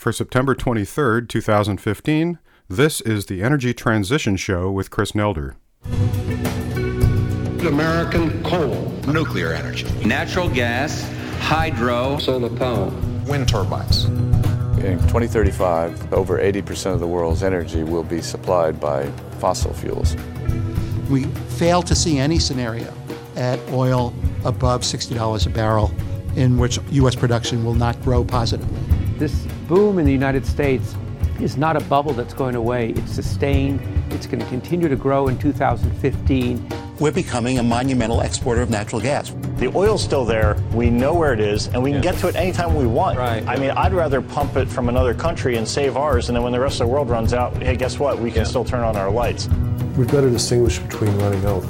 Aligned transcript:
For 0.00 0.12
September 0.12 0.54
23rd, 0.54 1.28
2015, 1.28 2.38
this 2.70 3.02
is 3.02 3.26
the 3.26 3.42
Energy 3.42 3.74
Transition 3.74 4.34
Show 4.34 4.70
with 4.70 4.90
Chris 4.90 5.12
Nelder. 5.12 5.56
American 7.66 8.42
coal, 8.42 8.90
nuclear 9.06 9.52
energy, 9.52 9.86
natural 10.06 10.48
gas, 10.48 11.06
hydro, 11.40 12.16
solar 12.16 12.48
power, 12.48 12.86
wind 13.26 13.46
turbines. 13.46 14.06
In 14.82 14.98
2035, 15.00 16.14
over 16.14 16.38
80% 16.38 16.94
of 16.94 17.00
the 17.00 17.06
world's 17.06 17.42
energy 17.42 17.82
will 17.82 18.02
be 18.02 18.22
supplied 18.22 18.80
by 18.80 19.06
fossil 19.38 19.74
fuels. 19.74 20.16
We 21.10 21.24
fail 21.58 21.82
to 21.82 21.94
see 21.94 22.16
any 22.16 22.38
scenario 22.38 22.90
at 23.36 23.58
oil 23.68 24.14
above 24.46 24.80
$60 24.80 25.46
a 25.46 25.50
barrel 25.50 25.90
in 26.36 26.56
which 26.56 26.78
U.S. 26.92 27.14
production 27.14 27.66
will 27.66 27.74
not 27.74 28.00
grow 28.00 28.24
positively. 28.24 28.80
This 29.18 29.46
boom 29.70 30.00
in 30.00 30.04
the 30.04 30.12
United 30.12 30.44
States 30.44 30.96
is 31.40 31.56
not 31.56 31.76
a 31.76 31.80
bubble 31.84 32.12
that's 32.12 32.34
going 32.34 32.56
away. 32.56 32.90
It's 32.90 33.12
sustained. 33.12 33.80
It's 34.10 34.26
going 34.26 34.40
to 34.40 34.46
continue 34.46 34.88
to 34.88 34.96
grow 34.96 35.28
in 35.28 35.38
2015. 35.38 36.68
We're 36.98 37.12
becoming 37.12 37.60
a 37.60 37.62
monumental 37.62 38.20
exporter 38.20 38.62
of 38.62 38.68
natural 38.68 39.00
gas. 39.00 39.32
The 39.58 39.68
oil's 39.68 40.02
still 40.02 40.24
there. 40.24 40.56
We 40.74 40.90
know 40.90 41.14
where 41.14 41.32
it 41.32 41.38
is, 41.38 41.68
and 41.68 41.80
we 41.84 41.92
can 41.92 42.00
get 42.00 42.16
to 42.16 42.26
it 42.26 42.34
anytime 42.34 42.74
we 42.74 42.84
want. 42.84 43.16
Right. 43.16 43.46
I 43.46 43.56
mean, 43.58 43.70
I'd 43.70 43.92
rather 43.92 44.20
pump 44.20 44.56
it 44.56 44.68
from 44.68 44.88
another 44.88 45.14
country 45.14 45.56
and 45.56 45.66
save 45.66 45.96
ours, 45.96 46.28
and 46.28 46.36
then 46.36 46.42
when 46.42 46.52
the 46.52 46.58
rest 46.58 46.80
of 46.80 46.88
the 46.88 46.92
world 46.92 47.08
runs 47.08 47.32
out, 47.32 47.56
hey, 47.62 47.76
guess 47.76 47.96
what? 47.96 48.18
We 48.18 48.30
can 48.30 48.38
yeah. 48.38 48.48
still 48.48 48.64
turn 48.64 48.82
on 48.82 48.96
our 48.96 49.10
lights. 49.10 49.48
We've 49.96 50.10
got 50.10 50.22
to 50.22 50.30
distinguish 50.30 50.80
between 50.80 51.16
running 51.18 51.44
out 51.44 51.64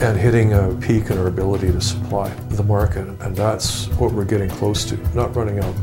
and 0.00 0.18
hitting 0.18 0.54
a 0.54 0.74
peak 0.80 1.10
in 1.10 1.18
our 1.18 1.26
ability 1.26 1.70
to 1.70 1.82
supply 1.82 2.30
the 2.48 2.64
market, 2.64 3.06
and 3.20 3.36
that's 3.36 3.88
what 3.98 4.12
we're 4.12 4.24
getting 4.24 4.48
close 4.48 4.86
to, 4.86 4.96
not 5.14 5.36
running 5.36 5.58
out. 5.58 5.74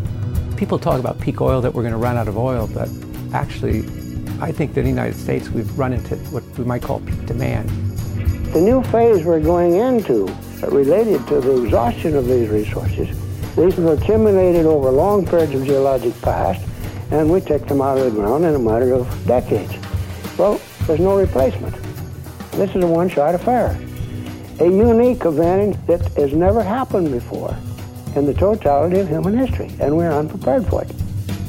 People 0.63 0.79
talk 0.79 0.97
about 0.97 1.19
peak 1.19 1.41
oil 1.41 1.59
that 1.59 1.73
we're 1.73 1.81
going 1.81 1.91
to 1.91 1.97
run 1.97 2.15
out 2.15 2.29
of 2.29 2.37
oil, 2.37 2.69
but 2.73 2.87
actually, 3.33 3.79
I 4.39 4.53
think 4.53 4.73
that 4.75 4.79
in 4.79 4.85
the 4.85 4.91
United 4.91 5.17
States 5.17 5.49
we've 5.49 5.77
run 5.77 5.91
into 5.91 6.15
what 6.31 6.41
we 6.57 6.63
might 6.63 6.81
call 6.81 7.01
peak 7.01 7.25
demand. 7.25 7.69
The 8.53 8.61
new 8.61 8.81
phase 8.83 9.25
we're 9.25 9.41
going 9.41 9.75
into 9.75 10.25
uh, 10.63 10.69
related 10.69 11.27
to 11.27 11.41
the 11.41 11.63
exhaustion 11.63 12.15
of 12.15 12.27
these 12.27 12.47
resources. 12.47 13.09
These 13.57 13.75
were 13.75 13.95
accumulated 13.95 14.65
over 14.65 14.89
long 14.89 15.25
periods 15.25 15.53
of 15.53 15.65
geologic 15.65 16.13
past, 16.21 16.65
and 17.11 17.29
we 17.29 17.41
take 17.41 17.67
them 17.67 17.81
out 17.81 17.97
of 17.97 18.05
the 18.05 18.11
ground 18.11 18.45
in 18.45 18.55
a 18.55 18.59
matter 18.59 18.93
of 18.93 19.27
decades. 19.27 19.73
Well, 20.37 20.61
there's 20.87 21.01
no 21.01 21.19
replacement. 21.19 21.75
This 22.51 22.73
is 22.73 22.81
a 22.85 22.87
one-shot 22.87 23.35
affair. 23.35 23.77
A 24.61 24.65
unique 24.65 25.25
event 25.25 25.85
that 25.87 26.07
has 26.13 26.31
never 26.31 26.63
happened 26.63 27.11
before 27.11 27.53
in 28.15 28.25
the 28.25 28.33
totality 28.33 28.99
of 28.99 29.07
human 29.07 29.37
history, 29.37 29.71
and 29.79 29.95
we're 29.95 30.11
unprepared 30.11 30.65
for 30.67 30.83
it. 30.83 30.91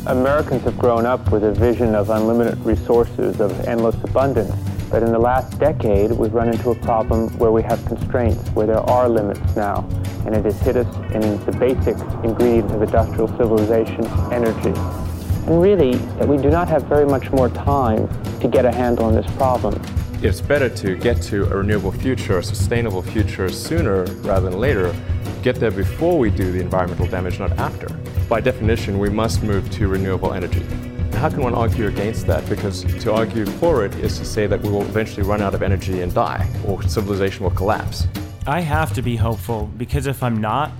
Americans 0.06 0.62
have 0.62 0.78
grown 0.78 1.06
up 1.06 1.30
with 1.30 1.44
a 1.44 1.52
vision 1.52 1.94
of 1.94 2.10
unlimited 2.10 2.58
resources, 2.64 3.40
of 3.40 3.58
endless 3.66 3.96
abundance. 4.04 4.54
But 4.90 5.02
in 5.02 5.12
the 5.12 5.18
last 5.18 5.58
decade, 5.58 6.12
we've 6.12 6.32
run 6.32 6.50
into 6.50 6.70
a 6.70 6.74
problem 6.74 7.36
where 7.38 7.50
we 7.50 7.62
have 7.62 7.84
constraints, 7.86 8.48
where 8.50 8.66
there 8.66 8.78
are 8.78 9.08
limits 9.08 9.56
now. 9.56 9.88
And 10.26 10.34
it 10.34 10.44
has 10.44 10.60
hit 10.60 10.76
us 10.76 10.86
in 11.12 11.44
the 11.44 11.52
basic 11.52 11.96
ingredient 12.22 12.70
of 12.70 12.82
industrial 12.82 13.28
civilization, 13.28 14.06
energy. 14.32 14.72
And 15.46 15.60
really, 15.60 15.96
that 16.18 16.28
we 16.28 16.36
do 16.36 16.50
not 16.50 16.68
have 16.68 16.84
very 16.84 17.06
much 17.06 17.30
more 17.32 17.48
time 17.48 18.08
to 18.40 18.48
get 18.48 18.64
a 18.64 18.72
handle 18.72 19.06
on 19.06 19.14
this 19.14 19.26
problem. 19.36 19.80
It's 20.22 20.40
better 20.40 20.68
to 20.68 20.96
get 20.96 21.20
to 21.22 21.44
a 21.44 21.56
renewable 21.56 21.92
future, 21.92 22.38
a 22.38 22.42
sustainable 22.42 23.02
future 23.02 23.48
sooner 23.50 24.04
rather 24.22 24.48
than 24.48 24.58
later. 24.58 24.94
Get 25.44 25.56
there 25.56 25.70
before 25.70 26.18
we 26.18 26.30
do 26.30 26.50
the 26.52 26.58
environmental 26.58 27.06
damage, 27.06 27.38
not 27.38 27.52
after. 27.58 27.88
By 28.30 28.40
definition, 28.40 28.98
we 28.98 29.10
must 29.10 29.42
move 29.42 29.70
to 29.72 29.88
renewable 29.88 30.32
energy. 30.32 30.62
How 31.18 31.28
can 31.28 31.42
one 31.42 31.54
argue 31.54 31.86
against 31.86 32.26
that? 32.28 32.48
Because 32.48 32.82
to 33.02 33.12
argue 33.12 33.44
for 33.44 33.84
it 33.84 33.94
is 33.96 34.16
to 34.16 34.24
say 34.24 34.46
that 34.46 34.62
we 34.62 34.70
will 34.70 34.80
eventually 34.80 35.22
run 35.22 35.42
out 35.42 35.54
of 35.54 35.62
energy 35.62 36.00
and 36.00 36.14
die, 36.14 36.48
or 36.66 36.82
civilization 36.84 37.44
will 37.44 37.50
collapse. 37.50 38.06
I 38.46 38.60
have 38.60 38.94
to 38.94 39.02
be 39.02 39.16
hopeful 39.16 39.70
because 39.76 40.06
if 40.06 40.22
I'm 40.22 40.40
not, 40.40 40.72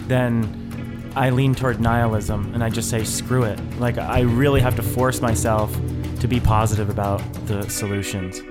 then 0.00 1.10
I 1.16 1.30
lean 1.30 1.54
toward 1.54 1.80
nihilism 1.80 2.52
and 2.52 2.62
I 2.62 2.68
just 2.68 2.90
say, 2.90 3.04
screw 3.04 3.44
it. 3.44 3.58
Like, 3.78 3.96
I 3.96 4.20
really 4.20 4.60
have 4.60 4.76
to 4.76 4.82
force 4.82 5.22
myself 5.22 5.74
to 6.20 6.28
be 6.28 6.40
positive 6.40 6.90
about 6.90 7.22
the 7.46 7.66
solutions. 7.70 8.42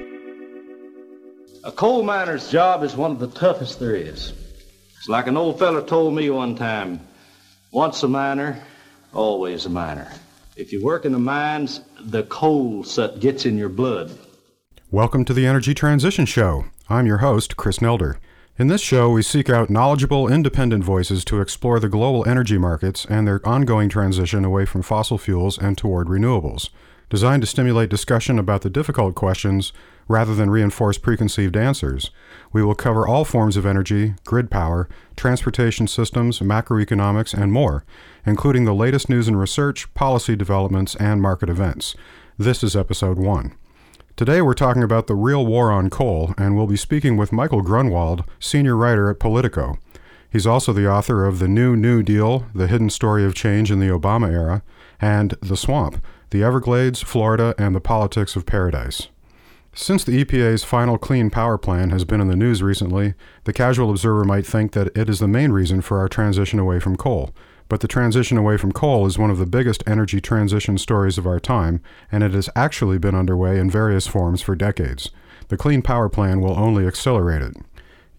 A 1.63 1.71
coal 1.71 2.01
miner's 2.01 2.49
job 2.49 2.81
is 2.81 2.95
one 2.95 3.11
of 3.11 3.19
the 3.19 3.27
toughest 3.27 3.79
there 3.79 3.93
is. 3.93 4.33
It's 4.99 5.07
like 5.07 5.27
an 5.27 5.37
old 5.37 5.57
feller 5.57 5.81
told 5.81 6.13
me 6.13 6.29
one 6.29 6.55
time 6.55 6.99
once 7.71 8.03
a 8.03 8.07
miner, 8.09 8.61
always 9.13 9.65
a 9.65 9.69
miner. 9.69 10.11
If 10.57 10.73
you 10.73 10.83
work 10.83 11.05
in 11.05 11.13
the 11.13 11.19
mines, 11.19 11.79
the 12.01 12.23
coal 12.23 12.83
gets 13.21 13.45
in 13.45 13.57
your 13.57 13.69
blood. 13.69 14.11
Welcome 14.91 15.23
to 15.23 15.33
the 15.33 15.45
Energy 15.45 15.73
Transition 15.73 16.25
Show. 16.25 16.65
I'm 16.89 17.05
your 17.05 17.19
host, 17.19 17.55
Chris 17.55 17.77
Nelder. 17.77 18.17
In 18.57 18.67
this 18.67 18.81
show, 18.81 19.09
we 19.09 19.21
seek 19.21 19.49
out 19.49 19.69
knowledgeable, 19.69 20.27
independent 20.27 20.83
voices 20.83 21.23
to 21.23 21.39
explore 21.39 21.79
the 21.79 21.87
global 21.87 22.27
energy 22.27 22.57
markets 22.57 23.05
and 23.09 23.25
their 23.25 23.39
ongoing 23.47 23.87
transition 23.87 24.43
away 24.43 24.65
from 24.65 24.81
fossil 24.81 25.17
fuels 25.17 25.57
and 25.57 25.77
toward 25.77 26.07
renewables. 26.07 26.71
Designed 27.09 27.41
to 27.41 27.47
stimulate 27.47 27.89
discussion 27.89 28.37
about 28.37 28.61
the 28.61 28.69
difficult 28.69 29.15
questions 29.15 29.73
rather 30.07 30.35
than 30.35 30.51
reinforce 30.51 30.99
preconceived 30.99 31.57
answers, 31.57 32.11
we 32.53 32.63
will 32.63 32.75
cover 32.75 33.07
all 33.07 33.25
forms 33.25 33.57
of 33.57 33.65
energy, 33.65 34.13
grid 34.25 34.51
power, 34.51 34.87
transportation 35.15 35.87
systems, 35.87 36.37
macroeconomics, 36.37 37.33
and 37.33 37.51
more, 37.51 37.83
including 38.27 38.65
the 38.65 38.75
latest 38.75 39.09
news 39.09 39.27
and 39.27 39.39
research, 39.39 39.91
policy 39.95 40.35
developments, 40.35 40.95
and 40.97 41.19
market 41.19 41.49
events. 41.49 41.95
This 42.37 42.63
is 42.63 42.75
episode 42.75 43.17
1. 43.17 43.55
Today 44.15 44.39
we're 44.43 44.53
talking 44.53 44.83
about 44.83 45.07
the 45.07 45.15
real 45.15 45.43
war 45.47 45.71
on 45.71 45.89
coal, 45.89 46.35
and 46.37 46.55
we'll 46.55 46.67
be 46.67 46.77
speaking 46.77 47.17
with 47.17 47.31
Michael 47.31 47.63
Grunwald, 47.63 48.23
senior 48.39 48.75
writer 48.75 49.09
at 49.09 49.19
Politico. 49.19 49.79
He's 50.31 50.45
also 50.45 50.73
the 50.73 50.87
author 50.87 51.25
of 51.25 51.39
The 51.39 51.47
New 51.47 51.75
New 51.75 52.03
Deal 52.03 52.45
The 52.53 52.67
Hidden 52.67 52.91
Story 52.91 53.25
of 53.25 53.33
Change 53.33 53.71
in 53.71 53.79
the 53.79 53.87
Obama 53.87 54.31
Era, 54.31 54.61
and 55.01 55.33
The 55.41 55.57
Swamp 55.57 56.05
The 56.31 56.43
Everglades, 56.43 57.01
Florida, 57.01 57.55
and 57.57 57.73
the 57.73 57.81
Politics 57.81 58.35
of 58.35 58.45
Paradise. 58.45 59.07
Since 59.73 60.03
the 60.03 60.23
EPA's 60.23 60.63
final 60.63 60.99
clean 60.99 61.31
power 61.31 61.57
plan 61.57 61.89
has 61.89 62.05
been 62.05 62.21
in 62.21 62.27
the 62.27 62.35
news 62.35 62.61
recently, 62.61 63.15
the 63.45 63.53
casual 63.53 63.89
observer 63.89 64.23
might 64.23 64.45
think 64.45 64.73
that 64.73 64.95
it 64.95 65.09
is 65.09 65.19
the 65.19 65.27
main 65.27 65.51
reason 65.51 65.81
for 65.81 65.97
our 65.97 66.07
transition 66.07 66.59
away 66.59 66.79
from 66.79 66.97
coal. 66.97 67.33
But 67.67 67.79
the 67.79 67.87
transition 67.87 68.37
away 68.37 68.57
from 68.57 68.71
coal 68.71 69.07
is 69.07 69.17
one 69.17 69.31
of 69.31 69.39
the 69.39 69.47
biggest 69.47 69.83
energy 69.87 70.21
transition 70.21 70.77
stories 70.77 71.17
of 71.17 71.25
our 71.25 71.39
time, 71.39 71.81
and 72.11 72.23
it 72.23 72.33
has 72.33 72.49
actually 72.55 72.99
been 72.99 73.15
underway 73.15 73.57
in 73.57 73.71
various 73.71 74.05
forms 74.05 74.41
for 74.41 74.55
decades. 74.55 75.09
The 75.47 75.57
Clean 75.57 75.81
Power 75.81 76.09
Plan 76.09 76.41
will 76.41 76.59
only 76.59 76.85
accelerate 76.85 77.41
it. 77.41 77.55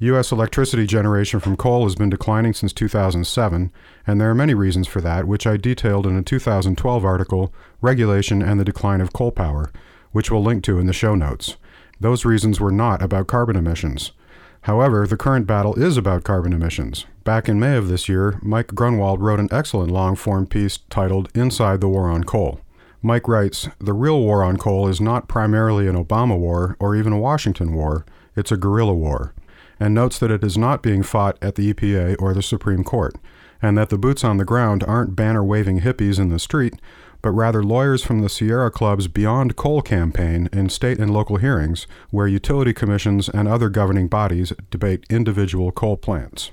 U.S. 0.03 0.33
electricity 0.33 0.87
generation 0.87 1.41
from 1.41 1.59
coal 1.59 1.85
has 1.85 1.95
been 1.95 2.09
declining 2.09 2.55
since 2.55 2.73
2007, 2.73 3.71
and 4.07 4.21
there 4.21 4.31
are 4.31 4.35
many 4.35 4.55
reasons 4.55 4.87
for 4.87 5.03
that, 5.03 5.27
which 5.27 5.47
I 5.47 5.59
detailed 5.59 6.07
in 6.07 6.17
a 6.17 6.23
2012 6.23 7.05
article, 7.05 7.53
Regulation 7.81 8.43
and 8.43 8.59
the 8.59 8.65
Decline 8.65 9.01
of 9.01 9.13
Coal 9.13 9.33
Power, 9.33 9.71
which 10.13 10.31
we'll 10.31 10.43
link 10.43 10.63
to 10.65 10.79
in 10.79 10.87
the 10.87 10.93
show 10.93 11.15
notes. 11.15 11.57
Those 12.01 12.25
reasons 12.25 12.61
were 12.61 12.73
not 12.73 13.03
about 13.03 13.27
carbon 13.27 13.57
emissions. 13.57 14.13
However, 14.63 15.07
the 15.07 15.17
current 15.17 15.47
battle 15.47 15.75
is 15.75 15.97
about 15.97 16.25
carbon 16.25 16.53
emissions. 16.53 17.07
Back 17.25 17.49
in 17.49 17.59
May 17.59 17.77
of 17.77 17.89
this 17.89 18.09
year, 18.09 18.39
Mike 18.43 18.69
Grunwald 18.69 19.21
wrote 19.21 19.41
an 19.41 19.49
excellent 19.51 19.91
long 19.91 20.17
form 20.17 20.47
piece 20.47 20.79
titled 20.91 21.31
Inside 21.35 21.81
the 21.81 21.89
War 21.89 22.11
on 22.11 22.25
Coal. 22.25 22.61
Mike 23.03 23.27
writes 23.27 23.69
The 23.79 23.95
real 23.95 24.21
war 24.21 24.43
on 24.43 24.59
coal 24.59 24.87
is 24.87 25.01
not 25.01 25.29
primarily 25.29 25.89
an 25.89 25.97
Obama 25.97 26.39
war 26.39 26.77
or 26.79 26.95
even 26.95 27.15
a 27.15 27.19
Washington 27.19 27.73
war, 27.73 28.05
it's 28.37 28.53
a 28.53 28.59
guerrilla 28.59 28.93
war, 28.93 29.35
and 29.79 29.95
notes 29.95 30.19
that 30.19 30.31
it 30.31 30.45
is 30.45 30.59
not 30.59 30.83
being 30.83 31.03
fought 31.03 31.39
at 31.41 31.55
the 31.55 31.73
EPA 31.73 32.17
or 32.21 32.35
the 32.35 32.43
Supreme 32.43 32.85
Court, 32.85 33.15
and 33.63 33.79
that 33.79 33.89
the 33.89 33.97
boots 33.97 34.23
on 34.23 34.37
the 34.37 34.45
ground 34.45 34.85
aren't 34.87 35.17
banner 35.17 35.43
waving 35.43 35.81
hippies 35.81 36.19
in 36.19 36.29
the 36.29 36.39
street, 36.39 36.75
but 37.23 37.31
rather 37.31 37.63
lawyers 37.63 38.03
from 38.03 38.21
the 38.21 38.29
Sierra 38.29 38.71
Club's 38.71 39.09
Beyond 39.09 39.57
Coal 39.57 39.83
campaign 39.83 40.49
in 40.53 40.69
state 40.69 40.99
and 40.99 41.13
local 41.13 41.37
hearings, 41.37 41.87
where 42.11 42.27
utility 42.27 42.73
commissions 42.73 43.29
and 43.29 43.47
other 43.47 43.69
governing 43.69 44.09
bodies 44.09 44.53
debate 44.71 45.05
individual 45.11 45.73
coal 45.73 45.97
plants. 45.97 46.51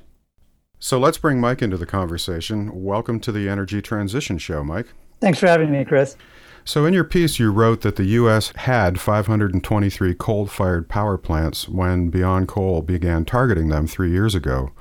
So 0.80 1.00
let's 1.00 1.18
bring 1.18 1.40
Mike 1.42 1.62
into 1.62 1.78
the 1.78 1.86
conversation. 1.86 2.84
Welcome 2.84 3.20
to 3.22 3.32
the 3.32 3.50
Energy 3.50 3.82
Transition 3.82 4.38
Show, 4.38 4.64
Mike. 4.64 4.88
Thanks 5.20 5.40
for 5.40 5.48
having 5.48 5.72
me, 5.72 5.84
Chris. 5.84 6.16
So, 6.64 6.86
in 6.86 6.94
your 6.94 7.06
piece, 7.06 7.40
you 7.40 7.50
wrote 7.50 7.80
that 7.82 7.96
the 7.96 8.04
U.S. 8.04 8.52
had 8.56 9.00
523 9.00 10.14
coal 10.16 10.48
fired 10.48 10.90
power 10.90 11.18
plants 11.18 11.70
when 11.70 12.10
Beyond 12.10 12.50
Coal 12.50 12.82
began 12.82 13.24
targeting 13.24 13.70
them 13.70 13.88
three 13.88 14.12
years 14.12 14.36
ago, 14.36 14.72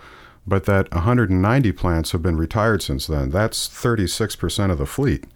but 0.46 0.64
that 0.64 0.92
190 0.92 1.72
plants 1.72 2.10
have 2.10 2.22
been 2.22 2.36
retired 2.36 2.82
since 2.82 3.06
then. 3.06 3.30
That's 3.30 3.68
36% 3.68 4.72
of 4.72 4.78
the 4.78 4.84
fleet. 4.84 5.26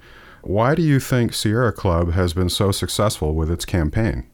Why 0.43 0.75
do 0.75 0.83
you 0.83 1.01
think 1.01 1.35
Sierra 1.35 1.73
Club 1.73 2.13
has 2.13 2.33
been 2.33 2.49
so 2.49 2.73
successful 2.73 3.35
with 3.35 3.51
its 3.51 3.65
campaign? 3.65 4.27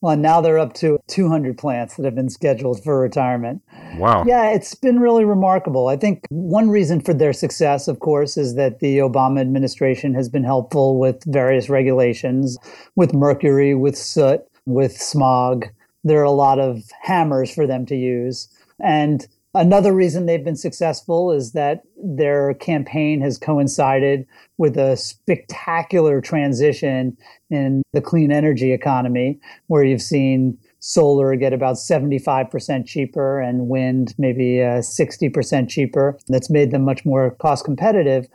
Well, 0.00 0.16
now 0.16 0.40
they're 0.40 0.58
up 0.58 0.72
to 0.74 0.98
200 1.06 1.56
plants 1.56 1.94
that 1.94 2.04
have 2.04 2.16
been 2.16 2.28
scheduled 2.28 2.82
for 2.82 2.98
retirement. 2.98 3.62
Wow. 3.98 4.24
Yeah, 4.26 4.50
it's 4.50 4.74
been 4.74 4.98
really 4.98 5.24
remarkable. 5.24 5.86
I 5.86 5.96
think 5.96 6.24
one 6.30 6.70
reason 6.70 7.00
for 7.00 7.14
their 7.14 7.32
success, 7.32 7.86
of 7.86 8.00
course, 8.00 8.36
is 8.36 8.56
that 8.56 8.80
the 8.80 8.98
Obama 8.98 9.40
administration 9.40 10.12
has 10.14 10.28
been 10.28 10.42
helpful 10.42 10.98
with 10.98 11.22
various 11.26 11.68
regulations, 11.68 12.58
with 12.96 13.14
mercury, 13.14 13.76
with 13.76 13.96
soot, 13.96 14.40
with 14.66 14.96
smog. 14.96 15.66
There 16.02 16.18
are 16.18 16.24
a 16.24 16.32
lot 16.32 16.58
of 16.58 16.82
hammers 17.00 17.54
for 17.54 17.68
them 17.68 17.86
to 17.86 17.94
use. 17.94 18.48
And 18.80 19.28
Another 19.54 19.92
reason 19.92 20.24
they've 20.24 20.42
been 20.42 20.56
successful 20.56 21.30
is 21.30 21.52
that 21.52 21.82
their 22.02 22.54
campaign 22.54 23.20
has 23.20 23.38
coincided 23.38 24.26
with 24.58 24.76
a 24.76 24.96
spectacular 24.96 26.20
transition 26.20 27.16
in 27.50 27.82
the 27.92 28.00
clean 28.00 28.32
energy 28.32 28.72
economy, 28.72 29.38
where 29.68 29.84
you've 29.84 30.02
seen 30.02 30.58
solar 30.80 31.36
get 31.36 31.52
about 31.52 31.76
75% 31.76 32.86
cheaper 32.86 33.40
and 33.40 33.68
wind 33.68 34.14
maybe 34.18 34.60
uh, 34.60 34.80
60% 34.80 35.68
cheaper. 35.68 36.18
That's 36.28 36.50
made 36.50 36.72
them 36.72 36.84
much 36.84 37.04
more 37.04 37.30
cost 37.36 37.64
competitive 37.64 38.26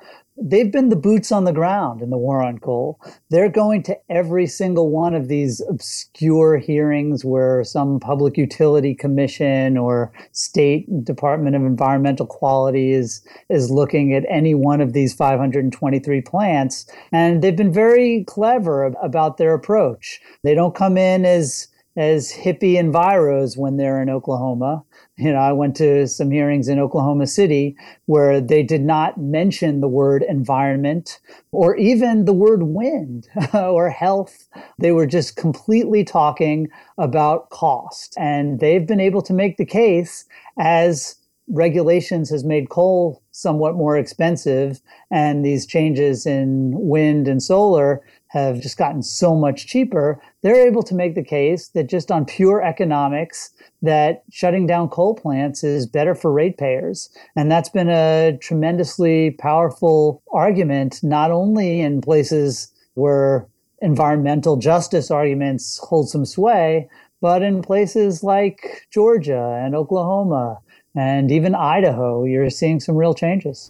they've 0.42 0.72
been 0.72 0.90
the 0.90 0.96
boots 0.96 1.32
on 1.32 1.44
the 1.44 1.54
ground 1.54 2.02
in 2.02 2.10
the 2.10 2.18
war 2.18 2.42
on 2.44 2.60
coal. 2.60 3.00
They're 3.30 3.50
going 3.50 3.84
to 3.84 3.98
every 4.10 4.48
single 4.48 4.90
one 4.90 5.14
of 5.14 5.28
these 5.28 5.62
obscure 5.70 6.58
hearings 6.58 7.26
where 7.26 7.64
some 7.64 8.00
public 8.00 8.38
utility 8.38 8.94
commission 8.94 9.78
or 9.78 10.12
state 10.32 10.88
department 11.04 11.56
of 11.56 11.64
environmental 11.64 12.26
quality 12.26 12.92
is 12.92 13.22
is 13.50 13.72
looking 13.72 14.14
at 14.14 14.26
any 14.30 14.54
one 14.54 14.82
of 14.82 14.94
these 14.94 15.14
523 15.14 16.22
plants 16.22 16.86
and 17.12 17.42
they've 17.42 17.56
been 17.56 17.74
very 17.74 18.24
clever 18.26 18.86
about 19.02 19.38
their 19.38 19.54
approach. 19.54 20.20
They 20.44 20.54
don't 20.54 20.76
come 20.76 20.98
in 20.98 21.26
as 21.26 21.68
as 21.98 22.32
hippie 22.32 22.76
enviros 22.76 23.58
when 23.58 23.78
they're 23.78 24.02
in 24.02 24.10
Oklahoma. 24.10 24.84
You 25.18 25.34
know, 25.34 25.40
I 25.40 25.52
went 25.52 25.76
to 25.78 26.08
some 26.08 26.30
hearings 26.30 26.68
in 26.68 26.80
Oklahoma 26.80 27.26
City 27.26 27.76
where 28.06 28.40
they 28.40 28.62
did 28.62 28.84
not 28.84 29.20
mention 29.20 29.82
the 29.82 29.88
word 29.88 30.24
environment 30.24 31.20
or 31.52 31.76
even 31.76 32.26
the 32.26 32.34
word 32.34 32.64
wind 32.64 33.28
or 33.54 33.90
health. 33.90 34.48
They 34.78 34.92
were 34.92 35.08
just 35.08 35.36
completely 35.36 36.04
talking 36.04 36.70
about 37.00 37.50
cost. 37.50 38.14
And 38.18 38.60
they've 38.60 38.86
been 38.86 39.00
able 39.00 39.24
to 39.24 39.34
make 39.34 39.58
the 39.58 39.66
case 39.66 40.26
as 40.60 41.16
regulations 41.48 42.30
has 42.30 42.44
made 42.44 42.70
coal 42.70 43.24
somewhat 43.32 43.76
more 43.76 43.98
expensive 43.98 44.82
and 45.10 45.46
these 45.46 45.66
changes 45.66 46.26
in 46.26 46.72
wind 46.74 47.28
and 47.28 47.42
solar 47.42 48.04
have 48.30 48.62
just 48.62 48.78
gotten 48.78 49.02
so 49.02 49.36
much 49.36 49.68
cheaper, 49.68 50.22
they're 50.42 50.68
able 50.68 50.84
to 50.84 50.96
make 50.96 51.16
the 51.16 51.24
case 51.24 51.70
that 51.70 51.90
just 51.90 52.12
on 52.12 52.26
pure 52.26 52.62
economics, 52.64 53.52
that 53.82 54.24
shutting 54.32 54.68
down 54.68 54.90
coal 54.90 55.16
plants 55.16 55.64
is 55.64 55.88
better 55.88 56.16
for 56.16 56.32
ratepayers. 56.32 57.10
And 57.36 57.52
that's 57.52 57.70
been 57.70 57.90
a 57.90 58.38
tremendously 58.42 59.32
powerful 59.32 60.22
argument, 60.34 61.00
not 61.04 61.32
only 61.32 61.82
in 61.82 62.02
places 62.02 62.72
where 62.96 63.48
environmental 63.82 64.58
justice 64.58 65.12
arguments 65.12 65.80
hold 65.84 66.10
some 66.10 66.26
sway, 66.26 66.90
but 67.22 67.42
in 67.42 67.62
places 67.62 68.24
like 68.24 68.88
Georgia 68.92 69.60
and 69.64 69.76
Oklahoma 69.76 70.60
and 70.98 71.32
even 71.32 71.54
Idaho, 71.54 72.24
you're 72.24 72.50
seeing 72.50 72.80
some 72.80 72.96
real 72.96 73.14
changes. 73.14 73.70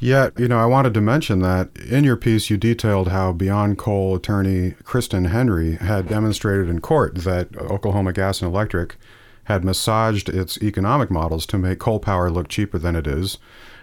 Yeah, 0.00 0.30
you 0.38 0.48
know, 0.48 0.58
I 0.58 0.64
wanted 0.64 0.94
to 0.94 1.02
mention 1.02 1.40
that 1.40 1.68
in 1.76 2.02
your 2.02 2.16
piece, 2.16 2.48
you 2.48 2.56
detailed 2.56 3.08
how 3.08 3.32
Beyond 3.32 3.76
Coal 3.76 4.16
attorney 4.16 4.74
Kristen 4.82 5.26
Henry 5.26 5.76
had 5.76 6.08
demonstrated 6.08 6.70
in 6.70 6.80
court 6.80 7.16
that 7.16 7.54
Oklahoma 7.58 8.14
Gas 8.14 8.40
and 8.40 8.50
Electric 8.50 8.96
had 9.44 9.64
massaged 9.64 10.30
its 10.30 10.56
economic 10.62 11.10
models 11.10 11.44
to 11.46 11.58
make 11.58 11.78
coal 11.78 11.98
power 11.98 12.30
look 12.30 12.48
cheaper 12.48 12.78
than 12.78 12.96
it 12.96 13.06
is 13.06 13.36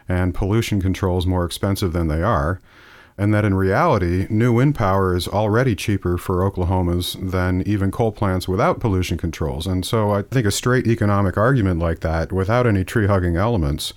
and 0.07 0.33
pollution 0.33 0.81
controls 0.81 1.27
more 1.27 1.45
expensive 1.45 1.94
than 1.94 2.07
they 2.07 2.24
are 2.24 2.59
and 3.19 3.33
that 3.33 3.44
in 3.44 3.54
reality, 3.54 4.27
new 4.30 4.54
wind 4.54 4.75
power 4.75 5.13
is 5.13 5.27
already 5.27 5.75
cheaper 5.75 6.18
for 6.18 6.42
Oklahoma's 6.42 7.18
than 7.21 7.62
even 7.68 7.92
coal 7.92 8.13
plants 8.13 8.48
without 8.48 8.80
pollution 8.80 9.18
controls. 9.18 9.68
And 9.68 9.86
so 9.86 10.12
I 10.12 10.21
think 10.21 10.45
a 10.48 10.51
straight 10.51 10.88
economic 10.88 11.36
argument 11.36 11.81
like 11.81 12.00
that, 12.00 12.31
without 12.31 12.66
any 12.66 12.86
tree 12.86 13.07
hugging 13.07 13.36
elements, 13.36 13.94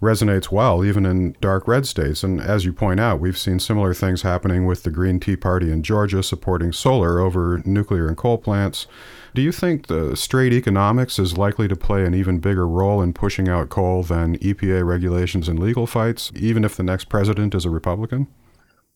resonates 0.00 0.50
well 0.50 0.82
even 0.82 1.04
in 1.04 1.36
dark 1.42 1.68
red 1.68 1.86
states. 1.86 2.24
And 2.24 2.40
as 2.40 2.64
you 2.64 2.72
point 2.72 2.98
out, 2.98 3.20
we've 3.20 3.36
seen 3.36 3.60
similar 3.60 3.92
things 3.92 4.22
happening 4.22 4.64
with 4.64 4.84
the 4.84 4.90
Green 4.90 5.20
Tea 5.20 5.36
Party 5.36 5.70
in 5.70 5.82
Georgia 5.82 6.22
supporting 6.22 6.72
solar 6.72 7.20
over 7.20 7.60
nuclear 7.66 8.08
and 8.08 8.16
coal 8.16 8.38
plants. 8.38 8.86
Do 9.34 9.42
you 9.42 9.52
think 9.52 9.88
the 9.88 10.16
straight 10.16 10.54
economics 10.54 11.18
is 11.18 11.36
likely 11.36 11.68
to 11.68 11.76
play 11.76 12.06
an 12.06 12.14
even 12.14 12.38
bigger 12.38 12.66
role 12.66 13.02
in 13.02 13.12
pushing 13.12 13.50
out 13.50 13.68
coal 13.68 14.02
than 14.02 14.38
EPA 14.38 14.86
regulations 14.86 15.46
and 15.46 15.58
legal 15.58 15.86
fights, 15.86 16.32
even 16.34 16.64
if 16.64 16.74
the 16.74 16.82
next 16.82 17.10
president 17.10 17.54
is 17.54 17.66
a 17.66 17.70
Republican? 17.70 18.28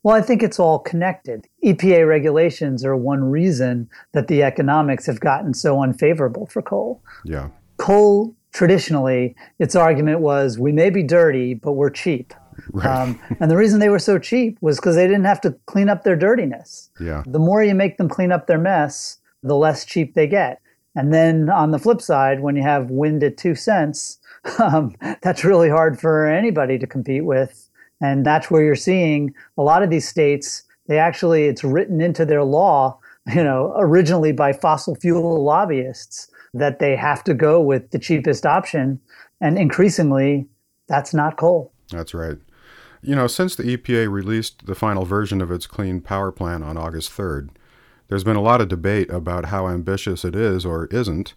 Well, 0.06 0.14
I 0.14 0.22
think 0.22 0.44
it's 0.44 0.60
all 0.60 0.78
connected. 0.78 1.48
EPA 1.64 2.06
regulations 2.06 2.84
are 2.84 2.96
one 2.96 3.24
reason 3.24 3.90
that 4.12 4.28
the 4.28 4.44
economics 4.44 5.04
have 5.06 5.18
gotten 5.18 5.52
so 5.52 5.82
unfavorable 5.82 6.46
for 6.46 6.62
coal. 6.62 7.02
Yeah. 7.24 7.48
Coal, 7.78 8.32
traditionally, 8.52 9.34
its 9.58 9.74
argument 9.74 10.20
was 10.20 10.60
we 10.60 10.70
may 10.70 10.90
be 10.90 11.02
dirty, 11.02 11.54
but 11.54 11.72
we're 11.72 11.90
cheap. 11.90 12.34
Right. 12.70 12.86
Um, 12.86 13.20
and 13.40 13.50
the 13.50 13.56
reason 13.56 13.80
they 13.80 13.88
were 13.88 13.98
so 13.98 14.16
cheap 14.16 14.58
was 14.60 14.76
because 14.76 14.94
they 14.94 15.08
didn't 15.08 15.24
have 15.24 15.40
to 15.40 15.56
clean 15.66 15.88
up 15.88 16.04
their 16.04 16.14
dirtiness. 16.14 16.88
Yeah. 17.00 17.24
The 17.26 17.40
more 17.40 17.64
you 17.64 17.74
make 17.74 17.96
them 17.96 18.08
clean 18.08 18.30
up 18.30 18.46
their 18.46 18.58
mess, 18.58 19.18
the 19.42 19.56
less 19.56 19.84
cheap 19.84 20.14
they 20.14 20.28
get. 20.28 20.60
And 20.94 21.12
then 21.12 21.50
on 21.50 21.72
the 21.72 21.80
flip 21.80 22.00
side, 22.00 22.42
when 22.42 22.54
you 22.54 22.62
have 22.62 22.92
wind 22.92 23.24
at 23.24 23.38
two 23.38 23.56
cents, 23.56 24.20
um, 24.60 24.94
that's 25.20 25.42
really 25.42 25.68
hard 25.68 25.98
for 25.98 26.28
anybody 26.28 26.78
to 26.78 26.86
compete 26.86 27.24
with 27.24 27.65
and 28.00 28.24
that's 28.24 28.50
where 28.50 28.62
you're 28.62 28.74
seeing 28.74 29.34
a 29.56 29.62
lot 29.62 29.82
of 29.82 29.90
these 29.90 30.08
states, 30.08 30.64
they 30.86 30.98
actually, 30.98 31.44
it's 31.44 31.64
written 31.64 32.00
into 32.00 32.24
their 32.24 32.44
law, 32.44 32.98
you 33.34 33.42
know, 33.42 33.74
originally 33.76 34.32
by 34.32 34.52
fossil 34.52 34.94
fuel 34.94 35.42
lobbyists 35.42 36.30
that 36.54 36.78
they 36.78 36.96
have 36.96 37.24
to 37.24 37.34
go 37.34 37.60
with 37.60 37.90
the 37.90 37.98
cheapest 37.98 38.46
option. 38.46 39.00
And 39.40 39.58
increasingly, 39.58 40.46
that's 40.88 41.12
not 41.12 41.36
coal. 41.36 41.72
That's 41.90 42.14
right. 42.14 42.38
You 43.02 43.14
know, 43.14 43.26
since 43.26 43.54
the 43.54 43.76
EPA 43.76 44.10
released 44.10 44.66
the 44.66 44.74
final 44.74 45.04
version 45.04 45.40
of 45.40 45.50
its 45.50 45.66
clean 45.66 46.00
power 46.00 46.32
plan 46.32 46.62
on 46.62 46.76
August 46.76 47.10
3rd, 47.10 47.50
there's 48.08 48.24
been 48.24 48.36
a 48.36 48.42
lot 48.42 48.60
of 48.60 48.68
debate 48.68 49.10
about 49.10 49.46
how 49.46 49.68
ambitious 49.68 50.24
it 50.24 50.34
is 50.34 50.64
or 50.64 50.86
isn't 50.86 51.34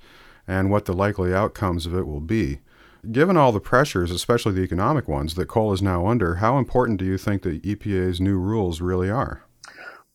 and 0.48 0.72
what 0.72 0.86
the 0.86 0.94
likely 0.94 1.34
outcomes 1.34 1.86
of 1.86 1.96
it 1.96 2.08
will 2.08 2.20
be. 2.20 2.60
Given 3.12 3.38
all 3.38 3.52
the 3.52 3.60
pressures, 3.60 4.12
especially 4.12 4.54
the 4.54 4.62
economic 4.62 5.08
ones, 5.08 5.36
that 5.36 5.48
coal 5.48 5.72
is 5.72 5.82
now 5.82 6.08
under, 6.08 6.36
how 6.36 6.58
important 6.58 7.00
do 7.00 7.06
you 7.06 7.18
think 7.18 7.44
the 7.44 7.60
EPA's 7.62 8.20
new 8.20 8.38
rules 8.38 8.82
really 8.82 9.10
are? 9.10 9.44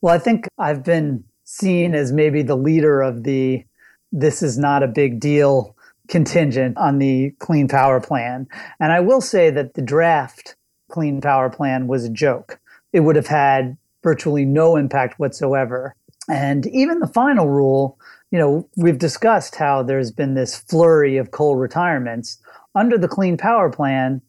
Well, 0.00 0.14
I 0.14 0.18
think 0.18 0.46
I've 0.58 0.84
been 0.84 1.24
seen 1.44 1.94
as 1.94 2.12
maybe 2.12 2.42
the 2.42 2.56
leader 2.56 3.00
of 3.00 3.22
the 3.24 3.64
this 4.12 4.42
is 4.42 4.56
not 4.56 4.82
a 4.82 4.88
big 4.88 5.18
deal 5.18 5.74
contingent 6.08 6.76
on 6.76 6.98
the 6.98 7.30
Clean 7.38 7.66
Power 7.66 8.00
Plan. 8.00 8.46
And 8.78 8.92
I 8.92 9.00
will 9.00 9.20
say 9.20 9.50
that 9.50 9.74
the 9.74 9.82
draft 9.82 10.56
Clean 10.90 11.20
Power 11.20 11.50
Plan 11.50 11.86
was 11.86 12.04
a 12.04 12.10
joke. 12.10 12.60
It 12.92 13.00
would 13.00 13.16
have 13.16 13.26
had 13.26 13.76
virtually 14.02 14.44
no 14.44 14.76
impact 14.76 15.18
whatsoever. 15.18 15.96
And 16.28 16.66
even 16.66 17.00
the 17.00 17.08
final 17.08 17.48
rule, 17.48 17.98
you 18.30 18.38
know, 18.38 18.68
we've 18.76 18.98
discussed 18.98 19.56
how 19.56 19.82
there's 19.82 20.10
been 20.10 20.34
this 20.34 20.56
flurry 20.56 21.16
of 21.16 21.30
coal 21.30 21.56
retirements 21.56 22.38
under 22.74 22.98
the 22.98 23.08
Clean 23.08 23.36
Power 23.36 23.70
Plan, 23.70 24.20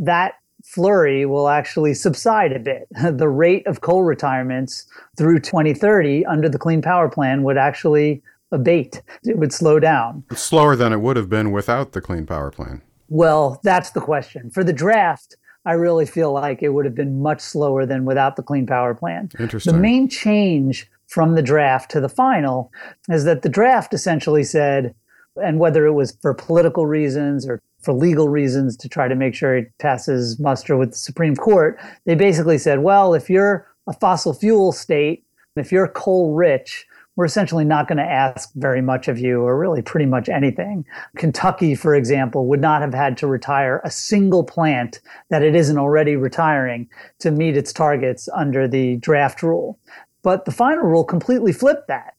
that 0.00 0.34
flurry 0.64 1.26
will 1.26 1.48
actually 1.48 1.94
subside 1.94 2.52
a 2.52 2.58
bit. 2.58 2.88
the 3.18 3.28
rate 3.28 3.66
of 3.66 3.80
coal 3.80 4.02
retirements 4.02 4.86
through 5.16 5.40
2030 5.40 6.24
under 6.26 6.48
the 6.48 6.58
Clean 6.58 6.82
Power 6.82 7.08
Plan 7.08 7.42
would 7.42 7.56
actually 7.56 8.22
abate. 8.52 9.02
It 9.24 9.38
would 9.38 9.52
slow 9.52 9.80
down. 9.80 10.24
It's 10.30 10.42
slower 10.42 10.76
than 10.76 10.92
it 10.92 11.00
would 11.00 11.16
have 11.16 11.28
been 11.28 11.52
without 11.52 11.92
the 11.92 12.00
Clean 12.00 12.26
Power 12.26 12.50
Plan. 12.50 12.82
Well, 13.08 13.60
that's 13.62 13.90
the 13.90 14.00
question. 14.00 14.50
For 14.50 14.64
the 14.64 14.72
draft, 14.72 15.36
I 15.64 15.72
really 15.72 16.06
feel 16.06 16.32
like 16.32 16.62
it 16.62 16.70
would 16.70 16.84
have 16.84 16.94
been 16.94 17.22
much 17.22 17.40
slower 17.40 17.86
than 17.86 18.04
without 18.04 18.36
the 18.36 18.42
Clean 18.42 18.66
Power 18.66 18.94
Plan. 18.94 19.30
Interesting. 19.38 19.72
The 19.72 19.78
main 19.78 20.08
change 20.08 20.90
from 21.06 21.34
the 21.34 21.42
draft 21.42 21.90
to 21.90 22.00
the 22.00 22.08
final 22.08 22.72
is 23.08 23.24
that 23.24 23.42
the 23.42 23.48
draft 23.48 23.92
essentially 23.92 24.44
said, 24.44 24.94
and 25.36 25.58
whether 25.58 25.86
it 25.86 25.92
was 25.92 26.16
for 26.20 26.34
political 26.34 26.86
reasons 26.86 27.48
or 27.48 27.60
for 27.80 27.92
legal 27.92 28.28
reasons 28.28 28.76
to 28.76 28.88
try 28.88 29.08
to 29.08 29.14
make 29.14 29.34
sure 29.34 29.56
it 29.56 29.72
passes 29.78 30.38
muster 30.38 30.76
with 30.76 30.92
the 30.92 30.98
Supreme 30.98 31.36
Court, 31.36 31.80
they 32.04 32.14
basically 32.14 32.58
said, 32.58 32.80
well, 32.80 33.14
if 33.14 33.28
you're 33.28 33.66
a 33.88 33.92
fossil 33.94 34.32
fuel 34.34 34.72
state, 34.72 35.24
if 35.56 35.72
you're 35.72 35.88
coal 35.88 36.34
rich, 36.34 36.86
we're 37.16 37.26
essentially 37.26 37.64
not 37.64 37.88
going 37.88 37.98
to 37.98 38.04
ask 38.04 38.50
very 38.54 38.80
much 38.80 39.06
of 39.08 39.18
you 39.18 39.42
or 39.42 39.58
really 39.58 39.82
pretty 39.82 40.06
much 40.06 40.28
anything. 40.30 40.84
Kentucky, 41.16 41.74
for 41.74 41.94
example, 41.94 42.46
would 42.46 42.60
not 42.60 42.80
have 42.80 42.94
had 42.94 43.18
to 43.18 43.26
retire 43.26 43.82
a 43.84 43.90
single 43.90 44.44
plant 44.44 45.00
that 45.28 45.42
it 45.42 45.54
isn't 45.54 45.76
already 45.76 46.16
retiring 46.16 46.88
to 47.18 47.30
meet 47.30 47.56
its 47.56 47.72
targets 47.72 48.28
under 48.34 48.66
the 48.66 48.96
draft 48.96 49.42
rule. 49.42 49.78
But 50.22 50.44
the 50.46 50.52
final 50.52 50.84
rule 50.84 51.04
completely 51.04 51.52
flipped 51.52 51.88
that. 51.88 52.14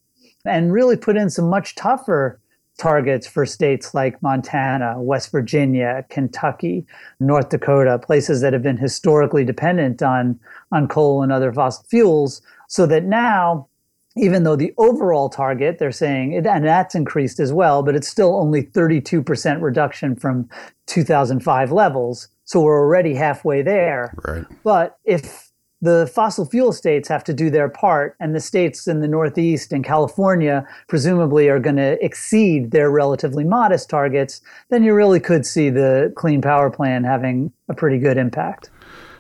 and 0.46 0.74
really 0.74 0.98
put 0.98 1.18
in 1.18 1.30
some 1.30 1.50
much 1.50 1.76
tougher 1.76 2.40
targets 2.78 3.28
for 3.28 3.46
states 3.46 3.94
like 3.94 4.22
Montana, 4.22 5.02
West 5.02 5.32
Virginia, 5.32 6.06
Kentucky, 6.10 6.86
North 7.20 7.50
Dakota, 7.50 8.00
places 8.00 8.42
that 8.42 8.54
have 8.54 8.64
been 8.64 8.78
historically 8.78 9.46
dependent 9.46 10.02
on, 10.02 10.40
on 10.72 10.88
coal 10.88 11.22
and 11.22 11.32
other 11.32 11.54
fossil 11.54 11.86
fuels, 11.90 12.42
so 12.68 12.86
that 12.88 13.04
now, 13.04 13.68
even 14.16 14.44
though 14.44 14.56
the 14.56 14.74
overall 14.78 15.30
target, 15.30 15.78
they're 15.80 15.92
saying, 15.92 16.36
and 16.36 16.66
that's 16.66 16.96
increased 16.96 17.40
as 17.40 17.54
well, 17.54 17.84
but 17.84 17.96
it's 17.96 18.08
still 18.08 18.36
only 18.36 18.64
32% 18.64 19.62
reduction 19.62 20.16
from 20.16 20.50
2005 20.88 21.72
levels. 21.72 22.28
So 22.46 22.62
we're 22.62 22.80
already 22.80 23.14
halfway 23.14 23.62
there. 23.62 24.14
Right. 24.28 24.46
But 24.64 24.98
if 25.06 25.43
the 25.84 26.10
fossil 26.14 26.46
fuel 26.46 26.72
states 26.72 27.10
have 27.10 27.26
to 27.26 27.34
do 27.34 27.50
their 27.50 27.68
part, 27.68 28.16
and 28.22 28.34
the 28.34 28.40
states 28.40 28.88
in 28.88 29.02
the 29.02 29.08
Northeast 29.08 29.74
and 29.74 29.84
California 29.84 30.66
presumably 30.88 31.50
are 31.50 31.60
going 31.60 31.76
to 31.76 32.04
exceed 32.04 32.72
their 32.72 32.90
relatively 32.90 33.44
modest 33.44 33.90
targets, 33.90 34.40
then 34.70 34.82
you 34.82 34.94
really 34.94 35.20
could 35.20 35.46
see 35.46 35.70
the 35.70 36.14
Clean 36.16 36.42
Power 36.42 36.72
Plan 36.72 37.04
having 37.04 37.52
a 37.68 37.74
pretty 37.74 37.98
good 37.98 38.18
impact. 38.18 38.70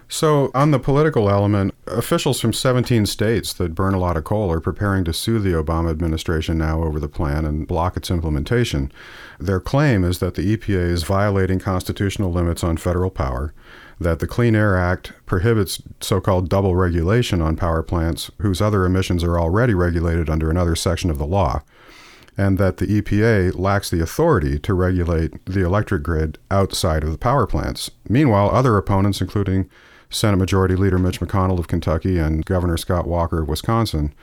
So, 0.07 0.51
on 0.53 0.71
the 0.71 0.79
political 0.79 1.29
element, 1.29 1.73
officials 1.87 2.39
from 2.39 2.53
17 2.53 3.07
states 3.07 3.51
that 3.53 3.75
burn 3.75 3.93
a 3.93 3.99
lot 3.99 4.15
of 4.15 4.23
coal 4.23 4.49
are 4.51 4.61
preparing 4.61 5.03
to 5.05 5.13
sue 5.13 5.39
the 5.39 5.51
Obama 5.51 5.89
administration 5.89 6.57
now 6.57 6.83
over 6.83 6.99
the 6.99 7.09
plan 7.09 7.45
and 7.45 7.67
block 7.67 7.97
its 7.97 8.11
implementation. 8.11 8.91
Their 9.39 9.59
claim 9.59 10.05
is 10.05 10.19
that 10.19 10.35
the 10.35 10.55
EPA 10.55 10.91
is 10.91 11.03
violating 11.03 11.59
constitutional 11.59 12.31
limits 12.31 12.63
on 12.63 12.77
federal 12.77 13.09
power 13.09 13.53
that 14.03 14.19
the 14.19 14.27
Clean 14.27 14.55
Air 14.55 14.77
Act 14.77 15.13
prohibits 15.25 15.81
so 15.99 16.21
called 16.21 16.49
double 16.49 16.75
regulation 16.75 17.41
on 17.41 17.55
power 17.55 17.81
plants 17.81 18.29
whose 18.39 18.61
other 18.61 18.85
emissions 18.85 19.23
are 19.23 19.39
already 19.39 19.73
regulated 19.73 20.29
under 20.29 20.49
another 20.49 20.75
section 20.75 21.09
of 21.09 21.17
the 21.17 21.25
law, 21.25 21.61
and 22.37 22.57
that 22.57 22.77
the 22.77 23.01
EPA 23.01 23.57
lacks 23.57 23.89
the 23.89 24.01
authority 24.01 24.59
to 24.59 24.73
regulate 24.73 25.43
the 25.45 25.65
electric 25.65 26.03
grid 26.03 26.37
outside 26.51 27.03
of 27.03 27.11
the 27.11 27.17
power 27.17 27.45
plants. 27.45 27.91
Meanwhile, 28.07 28.49
other 28.51 28.77
opponents, 28.77 29.21
including 29.21 29.69
Senate 30.09 30.37
Majority 30.37 30.75
Leader 30.75 30.99
Mitch 30.99 31.19
McConnell 31.19 31.59
of 31.59 31.67
Kentucky 31.67 32.19
and 32.19 32.45
Governor 32.45 32.77
Scott 32.77 33.07
Walker 33.07 33.41
of 33.41 33.49
Wisconsin, 33.49 34.13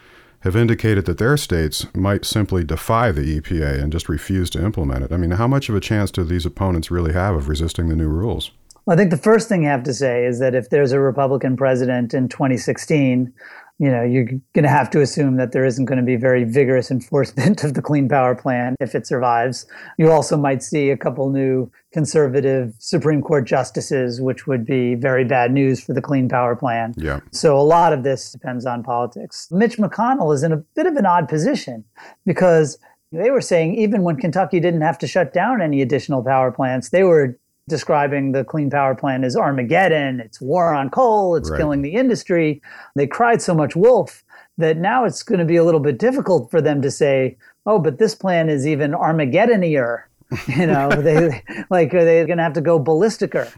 have 0.40 0.56
indicated 0.56 1.04
that 1.04 1.18
their 1.18 1.36
states 1.36 1.86
might 1.94 2.24
simply 2.24 2.64
defy 2.64 3.12
the 3.12 3.40
EPA 3.40 3.82
and 3.82 3.92
just 3.92 4.08
refuse 4.08 4.48
to 4.50 4.64
implement 4.64 5.04
it. 5.04 5.12
I 5.12 5.16
mean, 5.16 5.32
how 5.32 5.46
much 5.46 5.68
of 5.68 5.74
a 5.74 5.80
chance 5.80 6.10
do 6.10 6.24
these 6.24 6.46
opponents 6.46 6.90
really 6.90 7.12
have 7.12 7.34
of 7.34 7.48
resisting 7.48 7.88
the 7.88 7.96
new 7.96 8.08
rules? 8.08 8.50
Well, 8.86 8.94
I 8.94 8.96
think 8.96 9.10
the 9.10 9.16
first 9.16 9.48
thing 9.48 9.62
you 9.62 9.68
have 9.68 9.82
to 9.84 9.94
say 9.94 10.24
is 10.24 10.38
that 10.40 10.54
if 10.54 10.70
there's 10.70 10.92
a 10.92 11.00
Republican 11.00 11.56
president 11.56 12.14
in 12.14 12.28
2016, 12.28 13.32
you 13.80 13.90
know, 13.90 14.02
you're 14.02 14.26
going 14.26 14.62
to 14.62 14.68
have 14.68 14.90
to 14.90 15.00
assume 15.00 15.36
that 15.36 15.52
there 15.52 15.64
isn't 15.64 15.86
going 15.86 15.98
to 15.98 16.04
be 16.04 16.16
very 16.16 16.44
vigorous 16.44 16.90
enforcement 16.90 17.64
of 17.64 17.72
the 17.72 17.80
Clean 17.80 18.08
Power 18.08 18.34
Plan 18.34 18.76
if 18.78 18.94
it 18.94 19.06
survives. 19.06 19.66
You 19.96 20.12
also 20.12 20.36
might 20.36 20.62
see 20.62 20.90
a 20.90 20.98
couple 20.98 21.30
new 21.30 21.70
conservative 21.90 22.74
Supreme 22.78 23.22
Court 23.22 23.46
justices, 23.46 24.20
which 24.20 24.46
would 24.46 24.66
be 24.66 24.96
very 24.96 25.24
bad 25.24 25.50
news 25.50 25.82
for 25.82 25.94
the 25.94 26.02
Clean 26.02 26.28
Power 26.28 26.54
Plan. 26.54 26.92
Yeah. 26.98 27.20
So 27.32 27.58
a 27.58 27.62
lot 27.62 27.94
of 27.94 28.02
this 28.02 28.30
depends 28.30 28.66
on 28.66 28.82
politics. 28.82 29.48
Mitch 29.50 29.78
McConnell 29.78 30.34
is 30.34 30.42
in 30.42 30.52
a 30.52 30.58
bit 30.58 30.84
of 30.84 30.96
an 30.96 31.06
odd 31.06 31.26
position 31.26 31.82
because 32.26 32.78
they 33.12 33.30
were 33.30 33.40
saying 33.40 33.74
even 33.76 34.02
when 34.02 34.16
Kentucky 34.16 34.60
didn't 34.60 34.82
have 34.82 34.98
to 34.98 35.06
shut 35.06 35.32
down 35.32 35.62
any 35.62 35.80
additional 35.80 36.22
power 36.22 36.52
plants, 36.52 36.90
they 36.90 37.02
were 37.02 37.39
describing 37.70 38.32
the 38.32 38.44
Clean 38.44 38.68
Power 38.68 38.94
Plan 38.94 39.24
as 39.24 39.36
Armageddon. 39.36 40.20
It's 40.20 40.40
war 40.40 40.74
on 40.74 40.90
coal. 40.90 41.36
It's 41.36 41.50
right. 41.50 41.58
killing 41.58 41.82
the 41.82 41.94
industry. 41.94 42.60
They 42.94 43.06
cried 43.06 43.40
so 43.40 43.54
much 43.54 43.74
wolf 43.74 44.22
that 44.58 44.76
now 44.76 45.04
it's 45.04 45.22
going 45.22 45.38
to 45.38 45.44
be 45.44 45.56
a 45.56 45.64
little 45.64 45.80
bit 45.80 45.98
difficult 45.98 46.50
for 46.50 46.60
them 46.60 46.82
to 46.82 46.90
say, 46.90 47.38
"Oh, 47.64 47.78
but 47.78 47.98
this 47.98 48.14
plan 48.14 48.50
is 48.50 48.66
even 48.66 48.94
Armageddonier." 48.94 50.08
you 50.46 50.66
know, 50.66 50.88
they 50.90 51.42
like 51.70 51.92
are 51.94 52.04
they 52.04 52.24
going 52.24 52.38
to 52.38 52.44
have 52.44 52.52
to 52.52 52.60
go 52.60 52.78
ballisticer? 52.78 53.48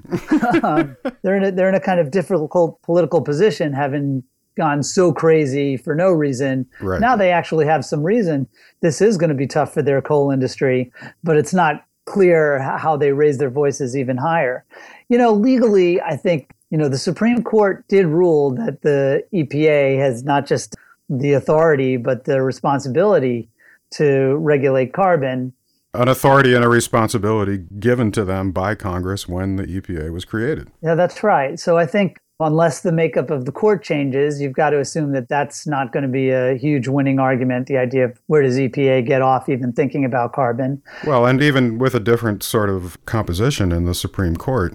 um, 0.65 0.97
they're 1.23 1.37
in 1.37 1.45
a, 1.45 1.53
they're 1.53 1.69
in 1.69 1.75
a 1.75 1.81
kind 1.81 2.01
of 2.01 2.11
difficult 2.11 2.81
political 2.83 3.21
position, 3.21 3.73
having 3.73 4.23
gone 4.57 4.83
so 4.83 5.13
crazy 5.13 5.77
for 5.77 5.95
no 5.95 6.11
reason. 6.11 6.67
Right. 6.81 7.01
Now 7.01 7.17
they 7.17 7.31
actually 7.31 7.67
have 7.67 7.85
some 7.85 8.03
reason. 8.03 8.49
This 8.81 9.01
is 9.01 9.17
going 9.17 9.31
to 9.31 9.35
be 9.35 9.47
tough 9.47 9.73
for 9.73 9.83
their 9.83 10.03
coal 10.03 10.31
industry, 10.31 10.93
but 11.25 11.37
it's 11.37 11.55
not 11.55 11.85
clear 12.07 12.61
how 12.61 12.97
they 12.97 13.13
raise 13.13 13.39
their 13.39 13.51
voices 13.51 13.97
even 13.97 14.17
higher. 14.17 14.65
You 15.09 15.19
know, 15.19 15.33
legally, 15.33 16.01
I 16.01 16.17
think, 16.17 16.51
you 16.71 16.79
know, 16.79 16.89
the 16.89 16.99
Supreme 16.99 17.43
Court 17.43 17.87
did 17.89 18.07
rule 18.07 18.51
that 18.55 18.83
the 18.83 19.25
EPA 19.33 19.99
has 19.99 20.25
not 20.25 20.47
just 20.47 20.75
the 21.09 21.33
authority, 21.35 21.97
but 21.97 22.25
the 22.25 22.43
responsibility 22.43 23.49
to 23.93 24.37
regulate 24.37 24.93
carbon. 24.93 25.53
An 25.95 26.09
authority 26.09 26.55
and 26.55 26.65
a 26.65 26.69
responsibility 26.69 27.67
given 27.79 28.11
to 28.13 28.25
them 28.25 28.51
by 28.51 28.75
Congress 28.75 29.29
when 29.29 29.57
the 29.57 29.65
EPA 29.65 30.11
was 30.11 30.25
created. 30.25 30.71
Yeah, 30.83 30.95
that's 30.95 31.23
right. 31.23 31.61
So 31.61 31.77
I 31.77 31.85
think 31.85 32.19
unless 32.45 32.81
the 32.81 32.93
makeup 32.93 33.31
of 33.31 33.45
the 33.45 33.53
court 33.53 33.83
changes, 33.83 34.41
you've 34.41 34.53
got 34.53 34.71
to 34.71 34.81
assume 34.81 35.13
that 35.13 35.29
that's 35.29 35.67
not 35.67 35.93
going 35.93 36.03
to 36.03 36.09
be 36.09 36.31
a 36.31 36.55
huge 36.57 36.89
winning 36.89 37.19
argument. 37.19 37.67
The 37.67 37.79
idea 37.79 38.07
of 38.07 38.21
where 38.27 38.43
does 38.43 38.57
EPA 38.57 39.07
get 39.07 39.23
off 39.23 39.49
even 39.49 39.73
thinking 39.73 40.05
about 40.05 40.33
carbon? 40.33 40.83
Well, 41.07 41.27
and 41.27 41.43
even 41.43 41.79
with 41.79 41.95
a 41.95 42.01
different 42.01 42.43
sort 42.43 42.71
of 42.71 43.05
composition 43.07 43.73
in 43.73 43.85
the 43.85 43.95
Supreme 43.95 44.37
Court, 44.37 44.75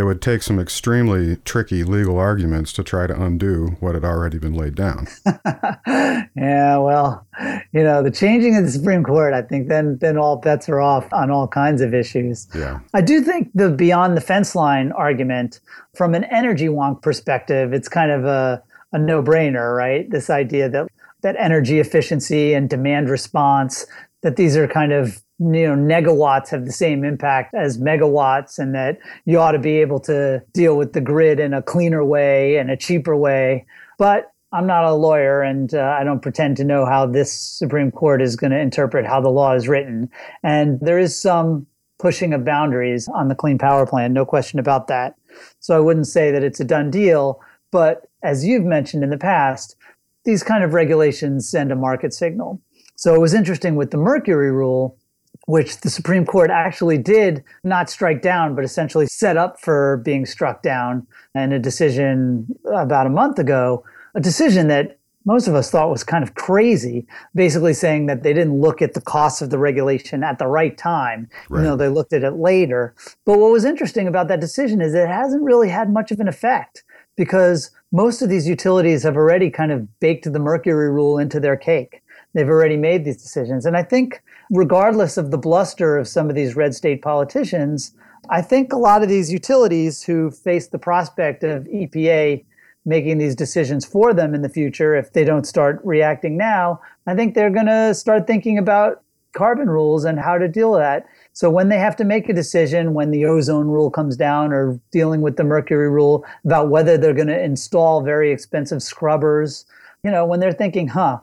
it 0.00 0.04
would 0.04 0.22
take 0.22 0.42
some 0.42 0.58
extremely 0.58 1.36
tricky 1.44 1.84
legal 1.84 2.18
arguments 2.18 2.72
to 2.72 2.82
try 2.82 3.06
to 3.06 3.22
undo 3.22 3.76
what 3.80 3.94
had 3.94 4.02
already 4.02 4.38
been 4.38 4.54
laid 4.54 4.74
down. 4.74 5.06
yeah, 6.34 6.78
well, 6.78 7.26
you 7.72 7.82
know, 7.82 8.02
the 8.02 8.10
changing 8.10 8.56
of 8.56 8.64
the 8.64 8.70
Supreme 8.70 9.04
Court, 9.04 9.34
I 9.34 9.42
think 9.42 9.68
then 9.68 9.98
then 9.98 10.16
all 10.16 10.36
bets 10.36 10.70
are 10.70 10.80
off 10.80 11.12
on 11.12 11.30
all 11.30 11.46
kinds 11.46 11.82
of 11.82 11.92
issues. 11.92 12.48
Yeah. 12.54 12.80
I 12.94 13.02
do 13.02 13.20
think 13.20 13.50
the 13.54 13.68
beyond 13.68 14.16
the 14.16 14.22
fence 14.22 14.54
line 14.54 14.90
argument, 14.92 15.60
from 15.94 16.14
an 16.14 16.24
energy 16.24 16.68
wonk 16.68 17.02
perspective, 17.02 17.74
it's 17.74 17.88
kind 17.88 18.10
of 18.10 18.24
a, 18.24 18.62
a 18.92 18.98
no-brainer, 18.98 19.76
right? 19.76 20.08
This 20.08 20.30
idea 20.30 20.70
that 20.70 20.88
that 21.20 21.36
energy 21.38 21.78
efficiency 21.78 22.54
and 22.54 22.70
demand 22.70 23.10
response, 23.10 23.86
that 24.22 24.36
these 24.36 24.56
are 24.56 24.66
kind 24.66 24.92
of 24.92 25.22
you 25.40 25.66
know 25.66 25.74
negawatts 25.74 26.50
have 26.50 26.66
the 26.66 26.72
same 26.72 27.02
impact 27.02 27.54
as 27.54 27.78
megawatts 27.78 28.58
and 28.58 28.74
that 28.74 28.98
you 29.24 29.38
ought 29.38 29.52
to 29.52 29.58
be 29.58 29.78
able 29.78 29.98
to 29.98 30.42
deal 30.52 30.76
with 30.76 30.92
the 30.92 31.00
grid 31.00 31.40
in 31.40 31.54
a 31.54 31.62
cleaner 31.62 32.04
way 32.04 32.56
and 32.56 32.70
a 32.70 32.76
cheaper 32.76 33.16
way. 33.16 33.64
But 33.98 34.30
i'm 34.52 34.66
not 34.66 34.84
a 34.84 34.92
lawyer 34.92 35.42
and 35.42 35.74
uh, 35.74 35.96
i 35.98 36.04
don't 36.04 36.22
pretend 36.22 36.56
to 36.56 36.64
know 36.64 36.84
how 36.84 37.06
this 37.06 37.32
supreme 37.32 37.90
court 37.92 38.20
is 38.20 38.34
going 38.34 38.50
to 38.50 38.58
interpret 38.58 39.06
how 39.06 39.20
the 39.20 39.30
law 39.30 39.54
is 39.54 39.66
written. 39.66 40.10
And 40.42 40.78
there 40.80 40.98
is 40.98 41.18
some 41.18 41.66
pushing 41.98 42.34
of 42.34 42.44
boundaries 42.44 43.08
on 43.08 43.28
the 43.28 43.34
clean 43.34 43.58
power 43.58 43.86
plan 43.86 44.12
no 44.12 44.26
question 44.26 44.58
about 44.58 44.88
that. 44.88 45.14
So 45.60 45.74
i 45.74 45.80
wouldn't 45.80 46.06
say 46.06 46.30
that 46.32 46.44
it's 46.44 46.60
a 46.60 46.64
done 46.64 46.90
deal 46.90 47.40
but 47.70 48.10
as 48.22 48.44
you've 48.44 48.64
mentioned 48.64 49.02
in 49.02 49.10
the 49.10 49.16
past 49.16 49.76
these 50.24 50.42
kind 50.42 50.62
of 50.62 50.74
regulations 50.74 51.48
send 51.48 51.72
a 51.72 51.76
market 51.76 52.12
signal. 52.12 52.60
So 52.96 53.14
it 53.14 53.20
was 53.20 53.32
interesting 53.32 53.76
with 53.76 53.90
the 53.90 53.96
mercury 53.96 54.52
rule 54.52 54.98
which 55.46 55.80
the 55.80 55.90
Supreme 55.90 56.24
Court 56.24 56.50
actually 56.50 56.98
did 56.98 57.42
not 57.64 57.90
strike 57.90 58.22
down, 58.22 58.54
but 58.54 58.64
essentially 58.64 59.06
set 59.06 59.36
up 59.36 59.60
for 59.60 59.98
being 60.04 60.26
struck 60.26 60.62
down 60.62 61.06
in 61.34 61.52
a 61.52 61.58
decision 61.58 62.46
about 62.72 63.06
a 63.06 63.10
month 63.10 63.38
ago, 63.38 63.84
a 64.14 64.20
decision 64.20 64.68
that 64.68 64.98
most 65.26 65.48
of 65.48 65.54
us 65.54 65.70
thought 65.70 65.90
was 65.90 66.02
kind 66.02 66.24
of 66.24 66.34
crazy, 66.34 67.06
basically 67.34 67.74
saying 67.74 68.06
that 68.06 68.22
they 68.22 68.32
didn't 68.32 68.60
look 68.60 68.80
at 68.80 68.94
the 68.94 69.00
costs 69.00 69.42
of 69.42 69.50
the 69.50 69.58
regulation 69.58 70.24
at 70.24 70.38
the 70.38 70.46
right 70.46 70.78
time, 70.78 71.28
right. 71.48 71.58
you 71.60 71.64
know, 71.64 71.76
they 71.76 71.88
looked 71.88 72.12
at 72.12 72.24
it 72.24 72.34
later. 72.36 72.94
But 73.26 73.38
what 73.38 73.52
was 73.52 73.64
interesting 73.64 74.08
about 74.08 74.28
that 74.28 74.40
decision 74.40 74.80
is 74.80 74.94
it 74.94 75.08
hasn't 75.08 75.42
really 75.42 75.68
had 75.68 75.92
much 75.92 76.10
of 76.10 76.20
an 76.20 76.28
effect 76.28 76.84
because 77.16 77.70
most 77.92 78.22
of 78.22 78.28
these 78.28 78.48
utilities 78.48 79.02
have 79.02 79.16
already 79.16 79.50
kind 79.50 79.72
of 79.72 80.00
baked 80.00 80.30
the 80.32 80.38
mercury 80.38 80.90
rule 80.90 81.18
into 81.18 81.38
their 81.38 81.56
cake. 81.56 82.02
They've 82.32 82.48
already 82.48 82.76
made 82.76 83.04
these 83.04 83.20
decisions. 83.20 83.66
And 83.66 83.76
I 83.76 83.82
think 83.82 84.22
regardless 84.50 85.16
of 85.16 85.30
the 85.30 85.38
bluster 85.38 85.96
of 85.96 86.08
some 86.08 86.28
of 86.28 86.34
these 86.34 86.56
red 86.56 86.74
state 86.74 87.00
politicians, 87.02 87.92
I 88.28 88.42
think 88.42 88.72
a 88.72 88.76
lot 88.76 89.02
of 89.02 89.08
these 89.08 89.32
utilities 89.32 90.02
who 90.02 90.30
face 90.30 90.68
the 90.68 90.78
prospect 90.78 91.42
of 91.42 91.64
EPA 91.64 92.44
making 92.84 93.18
these 93.18 93.36
decisions 93.36 93.84
for 93.84 94.12
them 94.12 94.34
in 94.34 94.42
the 94.42 94.48
future, 94.48 94.94
if 94.94 95.12
they 95.12 95.24
don't 95.24 95.46
start 95.46 95.80
reacting 95.84 96.36
now, 96.36 96.80
I 97.06 97.14
think 97.14 97.34
they're 97.34 97.50
going 97.50 97.66
to 97.66 97.94
start 97.94 98.26
thinking 98.26 98.58
about 98.58 99.02
carbon 99.32 99.70
rules 99.70 100.04
and 100.04 100.18
how 100.18 100.38
to 100.38 100.48
deal 100.48 100.72
with 100.72 100.80
that. 100.80 101.06
So 101.32 101.50
when 101.50 101.68
they 101.68 101.78
have 101.78 101.94
to 101.96 102.04
make 102.04 102.28
a 102.28 102.34
decision, 102.34 102.94
when 102.94 103.10
the 103.10 103.26
ozone 103.26 103.68
rule 103.68 103.90
comes 103.90 104.16
down 104.16 104.52
or 104.52 104.80
dealing 104.90 105.20
with 105.20 105.36
the 105.36 105.44
mercury 105.44 105.88
rule 105.88 106.24
about 106.44 106.70
whether 106.70 106.98
they're 106.98 107.14
going 107.14 107.28
to 107.28 107.42
install 107.42 108.02
very 108.02 108.32
expensive 108.32 108.82
scrubbers, 108.82 109.66
you 110.02 110.10
know, 110.10 110.24
when 110.24 110.40
they're 110.40 110.52
thinking, 110.52 110.88
huh, 110.88 111.18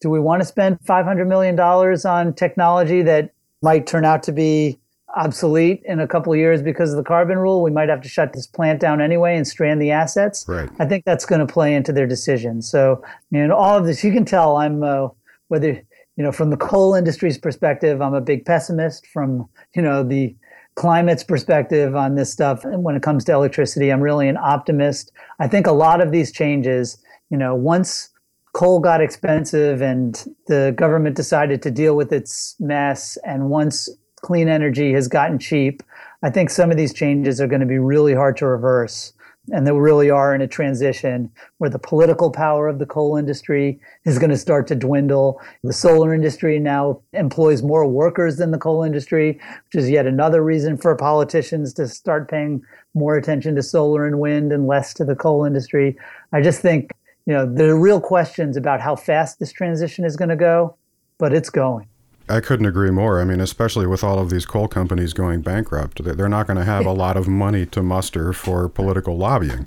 do 0.00 0.10
we 0.10 0.20
want 0.20 0.40
to 0.40 0.46
spend 0.46 0.78
$500 0.80 1.26
million 1.26 1.58
on 1.58 2.34
technology 2.34 3.02
that 3.02 3.32
might 3.62 3.86
turn 3.86 4.04
out 4.04 4.22
to 4.24 4.32
be 4.32 4.78
obsolete 5.16 5.82
in 5.84 5.98
a 5.98 6.06
couple 6.06 6.32
of 6.32 6.38
years 6.38 6.62
because 6.62 6.90
of 6.92 6.96
the 6.96 7.04
carbon 7.04 7.38
rule? 7.38 7.62
We 7.62 7.70
might 7.70 7.88
have 7.88 8.00
to 8.02 8.08
shut 8.08 8.32
this 8.32 8.46
plant 8.46 8.80
down 8.80 9.00
anyway 9.00 9.36
and 9.36 9.46
strand 9.46 9.82
the 9.82 9.90
assets. 9.90 10.44
Right. 10.48 10.68
I 10.78 10.86
think 10.86 11.04
that's 11.04 11.26
going 11.26 11.46
to 11.46 11.52
play 11.52 11.74
into 11.74 11.92
their 11.92 12.06
decision. 12.06 12.62
So, 12.62 13.04
you 13.30 13.46
know, 13.46 13.54
all 13.54 13.76
of 13.76 13.86
this, 13.86 14.02
you 14.02 14.12
can 14.12 14.24
tell 14.24 14.56
I'm, 14.56 14.82
uh, 14.82 15.08
whether, 15.48 15.72
you 15.72 15.84
you 16.20 16.24
know, 16.24 16.32
from 16.32 16.50
the 16.50 16.56
coal 16.58 16.94
industry's 16.94 17.38
perspective, 17.38 18.02
I'm 18.02 18.12
a 18.12 18.20
big 18.20 18.44
pessimist. 18.44 19.06
From, 19.06 19.48
you 19.74 19.80
know, 19.80 20.02
the 20.02 20.36
climate's 20.74 21.24
perspective 21.24 21.96
on 21.96 22.14
this 22.14 22.30
stuff, 22.30 22.62
and 22.62 22.84
when 22.84 22.94
it 22.94 23.02
comes 23.02 23.24
to 23.24 23.32
electricity, 23.32 23.90
I'm 23.90 24.02
really 24.02 24.28
an 24.28 24.36
optimist. 24.36 25.12
I 25.38 25.48
think 25.48 25.66
a 25.66 25.72
lot 25.72 26.02
of 26.02 26.12
these 26.12 26.30
changes, 26.30 27.02
you 27.30 27.38
know, 27.38 27.54
once 27.54 28.10
coal 28.52 28.80
got 28.80 29.00
expensive 29.00 29.80
and 29.80 30.26
the 30.46 30.74
government 30.76 31.16
decided 31.16 31.62
to 31.62 31.70
deal 31.70 31.96
with 31.96 32.12
its 32.12 32.56
mess, 32.58 33.16
and 33.24 33.50
once 33.50 33.88
clean 34.22 34.48
energy 34.48 34.92
has 34.92 35.08
gotten 35.08 35.38
cheap, 35.38 35.82
I 36.22 36.30
think 36.30 36.50
some 36.50 36.70
of 36.70 36.76
these 36.76 36.92
changes 36.92 37.40
are 37.40 37.46
going 37.46 37.60
to 37.60 37.66
be 37.66 37.78
really 37.78 38.14
hard 38.14 38.36
to 38.38 38.46
reverse 38.46 39.12
and 39.48 39.66
they 39.66 39.72
really 39.72 40.10
are 40.10 40.34
in 40.34 40.40
a 40.40 40.46
transition 40.46 41.30
where 41.58 41.70
the 41.70 41.78
political 41.78 42.30
power 42.30 42.68
of 42.68 42.78
the 42.78 42.86
coal 42.86 43.16
industry 43.16 43.80
is 44.04 44.18
going 44.18 44.30
to 44.30 44.36
start 44.36 44.66
to 44.68 44.74
dwindle. 44.74 45.40
The 45.64 45.72
solar 45.72 46.14
industry 46.14 46.58
now 46.58 47.00
employs 47.12 47.62
more 47.62 47.86
workers 47.86 48.36
than 48.36 48.50
the 48.50 48.58
coal 48.58 48.82
industry, 48.82 49.40
which 49.64 49.82
is 49.82 49.90
yet 49.90 50.06
another 50.06 50.42
reason 50.42 50.76
for 50.76 50.94
politicians 50.94 51.72
to 51.74 51.88
start 51.88 52.30
paying 52.30 52.62
more 52.94 53.16
attention 53.16 53.54
to 53.56 53.62
solar 53.62 54.06
and 54.06 54.20
wind 54.20 54.52
and 54.52 54.66
less 54.66 54.92
to 54.94 55.04
the 55.04 55.16
coal 55.16 55.44
industry. 55.44 55.96
I 56.32 56.42
just 56.42 56.60
think, 56.60 56.90
you 57.26 57.34
know, 57.34 57.46
there 57.46 57.70
are 57.70 57.78
real 57.78 58.00
questions 58.00 58.56
about 58.56 58.80
how 58.80 58.96
fast 58.96 59.38
this 59.38 59.52
transition 59.52 60.04
is 60.04 60.16
going 60.16 60.28
to 60.30 60.36
go, 60.36 60.76
but 61.18 61.32
it's 61.32 61.50
going. 61.50 61.86
I 62.28 62.40
couldn't 62.40 62.66
agree 62.66 62.90
more. 62.90 63.20
I 63.20 63.24
mean, 63.24 63.40
especially 63.40 63.86
with 63.86 64.04
all 64.04 64.18
of 64.18 64.30
these 64.30 64.46
coal 64.46 64.68
companies 64.68 65.12
going 65.12 65.42
bankrupt, 65.42 66.02
they're 66.04 66.28
not 66.28 66.46
going 66.46 66.58
to 66.58 66.64
have 66.64 66.86
a 66.86 66.92
lot 66.92 67.16
of 67.16 67.26
money 67.26 67.66
to 67.66 67.82
muster 67.82 68.32
for 68.32 68.68
political 68.68 69.16
lobbying. 69.16 69.66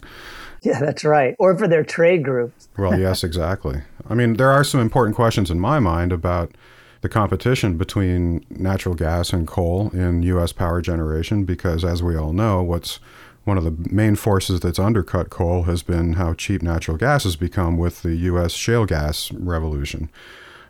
Yeah, 0.62 0.80
that's 0.80 1.04
right. 1.04 1.36
Or 1.40 1.58
for 1.58 1.68
their 1.68 1.84
trade 1.84 2.24
groups. 2.24 2.70
well, 2.78 2.98
yes, 3.00 3.24
exactly. 3.24 3.82
I 4.10 4.16
mean, 4.16 4.36
there 4.36 4.50
are 4.50 4.64
some 4.64 4.80
important 4.80 5.16
questions 5.16 5.52
in 5.52 5.60
my 5.60 5.80
mind 5.80 6.14
about 6.14 6.56
the 7.02 7.10
competition 7.10 7.78
between 7.78 8.46
natural 8.50 8.96
gas 8.96 9.34
and 9.34 9.46
coal 9.46 9.90
in 9.92 10.24
U.S. 10.24 10.54
power 10.54 10.82
generation, 10.82 11.44
because 11.44 11.84
as 11.84 12.02
we 12.02 12.16
all 12.16 12.32
know, 12.32 12.64
what's 12.64 13.02
one 13.44 13.58
of 13.58 13.64
the 13.64 13.76
main 13.94 14.16
forces 14.16 14.60
that's 14.62 14.80
undercut 14.80 15.30
coal 15.30 15.64
has 15.64 15.84
been 15.84 16.14
how 16.14 16.34
cheap 16.34 16.62
natural 16.62 16.98
gas 16.98 17.24
has 17.24 17.36
become 17.36 17.78
with 17.78 18.02
the 18.02 18.16
U.S. 18.16 18.54
shale 18.54 18.86
gas 18.86 19.32
revolution. 19.32 20.10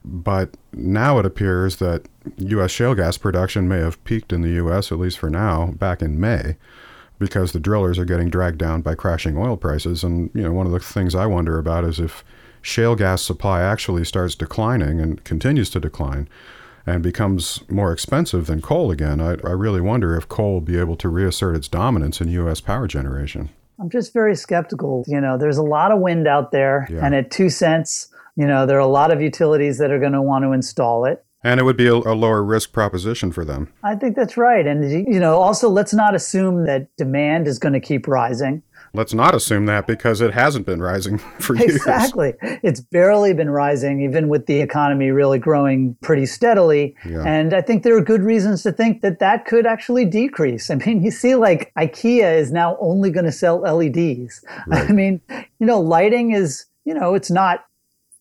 But 0.03 0.57
now 0.73 1.19
it 1.19 1.25
appears 1.25 1.77
that 1.77 2.07
U.S. 2.37 2.71
shale 2.71 2.95
gas 2.95 3.17
production 3.17 3.67
may 3.67 3.79
have 3.79 4.03
peaked 4.03 4.33
in 4.33 4.41
the 4.41 4.49
U.S., 4.49 4.91
at 4.91 4.99
least 4.99 5.19
for 5.19 5.29
now, 5.29 5.67
back 5.67 6.01
in 6.01 6.19
May, 6.19 6.57
because 7.19 7.51
the 7.51 7.59
drillers 7.59 7.99
are 7.99 8.05
getting 8.05 8.29
dragged 8.29 8.57
down 8.57 8.81
by 8.81 8.95
crashing 8.95 9.37
oil 9.37 9.55
prices. 9.55 10.03
And, 10.03 10.29
you 10.33 10.41
know, 10.41 10.51
one 10.51 10.65
of 10.65 10.73
the 10.73 10.79
things 10.79 11.15
I 11.15 11.25
wonder 11.25 11.57
about 11.57 11.85
is 11.85 11.99
if 11.99 12.23
shale 12.61 12.95
gas 12.95 13.21
supply 13.21 13.61
actually 13.61 14.03
starts 14.03 14.35
declining 14.35 14.99
and 14.99 15.23
continues 15.23 15.69
to 15.69 15.79
decline 15.79 16.27
and 16.85 17.01
becomes 17.01 17.61
more 17.69 17.91
expensive 17.91 18.45
than 18.47 18.61
coal 18.61 18.91
again, 18.91 19.21
I, 19.21 19.31
I 19.43 19.51
really 19.51 19.81
wonder 19.81 20.15
if 20.17 20.27
coal 20.27 20.53
will 20.53 20.61
be 20.61 20.77
able 20.77 20.95
to 20.97 21.09
reassert 21.09 21.55
its 21.55 21.67
dominance 21.67 22.19
in 22.21 22.27
U.S. 22.29 22.59
power 22.61 22.87
generation. 22.87 23.49
I'm 23.79 23.89
just 23.89 24.13
very 24.13 24.35
skeptical. 24.35 25.03
You 25.07 25.19
know, 25.21 25.37
there's 25.37 25.57
a 25.57 25.63
lot 25.63 25.91
of 25.91 25.99
wind 25.99 26.27
out 26.27 26.51
there, 26.51 26.87
Yeah. 26.89 27.05
and 27.05 27.15
at 27.15 27.31
two 27.31 27.49
cents, 27.49 28.09
you 28.35 28.45
know, 28.47 28.65
there 28.65 28.77
are 28.77 28.81
a 28.81 28.87
lot 28.87 29.11
of 29.11 29.21
utilities 29.21 29.77
that 29.77 29.91
are 29.91 29.99
going 29.99 30.11
to 30.13 30.21
want 30.21 30.43
to 30.43 30.51
install 30.51 31.05
it. 31.05 31.23
And 31.45 31.59
it 31.59 31.63
would 31.63 31.75
be 31.75 31.87
a, 31.87 31.93
a 31.95 32.15
lower 32.15 32.41
risk 32.41 32.71
proposition 32.71 33.31
for 33.33 33.43
them. 33.43 33.71
I 33.83 33.95
think 33.95 34.15
that's 34.15 34.37
right. 34.37 34.65
And, 34.65 34.89
you 34.89 35.19
know, 35.19 35.41
also 35.41 35.69
let's 35.69 35.93
not 35.93 36.15
assume 36.15 36.65
that 36.67 36.87
demand 36.95 37.47
is 37.47 37.59
going 37.59 37.73
to 37.73 37.81
keep 37.81 38.07
rising. 38.07 38.63
Let's 38.95 39.13
not 39.13 39.33
assume 39.33 39.65
that 39.65 39.87
because 39.87 40.21
it 40.21 40.33
hasn't 40.33 40.67
been 40.67 40.79
rising 40.79 41.17
for 41.39 41.55
years. 41.55 41.75
Exactly. 41.75 42.33
It's 42.41 42.79
barely 42.79 43.33
been 43.33 43.49
rising, 43.49 44.01
even 44.03 44.29
with 44.29 44.45
the 44.45 44.61
economy 44.61 45.09
really 45.09 45.39
growing 45.39 45.95
pretty 46.01 46.27
steadily. 46.27 46.95
Yeah. 47.03 47.23
And 47.25 47.55
I 47.55 47.61
think 47.61 47.81
there 47.81 47.97
are 47.97 48.01
good 48.01 48.21
reasons 48.21 48.61
to 48.63 48.71
think 48.71 49.01
that 49.01 49.17
that 49.17 49.45
could 49.45 49.65
actually 49.65 50.05
decrease. 50.05 50.69
I 50.69 50.75
mean, 50.75 51.03
you 51.03 51.09
see, 51.09 51.33
like 51.33 51.73
IKEA 51.75 52.37
is 52.37 52.51
now 52.51 52.77
only 52.79 53.09
going 53.09 53.25
to 53.25 53.31
sell 53.31 53.61
LEDs. 53.61 54.45
I 54.71 54.91
mean, 54.91 55.21
you 55.59 55.65
know, 55.65 55.79
lighting 55.79 56.31
is, 56.31 56.65
you 56.85 56.93
know, 56.93 57.15
it's 57.15 57.31
not 57.31 57.65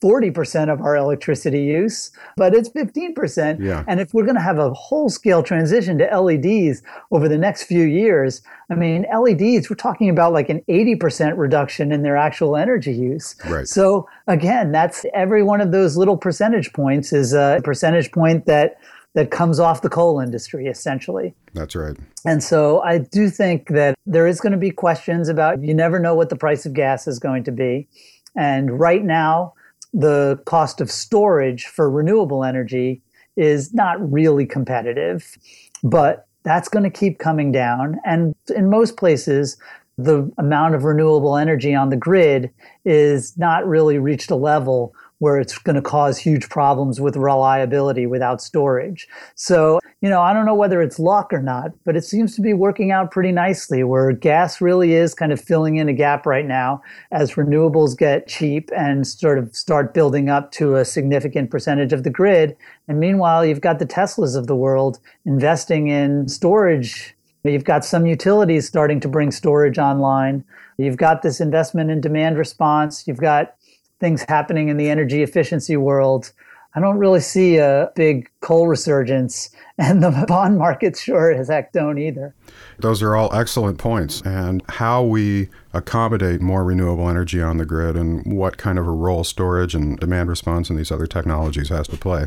40% 0.03 0.73
of 0.73 0.81
our 0.81 0.97
electricity 0.97 1.63
use, 1.63 2.11
but 2.37 2.55
it's 2.55 2.69
15%. 2.69 3.61
Yeah. 3.61 3.85
And 3.87 4.01
if 4.01 4.12
we're 4.12 4.25
going 4.25 4.37
to 4.37 4.43
have 4.43 4.59
a 4.59 4.73
whole 4.73 5.09
scale 5.09 5.43
transition 5.43 5.99
to 5.99 6.21
LEDs 6.21 6.83
over 7.11 7.29
the 7.29 7.38
next 7.38 7.65
few 7.65 7.85
years, 7.85 8.43
I 8.71 8.75
mean, 8.75 9.07
LEDs, 9.15 9.71
we're 9.71 9.77
talking 9.77 10.09
about 10.09 10.33
like 10.33 10.49
an 10.49 10.62
80% 10.69 11.38
reduction 11.38 11.93
in 11.93 12.03
their 12.03 12.17
actual 12.17 12.57
energy 12.57 12.93
use. 12.93 13.37
Right. 13.47 13.69
So 13.69 14.09
again, 14.27 14.73
that's 14.73 15.07
every 15.15 15.43
one 15.43 15.61
of 15.61 15.71
those 15.71 15.97
little 15.97 16.17
percentage 16.17 16.73
points 16.73 17.12
is 17.12 17.33
a 17.33 17.61
percentage 17.62 18.11
point 18.11 18.47
that 18.47 18.79
that 19.15 19.31
comes 19.31 19.61
off 19.61 19.83
the 19.83 19.91
coal 19.91 20.21
industry 20.21 20.67
essentially. 20.67 21.35
That's 21.53 21.77
right. 21.77 21.97
And 22.25 22.43
so 22.43 22.81
I 22.81 22.99
do 22.99 23.29
think 23.29 23.69
that 23.69 23.95
there 24.07 24.27
is 24.27 24.41
going 24.41 24.53
to 24.53 24.59
be 24.59 24.71
questions 24.71 25.29
about 25.29 25.62
you 25.62 25.75
never 25.75 25.99
know 25.99 26.15
what 26.15 26.31
the 26.31 26.37
price 26.37 26.65
of 26.65 26.73
gas 26.73 27.07
is 27.07 27.19
going 27.19 27.45
to 27.45 27.53
be. 27.53 27.88
And 28.35 28.79
right 28.81 29.05
now, 29.05 29.53
the 29.92 30.40
cost 30.46 30.81
of 30.81 30.90
storage 30.90 31.66
for 31.66 31.90
renewable 31.90 32.44
energy 32.44 33.02
is 33.37 33.72
not 33.74 34.12
really 34.12 34.46
competitive, 34.46 35.37
but 35.83 36.26
that's 36.44 36.68
going 36.68 36.85
to 36.85 36.90
keep 36.90 37.18
coming 37.18 37.52
down. 37.52 37.98
And 38.05 38.35
in 38.55 38.68
most 38.68 38.96
places, 38.96 39.57
the 39.98 40.31
amount 40.38 40.74
of 40.74 40.85
renewable 40.85 41.37
energy 41.37 41.74
on 41.74 41.90
the 41.90 41.96
grid 41.96 42.50
is 42.85 43.37
not 43.37 43.66
really 43.66 43.98
reached 43.98 44.31
a 44.31 44.37
level 44.37 44.94
where 45.23 45.39
it's 45.39 45.57
going 45.57 45.77
to 45.77 45.81
cause 45.81 46.19
huge 46.19 46.49
problems 46.49 47.01
with 47.01 47.15
reliability 47.15 48.07
without 48.09 48.43
storage. 48.43 49.07
So, 49.37 49.79
you 50.01 50.11
know, 50.11 50.21
I 50.21 50.33
don't 50.33 50.47
know 50.47 50.55
whether 50.57 50.83
it's 50.83 50.99
luck 50.99 51.33
or 51.33 51.41
not, 51.41 51.71
but 51.85 51.95
it 51.95 52.03
seems 52.03 52.35
to 52.35 52.43
be 52.43 52.53
working 52.53 52.91
out 52.91 53.13
pretty 53.13 53.31
nicely 53.31 53.85
where 53.85 54.11
gas 54.11 54.61
really 54.61 54.95
is 54.95 55.15
kind 55.15 55.31
of 55.31 55.41
filling 55.41 55.77
in 55.77 55.89
a 55.89 55.93
gap 55.93 56.27
right 56.27 56.45
now 56.45 56.83
as 57.13 57.35
renewables 57.35 57.97
get 57.97 58.27
cheap 58.27 58.69
and 58.77 59.07
sort 59.07 59.39
of 59.39 59.55
start 59.55 59.95
building 59.95 60.29
up 60.29 60.51
to 60.51 60.75
a 60.75 60.85
significant 60.85 61.53
percentage 61.53 61.93
of 61.93 62.03
the 62.03 62.11
grid. 62.11 62.57
And 62.89 62.99
meanwhile, 62.99 63.47
you've 63.47 63.61
got 63.61 63.79
the 63.79 63.87
Teslas 63.87 64.37
of 64.37 64.49
the 64.49 64.57
world 64.57 64.99
investing 65.25 65.87
in 65.87 66.27
storage 66.27 67.15
You've 67.45 67.65
got 67.65 67.85
some 67.85 68.07
utilities 68.07 68.69
starting 68.69 69.01
to 69.01 69.09
bring 69.09 69.33
storage 69.33 69.77
online. 69.77 70.45
You've 70.79 70.97
got 70.97 71.23
this 71.23 71.41
investment 71.41 71.91
in 71.91 72.01
demand 72.01 72.39
response. 72.39 73.09
You've 73.09 73.19
got 73.19 73.57
things 74.03 74.25
happening 74.29 74.69
in 74.69 74.77
the 74.77 74.91
energy 74.91 75.23
efficiency 75.23 75.77
world. 75.77 76.33
I 76.75 76.81
don't 76.81 76.99
really 76.99 77.21
see 77.21 77.59
a 77.59 77.93
big 77.95 78.29
coal 78.41 78.67
resurgence, 78.67 79.51
and 79.79 80.03
the 80.03 80.25
bond 80.27 80.59
market 80.59 80.97
sure 80.97 81.31
as 81.33 81.49
heck 81.49 81.73
don't 81.73 81.99
either. 81.99 82.35
Those 82.79 83.01
are 83.03 83.15
all 83.15 83.33
excellent 83.33 83.79
points. 83.79 84.21
And 84.23 84.62
how 84.69 85.05
we 85.05 85.49
accommodate 85.73 86.41
more 86.41 86.65
renewable 86.65 87.09
energy 87.09 87.41
on 87.41 87.59
the 87.59 87.65
grid 87.65 87.97
and 87.97 88.37
what 88.37 88.59
kind 88.59 88.79
of 88.79 88.87
a 88.87 88.91
role 88.91 89.23
storage 89.23 89.75
and 89.75 89.99
demand 90.01 90.29
response 90.29 90.69
and 90.69 90.79
these 90.79 90.91
other 90.91 91.07
technologies 91.07 91.69
has 91.69 91.87
to 91.88 91.97
play 91.97 92.27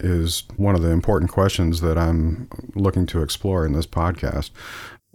is 0.00 0.42
one 0.56 0.74
of 0.74 0.82
the 0.82 0.90
important 0.90 1.30
questions 1.30 1.80
that 1.80 1.96
I'm 1.96 2.48
looking 2.74 3.06
to 3.06 3.22
explore 3.22 3.64
in 3.64 3.72
this 3.72 3.86
podcast. 3.86 4.50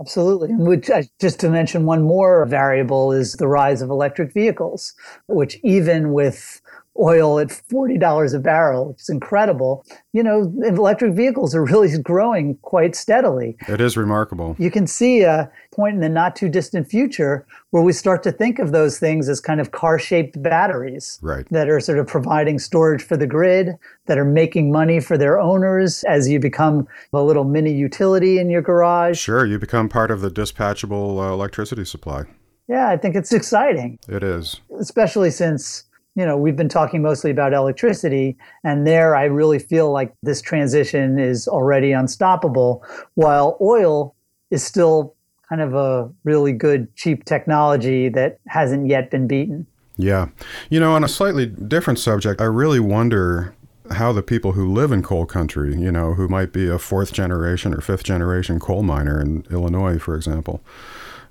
Absolutely. 0.01 0.49
And 0.49 0.67
which, 0.67 0.89
uh, 0.89 1.03
just 1.19 1.39
to 1.41 1.49
mention 1.49 1.85
one 1.85 2.01
more 2.01 2.45
variable 2.45 3.11
is 3.11 3.33
the 3.33 3.47
rise 3.47 3.81
of 3.81 3.89
electric 3.89 4.33
vehicles, 4.33 4.93
which 5.27 5.59
even 5.63 6.11
with 6.11 6.60
oil 6.99 7.39
at 7.39 7.47
$40 7.47 8.33
a 8.35 8.39
barrel, 8.39 8.89
which 8.89 9.01
is 9.01 9.09
incredible, 9.09 9.85
you 10.13 10.21
know, 10.21 10.53
electric 10.65 11.13
vehicles 11.13 11.55
are 11.55 11.63
really 11.71 11.97
growing 11.99 12.57
quite 12.61 12.95
steadily. 12.95 13.55
It 13.67 13.79
is 13.81 13.95
remarkable. 13.97 14.55
You 14.59 14.69
can 14.69 14.85
see 14.87 15.21
a 15.21 15.49
point 15.73 15.95
in 15.95 16.01
the 16.01 16.09
not 16.09 16.35
too 16.35 16.49
distant 16.49 16.87
future 16.89 17.45
where 17.69 17.81
we 17.81 17.93
start 17.93 18.23
to 18.23 18.31
think 18.31 18.59
of 18.59 18.71
those 18.73 18.99
things 18.99 19.29
as 19.29 19.39
kind 19.39 19.61
of 19.61 19.71
car 19.71 19.97
shaped 19.97 20.41
batteries 20.43 21.17
Right. 21.21 21.47
that 21.49 21.69
are 21.69 21.79
sort 21.79 21.97
of 21.97 22.07
providing 22.07 22.59
storage 22.59 23.01
for 23.01 23.15
the 23.15 23.27
grid, 23.27 23.77
that 24.07 24.17
are 24.17 24.25
making 24.25 24.71
money 24.71 24.99
for 24.99 25.17
their 25.17 25.39
owners 25.39 26.03
as 26.03 26.27
you 26.27 26.39
become 26.39 26.87
a 27.13 27.21
little 27.23 27.45
mini 27.45 27.71
utility 27.71 28.37
in 28.37 28.49
your 28.49 28.61
garage. 28.61 29.17
Sure, 29.17 29.45
you 29.45 29.57
become 29.57 29.87
part 29.87 30.11
of 30.11 30.19
the 30.21 30.29
dispatchable 30.29 31.19
uh, 31.25 31.31
electricity 31.33 31.85
supply. 31.85 32.23
Yeah, 32.67 32.89
I 32.89 32.97
think 32.97 33.15
it's 33.15 33.31
exciting, 33.33 33.97
It 34.09 34.23
is. 34.23 34.59
especially 34.79 35.31
since. 35.31 35.85
You 36.15 36.25
know, 36.25 36.37
we've 36.37 36.57
been 36.57 36.69
talking 36.69 37.01
mostly 37.01 37.31
about 37.31 37.53
electricity, 37.53 38.37
and 38.63 38.85
there 38.85 39.15
I 39.15 39.25
really 39.25 39.59
feel 39.59 39.91
like 39.91 40.13
this 40.23 40.41
transition 40.41 41.17
is 41.17 41.47
already 41.47 41.93
unstoppable, 41.93 42.83
while 43.15 43.57
oil 43.61 44.13
is 44.49 44.63
still 44.63 45.15
kind 45.47 45.61
of 45.61 45.73
a 45.73 46.09
really 46.23 46.51
good, 46.51 46.93
cheap 46.95 47.25
technology 47.25 48.09
that 48.09 48.39
hasn't 48.47 48.87
yet 48.87 49.09
been 49.09 49.27
beaten. 49.27 49.65
Yeah. 49.97 50.27
You 50.69 50.79
know, 50.79 50.93
on 50.93 51.03
a 51.03 51.07
slightly 51.07 51.45
different 51.45 51.99
subject, 51.99 52.41
I 52.41 52.45
really 52.45 52.79
wonder 52.79 53.53
how 53.91 54.13
the 54.13 54.23
people 54.23 54.53
who 54.53 54.71
live 54.71 54.91
in 54.91 55.03
coal 55.03 55.25
country, 55.25 55.75
you 55.75 55.91
know, 55.91 56.13
who 56.13 56.27
might 56.27 56.53
be 56.53 56.67
a 56.67 56.79
fourth 56.79 57.13
generation 57.13 57.73
or 57.73 57.81
fifth 57.81 58.03
generation 58.03 58.59
coal 58.59 58.83
miner 58.83 59.19
in 59.19 59.45
Illinois, 59.51 59.99
for 59.99 60.15
example, 60.15 60.61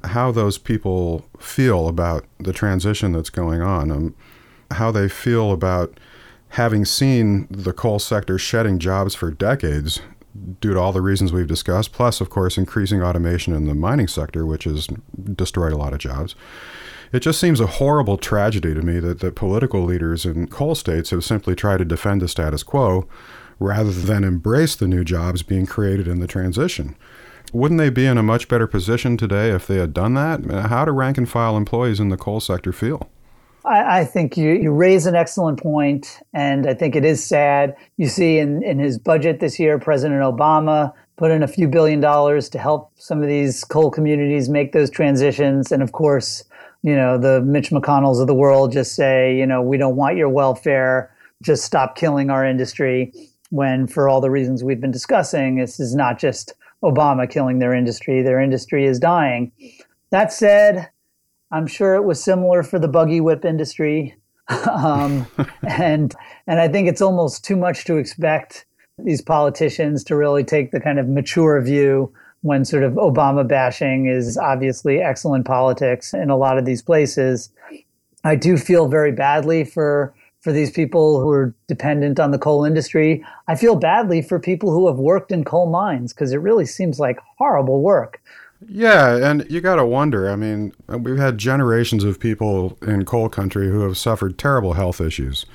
how 0.05 0.31
those 0.31 0.59
people 0.59 1.25
feel 1.39 1.89
about 1.89 2.25
the 2.39 2.53
transition 2.53 3.13
that's 3.13 3.31
going 3.31 3.63
on, 3.63 3.91
um, 3.91 4.15
how 4.73 4.91
they 4.91 5.09
feel 5.09 5.53
about 5.53 5.99
having 6.51 6.85
seen 6.85 7.47
the 7.51 7.73
coal 7.73 7.99
sector 7.99 8.39
shedding 8.39 8.79
jobs 8.79 9.15
for 9.15 9.31
decades 9.31 10.01
due 10.61 10.75
to 10.75 10.81
all 10.81 10.93
the 10.93 11.03
reasons 11.03 11.33
we've 11.33 11.47
discussed, 11.47 11.93
plus, 11.93 12.21
of 12.21 12.31
course, 12.31 12.57
increasing 12.57 13.03
automation 13.03 13.55
in 13.55 13.67
the 13.67 13.75
mining 13.75 14.09
sector, 14.09 14.47
which 14.47 14.65
has 14.65 14.89
destroyed 15.35 15.73
a 15.73 15.77
lot 15.77 15.93
of 15.93 15.99
jobs. 15.99 16.35
It 17.13 17.21
just 17.21 17.41
seems 17.41 17.59
a 17.59 17.67
horrible 17.67 18.17
tragedy 18.17 18.73
to 18.75 18.83
me 18.83 19.01
that 19.01 19.19
the 19.19 19.33
political 19.33 19.83
leaders 19.83 20.25
in 20.25 20.47
coal 20.47 20.77
states 20.77 21.11
have 21.11 21.25
simply 21.25 21.57
tried 21.57 21.79
to 21.79 21.85
defend 21.85 22.23
the 22.23 22.29
status 22.29 22.63
quo 22.63 23.09
rather 23.59 23.91
than 23.91 24.25
embrace 24.25 24.77
the 24.77 24.87
new 24.87 25.05
jobs 25.05 25.43
being 25.43 25.67
created 25.67 26.07
in 26.07 26.21
the 26.21 26.29
transition. 26.29 26.97
Wouldn't 27.53 27.79
they 27.79 27.91
be 27.91 28.07
in 28.07 28.17
a 28.17 28.23
much 28.23 28.47
better 28.47 28.69
position 28.69 29.17
today 29.17 29.51
if 29.51 29.67
they 29.67 29.77
had 29.77 29.93
done 29.93 30.15
that? 30.15 30.45
How 30.69 30.85
do 30.85 30.93
rank 30.93 31.19
and 31.19 31.29
file 31.29 31.57
employees 31.57 31.99
in 31.99 32.09
the 32.09 32.17
coal 32.17 32.39
sector 32.39 32.73
feel? 32.73 33.11
I, 33.65 34.01
I, 34.01 34.05
think 34.05 34.37
you, 34.37 34.51
you 34.53 34.73
raise 34.73 35.07
an 35.07 35.15
excellent 35.15 35.61
point, 35.61 36.21
and 36.33 36.67
I 36.67 36.75
think 36.75 36.97
it 36.97 37.05
is 37.05 37.25
sad. 37.25 37.77
You 37.97 38.09
see 38.09 38.39
in, 38.39 38.63
in 38.63 38.79
his 38.79 38.99
budget 38.99 39.41
this 39.41 39.59
year, 39.59 39.79
President 39.79 40.21
Obama 40.21 40.93
put 41.17 41.31
in 41.31 41.43
a 41.43 41.49
few 41.49 41.69
billion 41.69 42.01
dollars 42.01 42.49
to 42.49 42.59
help 42.59 42.93
some 42.97 43.23
of 43.23 43.29
these 43.29 43.65
coal 43.65 43.91
communities 43.91 44.49
make 44.49 44.73
those 44.73 44.89
transitions. 44.89 45.71
And 45.71 45.83
of 45.83 45.93
course, 45.93 46.45
you 46.83 46.97
know, 46.97 47.19
the 47.19 47.43
Mitch 47.43 47.71
McConnells 47.71 48.21
of 48.21 48.27
the 48.27 48.35
world 48.35 48.73
just 48.73 48.95
say, 48.95 49.37
you 49.37 49.47
know, 49.47 49.61
we 49.61 49.77
don't 49.77 49.97
want 49.97 50.17
your 50.17 50.31
welfare, 50.31 51.15
just 51.43 51.65
stop 51.65 51.97
killing 51.97 52.31
our 52.31 52.47
industry. 52.47 53.13
When, 53.51 53.87
for 53.87 54.09
all 54.09 54.21
the 54.21 54.31
reasons 54.31 54.65
we've 54.65 54.81
been 54.81 54.93
discussing, 54.93 55.57
this 55.57 55.81
is 55.81 55.95
not 55.95 56.19
just 56.19 56.55
Obama 56.83 57.29
killing 57.29 57.59
their 57.59 57.75
industry, 57.75 58.23
their 58.23 58.41
industry 58.41 58.87
is 58.87 58.99
dying. 58.99 59.53
That 60.11 60.33
said, 60.33 60.89
I'm 61.53 61.67
sure 61.67 61.95
it 61.95 62.05
was 62.05 62.23
similar 62.23 62.63
for 62.63 62.79
the 62.79 62.89
buggy 62.89 63.21
whip 63.21 63.45
industry. 63.45 64.17
um, 64.71 65.27
and 65.67 66.15
and 66.47 66.61
I 66.61 66.69
think 66.69 66.89
it's 66.89 67.01
almost 67.01 67.45
too 67.45 67.57
much 67.57 67.85
to 67.85 67.97
expect 67.97 68.67
these 68.99 69.23
politicians 69.23 70.05
to 70.05 70.17
really 70.17 70.45
take 70.45 70.73
the 70.73 70.81
kind 70.81 70.99
of 70.99 71.09
mature 71.09 71.61
view 71.61 72.13
when 72.43 72.65
sort 72.65 72.83
of 72.83 72.95
Obama 72.95 73.47
bashing 73.47 74.07
is 74.07 74.37
obviously 74.37 74.99
excellent 74.99 75.47
politics 75.47 76.15
in 76.15 76.31
a 76.31 76.37
lot 76.37 76.59
of 76.59 76.65
these 76.65 76.83
places. 76.83 77.51
I 78.25 78.35
do 78.35 78.57
feel 78.57 78.89
very 78.89 79.13
badly 79.13 79.65
for 79.65 80.15
for 80.41 80.53
these 80.53 80.71
people 80.71 81.21
who 81.21 81.31
are 81.31 81.55
dependent 81.69 82.19
on 82.19 82.31
the 82.31 82.39
coal 82.39 82.65
industry. 82.65 83.25
I 83.47 83.57
feel 83.57 83.77
badly 83.77 84.23
for 84.23 84.39
people 84.39 84.73
who 84.73 84.87
have 84.87 84.97
worked 84.97 85.31
in 85.31 85.45
coal 85.45 85.71
mines 85.71 86.15
because 86.15 86.33
it 86.33 86.39
really 86.39 86.65
seems 86.65 86.99
like 86.99 87.19
horrible 87.37 87.83
work. 87.83 88.23
Yeah, 88.69 89.17
and 89.17 89.47
you 89.51 89.61
got 89.61 89.77
to 89.77 89.87
wonder. 89.87 90.31
I 90.31 90.37
mean, 90.37 90.73
we've 90.89 91.17
had 91.19 91.39
generations 91.39 92.05
of 92.05 92.21
people 92.21 92.77
in 92.83 93.05
coal 93.05 93.29
country 93.29 93.69
who 93.69 93.81
have 93.81 93.97
suffered 93.97 94.39
terrible 94.39 94.75
health 94.75 95.01
issues 95.01 95.47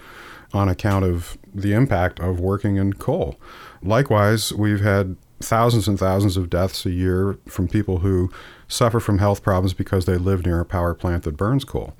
on 0.53 0.69
account 0.69 1.05
of 1.05 1.37
the 1.53 1.73
impact 1.73 2.19
of 2.19 2.39
working 2.39 2.77
in 2.77 2.93
coal. 2.93 3.35
Likewise, 3.83 4.53
we've 4.53 4.81
had 4.81 5.15
thousands 5.39 5.87
and 5.87 5.99
thousands 5.99 6.37
of 6.37 6.49
deaths 6.49 6.85
a 6.85 6.91
year 6.91 7.37
from 7.47 7.67
people 7.67 7.99
who 7.99 8.31
suffer 8.67 8.99
from 8.99 9.19
health 9.19 9.43
problems 9.43 9.73
because 9.73 10.05
they 10.05 10.17
live 10.17 10.45
near 10.45 10.59
a 10.59 10.65
power 10.65 10.93
plant 10.93 11.23
that 11.23 11.37
burns 11.37 11.63
coal. 11.63 11.93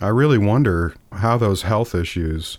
I 0.00 0.08
really 0.08 0.38
wonder 0.38 0.94
how 1.12 1.38
those 1.38 1.62
health 1.62 1.94
issues 1.94 2.58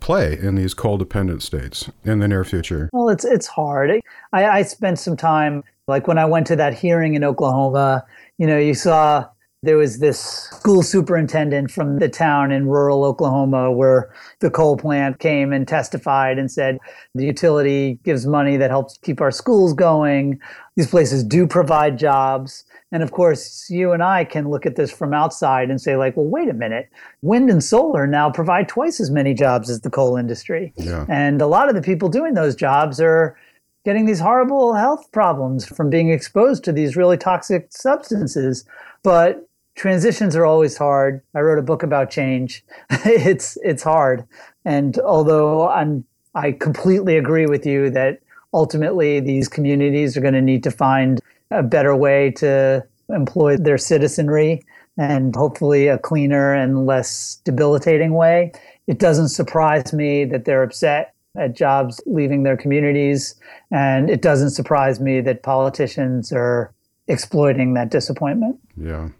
play 0.00 0.38
in 0.38 0.54
these 0.54 0.74
coal 0.74 0.98
dependent 0.98 1.42
states 1.42 1.90
in 2.04 2.18
the 2.20 2.28
near 2.28 2.44
future. 2.44 2.90
Well, 2.92 3.08
it's 3.08 3.24
it's 3.24 3.46
hard. 3.46 4.00
I, 4.32 4.44
I 4.46 4.62
spent 4.62 4.98
some 4.98 5.16
time 5.16 5.64
like 5.86 6.06
when 6.06 6.18
I 6.18 6.24
went 6.24 6.46
to 6.48 6.56
that 6.56 6.74
hearing 6.74 7.14
in 7.14 7.24
Oklahoma, 7.24 8.04
you 8.38 8.46
know, 8.46 8.58
you 8.58 8.74
saw 8.74 9.26
there 9.64 9.76
was 9.78 9.98
this 9.98 10.20
school 10.20 10.82
superintendent 10.82 11.70
from 11.70 11.98
the 11.98 12.08
town 12.08 12.52
in 12.52 12.68
rural 12.68 13.02
Oklahoma 13.02 13.72
where 13.72 14.12
the 14.40 14.50
coal 14.50 14.76
plant 14.76 15.18
came 15.18 15.52
and 15.52 15.66
testified 15.66 16.38
and 16.38 16.50
said 16.50 16.78
the 17.14 17.24
utility 17.24 17.98
gives 18.04 18.26
money 18.26 18.56
that 18.58 18.70
helps 18.70 18.98
keep 18.98 19.20
our 19.20 19.30
schools 19.30 19.72
going. 19.72 20.38
These 20.76 20.88
places 20.88 21.24
do 21.24 21.46
provide 21.46 21.98
jobs. 21.98 22.64
And 22.92 23.02
of 23.02 23.12
course, 23.12 23.66
you 23.70 23.92
and 23.92 24.02
I 24.02 24.24
can 24.24 24.50
look 24.50 24.66
at 24.66 24.76
this 24.76 24.92
from 24.92 25.14
outside 25.14 25.70
and 25.70 25.80
say, 25.80 25.96
like, 25.96 26.16
well, 26.16 26.26
wait 26.26 26.48
a 26.48 26.54
minute. 26.54 26.90
Wind 27.22 27.48
and 27.48 27.64
solar 27.64 28.06
now 28.06 28.30
provide 28.30 28.68
twice 28.68 29.00
as 29.00 29.10
many 29.10 29.32
jobs 29.34 29.70
as 29.70 29.80
the 29.80 29.90
coal 29.90 30.16
industry. 30.16 30.74
Yeah. 30.76 31.06
And 31.08 31.40
a 31.40 31.46
lot 31.46 31.68
of 31.68 31.74
the 31.74 31.82
people 31.82 32.08
doing 32.08 32.34
those 32.34 32.54
jobs 32.54 33.00
are 33.00 33.36
getting 33.84 34.06
these 34.06 34.20
horrible 34.20 34.74
health 34.74 35.10
problems 35.12 35.66
from 35.66 35.90
being 35.90 36.10
exposed 36.10 36.64
to 36.64 36.72
these 36.72 36.96
really 36.96 37.16
toxic 37.16 37.68
substances. 37.70 38.64
But 39.02 39.46
transitions 39.74 40.34
are 40.34 40.46
always 40.46 40.76
hard. 40.76 41.22
I 41.34 41.40
wrote 41.40 41.58
a 41.58 41.62
book 41.62 41.82
about 41.82 42.10
change. 42.10 42.64
it's 42.90 43.58
it's 43.62 43.82
hard. 43.82 44.26
And 44.64 44.98
although 45.00 45.68
I'm 45.68 46.04
I 46.34 46.52
completely 46.52 47.16
agree 47.16 47.46
with 47.46 47.66
you 47.66 47.90
that 47.90 48.20
ultimately 48.52 49.20
these 49.20 49.48
communities 49.48 50.16
are 50.16 50.20
going 50.20 50.34
to 50.34 50.40
need 50.40 50.62
to 50.64 50.70
find 50.70 51.20
a 51.50 51.62
better 51.62 51.94
way 51.94 52.30
to 52.32 52.84
employ 53.10 53.56
their 53.56 53.78
citizenry 53.78 54.64
and 54.96 55.34
hopefully 55.34 55.88
a 55.88 55.98
cleaner 55.98 56.54
and 56.54 56.86
less 56.86 57.40
debilitating 57.44 58.14
way. 58.14 58.52
It 58.86 58.98
doesn't 58.98 59.28
surprise 59.28 59.92
me 59.92 60.24
that 60.26 60.44
they're 60.44 60.62
upset 60.62 61.13
at 61.36 61.56
jobs 61.56 62.00
leaving 62.06 62.42
their 62.42 62.56
communities. 62.56 63.34
And 63.70 64.08
it 64.10 64.22
doesn't 64.22 64.50
surprise 64.50 65.00
me 65.00 65.20
that 65.22 65.42
politicians 65.42 66.32
are 66.32 66.72
exploiting 67.08 67.74
that 67.74 67.90
disappointment. 67.90 68.58
Yeah. 68.76 69.10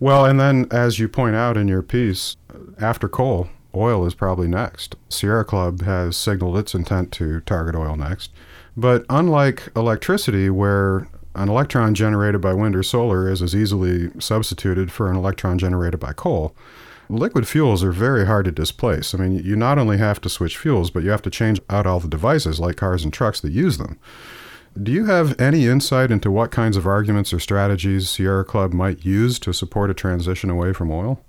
Well, 0.00 0.24
and 0.24 0.40
then 0.40 0.66
as 0.70 0.98
you 0.98 1.08
point 1.08 1.36
out 1.36 1.56
in 1.56 1.68
your 1.68 1.82
piece, 1.82 2.36
after 2.80 3.08
coal, 3.08 3.48
oil 3.74 4.04
is 4.06 4.14
probably 4.14 4.48
next. 4.48 4.96
Sierra 5.08 5.44
Club 5.44 5.82
has 5.82 6.16
signaled 6.16 6.58
its 6.58 6.74
intent 6.74 7.12
to 7.12 7.40
target 7.40 7.74
oil 7.74 7.96
next. 7.96 8.32
But 8.76 9.04
unlike 9.10 9.70
electricity, 9.76 10.50
where 10.50 11.08
an 11.34 11.48
electron 11.48 11.94
generated 11.94 12.40
by 12.40 12.52
wind 12.52 12.74
or 12.74 12.82
solar 12.82 13.30
is 13.30 13.42
as 13.42 13.54
easily 13.54 14.10
substituted 14.18 14.90
for 14.90 15.10
an 15.10 15.16
electron 15.16 15.58
generated 15.58 16.00
by 16.00 16.12
coal, 16.12 16.54
liquid 17.12 17.46
fuels 17.46 17.84
are 17.84 17.92
very 17.92 18.26
hard 18.26 18.44
to 18.46 18.52
displace. 18.52 19.14
I 19.14 19.18
mean, 19.18 19.44
you 19.44 19.56
not 19.56 19.78
only 19.78 19.98
have 19.98 20.20
to 20.22 20.28
switch 20.28 20.56
fuels, 20.56 20.90
but 20.90 21.02
you 21.02 21.10
have 21.10 21.22
to 21.22 21.30
change 21.30 21.60
out 21.68 21.86
all 21.86 22.00
the 22.00 22.08
devices 22.08 22.58
like 22.58 22.76
cars 22.76 23.04
and 23.04 23.12
trucks 23.12 23.40
that 23.40 23.52
use 23.52 23.78
them. 23.78 23.98
Do 24.80 24.90
you 24.90 25.04
have 25.04 25.38
any 25.38 25.66
insight 25.66 26.10
into 26.10 26.30
what 26.30 26.50
kinds 26.50 26.76
of 26.76 26.86
arguments 26.86 27.32
or 27.32 27.38
strategies 27.38 28.08
Sierra 28.08 28.44
Club 28.44 28.72
might 28.72 29.04
use 29.04 29.38
to 29.40 29.52
support 29.52 29.90
a 29.90 29.94
transition 29.94 30.48
away 30.48 30.72
from 30.72 30.90
oil? 30.90 31.20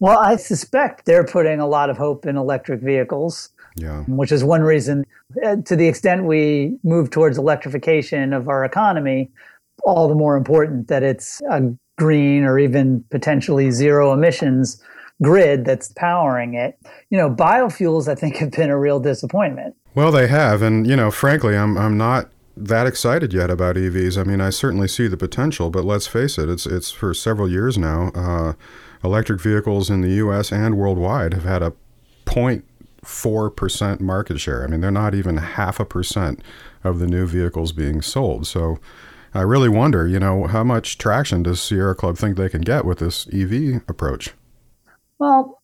Well, 0.00 0.18
I 0.18 0.36
suspect 0.36 1.04
they're 1.04 1.26
putting 1.26 1.60
a 1.60 1.66
lot 1.66 1.90
of 1.90 1.98
hope 1.98 2.26
in 2.26 2.36
electric 2.36 2.80
vehicles. 2.80 3.50
Yeah. 3.76 4.02
Which 4.04 4.30
is 4.30 4.44
one 4.44 4.62
reason, 4.62 5.04
uh, 5.44 5.56
to 5.64 5.74
the 5.74 5.88
extent 5.88 6.24
we 6.24 6.78
move 6.84 7.10
towards 7.10 7.38
electrification 7.38 8.32
of 8.32 8.48
our 8.48 8.64
economy, 8.64 9.30
all 9.82 10.08
the 10.08 10.14
more 10.14 10.36
important 10.36 10.86
that 10.88 11.02
it's 11.02 11.42
a 11.50 11.74
green 11.98 12.44
or 12.44 12.58
even 12.58 13.04
potentially 13.10 13.70
zero 13.72 14.12
emissions 14.12 14.80
grid 15.24 15.64
that's 15.64 15.92
powering 15.92 16.54
it. 16.54 16.78
You 17.10 17.18
know, 17.18 17.30
biofuels 17.30 18.08
I 18.08 18.14
think 18.14 18.36
have 18.38 18.52
been 18.52 18.70
a 18.70 18.78
real 18.78 19.00
disappointment. 19.00 19.74
Well, 19.94 20.12
they 20.12 20.28
have 20.28 20.62
and 20.62 20.86
you 20.86 20.96
know, 20.96 21.10
frankly, 21.10 21.56
I'm 21.56 21.76
I'm 21.76 21.96
not 21.96 22.30
that 22.56 22.86
excited 22.86 23.32
yet 23.32 23.50
about 23.50 23.76
EVs. 23.76 24.18
I 24.18 24.24
mean, 24.24 24.40
I 24.40 24.50
certainly 24.50 24.88
see 24.88 25.08
the 25.08 25.16
potential, 25.16 25.70
but 25.70 25.84
let's 25.84 26.06
face 26.06 26.38
it, 26.38 26.48
it's 26.48 26.66
it's 26.66 26.92
for 26.92 27.12
several 27.14 27.50
years 27.50 27.76
now. 27.76 28.10
Uh, 28.14 28.52
electric 29.02 29.40
vehicles 29.40 29.90
in 29.90 30.00
the 30.00 30.14
U.S. 30.14 30.52
and 30.52 30.76
worldwide 30.76 31.34
have 31.34 31.44
had 31.44 31.62
a 31.62 31.72
0.4 32.26 33.56
percent 33.56 34.00
market 34.00 34.38
share. 34.40 34.64
I 34.64 34.66
mean, 34.68 34.80
they're 34.80 34.90
not 34.90 35.14
even 35.14 35.36
half 35.36 35.80
a 35.80 35.84
percent 35.84 36.40
of 36.84 36.98
the 36.98 37.06
new 37.06 37.26
vehicles 37.26 37.72
being 37.72 38.02
sold. 38.02 38.46
So, 38.46 38.78
I 39.34 39.40
really 39.40 39.68
wonder, 39.68 40.06
you 40.06 40.20
know, 40.20 40.46
how 40.46 40.62
much 40.62 40.96
traction 40.96 41.42
does 41.42 41.60
Sierra 41.60 41.94
Club 41.94 42.16
think 42.16 42.36
they 42.36 42.48
can 42.48 42.60
get 42.60 42.84
with 42.84 43.00
this 43.00 43.26
EV 43.32 43.82
approach? 43.88 44.32
Well, 45.18 45.62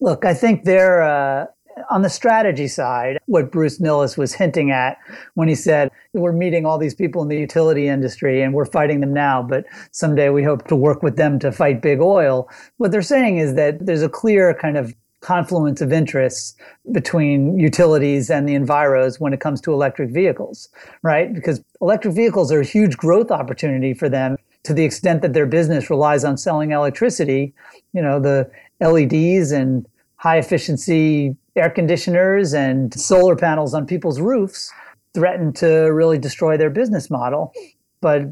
look, 0.00 0.24
I 0.24 0.34
think 0.34 0.64
they're 0.64 1.02
uh, 1.02 1.46
on 1.90 2.02
the 2.02 2.10
strategy 2.10 2.68
side. 2.68 3.18
What 3.26 3.50
Bruce 3.50 3.80
Nilles 3.80 4.16
was 4.16 4.34
hinting 4.34 4.70
at 4.70 4.98
when 5.34 5.48
he 5.48 5.54
said 5.54 5.90
we're 6.12 6.32
meeting 6.32 6.66
all 6.66 6.78
these 6.78 6.94
people 6.94 7.22
in 7.22 7.28
the 7.28 7.38
utility 7.38 7.88
industry 7.88 8.42
and 8.42 8.54
we're 8.54 8.64
fighting 8.64 9.00
them 9.00 9.12
now, 9.12 9.42
but 9.42 9.64
someday 9.90 10.28
we 10.30 10.42
hope 10.42 10.66
to 10.68 10.76
work 10.76 11.02
with 11.02 11.16
them 11.16 11.38
to 11.40 11.52
fight 11.52 11.82
big 11.82 12.00
oil. 12.00 12.48
What 12.76 12.92
they're 12.92 13.02
saying 13.02 13.38
is 13.38 13.54
that 13.54 13.84
there's 13.84 14.02
a 14.02 14.08
clear 14.08 14.54
kind 14.54 14.76
of 14.76 14.94
confluence 15.20 15.80
of 15.80 15.90
interests 15.90 16.54
between 16.92 17.58
utilities 17.58 18.30
and 18.30 18.46
the 18.46 18.54
enviros 18.54 19.18
when 19.18 19.32
it 19.32 19.40
comes 19.40 19.58
to 19.62 19.72
electric 19.72 20.10
vehicles, 20.10 20.68
right? 21.02 21.32
Because 21.34 21.64
electric 21.80 22.14
vehicles 22.14 22.52
are 22.52 22.60
a 22.60 22.64
huge 22.64 22.98
growth 22.98 23.30
opportunity 23.30 23.94
for 23.94 24.10
them 24.10 24.36
to 24.64 24.74
the 24.74 24.84
extent 24.84 25.22
that 25.22 25.32
their 25.32 25.46
business 25.46 25.88
relies 25.88 26.24
on 26.24 26.36
selling 26.36 26.72
electricity. 26.72 27.54
You 27.94 28.02
know, 28.02 28.20
the 28.20 28.50
LEDs 28.84 29.50
and 29.52 29.86
high 30.16 30.38
efficiency 30.38 31.36
air 31.56 31.70
conditioners 31.70 32.52
and 32.52 32.92
solar 32.98 33.36
panels 33.36 33.74
on 33.74 33.86
people's 33.86 34.20
roofs 34.20 34.72
threaten 35.14 35.52
to 35.52 35.66
really 35.92 36.18
destroy 36.18 36.56
their 36.56 36.70
business 36.70 37.10
model. 37.10 37.52
But 38.00 38.22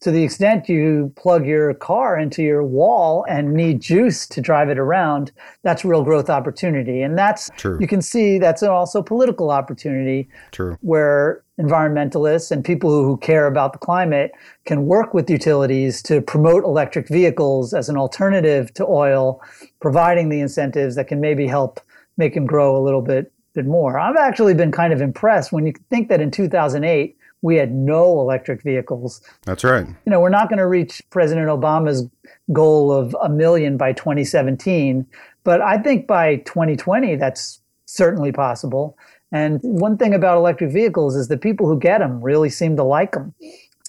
to 0.00 0.10
the 0.10 0.22
extent 0.22 0.68
you 0.68 1.12
plug 1.16 1.46
your 1.46 1.74
car 1.74 2.18
into 2.18 2.42
your 2.42 2.64
wall 2.64 3.24
and 3.28 3.52
need 3.52 3.80
juice 3.80 4.26
to 4.28 4.40
drive 4.40 4.70
it 4.70 4.78
around, 4.78 5.30
that's 5.62 5.84
real 5.84 6.02
growth 6.02 6.30
opportunity. 6.30 7.02
And 7.02 7.18
that's, 7.18 7.50
True. 7.58 7.76
you 7.78 7.86
can 7.86 8.00
see 8.00 8.38
that's 8.38 8.62
also 8.62 9.02
political 9.02 9.50
opportunity 9.50 10.28
True. 10.52 10.78
where 10.80 11.42
environmentalists 11.58 12.50
and 12.50 12.64
people 12.64 13.04
who 13.04 13.18
care 13.18 13.46
about 13.46 13.74
the 13.74 13.78
climate 13.78 14.32
can 14.64 14.86
work 14.86 15.12
with 15.12 15.28
utilities 15.28 16.02
to 16.04 16.22
promote 16.22 16.64
electric 16.64 17.06
vehicles 17.08 17.74
as 17.74 17.90
an 17.90 17.98
alternative 17.98 18.72
to 18.74 18.86
oil, 18.86 19.42
providing 19.80 20.30
the 20.30 20.40
incentives 20.40 20.94
that 20.94 21.08
can 21.08 21.20
maybe 21.20 21.46
help 21.46 21.78
make 22.16 22.32
them 22.32 22.46
grow 22.46 22.74
a 22.74 22.82
little 22.82 23.02
bit, 23.02 23.30
bit 23.52 23.66
more. 23.66 23.98
I've 23.98 24.16
actually 24.16 24.54
been 24.54 24.72
kind 24.72 24.94
of 24.94 25.02
impressed 25.02 25.52
when 25.52 25.66
you 25.66 25.74
think 25.90 26.08
that 26.08 26.22
in 26.22 26.30
2008, 26.30 27.18
we 27.42 27.56
had 27.56 27.72
no 27.72 28.20
electric 28.20 28.62
vehicles. 28.62 29.22
That's 29.44 29.64
right. 29.64 29.86
You 29.86 30.10
know, 30.10 30.20
we're 30.20 30.28
not 30.28 30.48
going 30.48 30.58
to 30.58 30.66
reach 30.66 31.02
President 31.10 31.48
Obama's 31.48 32.08
goal 32.52 32.92
of 32.92 33.16
a 33.22 33.28
million 33.28 33.76
by 33.76 33.92
2017, 33.92 35.06
but 35.44 35.60
I 35.60 35.78
think 35.78 36.06
by 36.06 36.36
2020, 36.36 37.16
that's 37.16 37.60
certainly 37.86 38.32
possible. 38.32 38.96
And 39.32 39.60
one 39.62 39.96
thing 39.96 40.12
about 40.12 40.36
electric 40.36 40.72
vehicles 40.72 41.16
is 41.16 41.28
the 41.28 41.38
people 41.38 41.66
who 41.66 41.78
get 41.78 41.98
them 41.98 42.22
really 42.22 42.50
seem 42.50 42.76
to 42.76 42.84
like 42.84 43.12
them. 43.12 43.34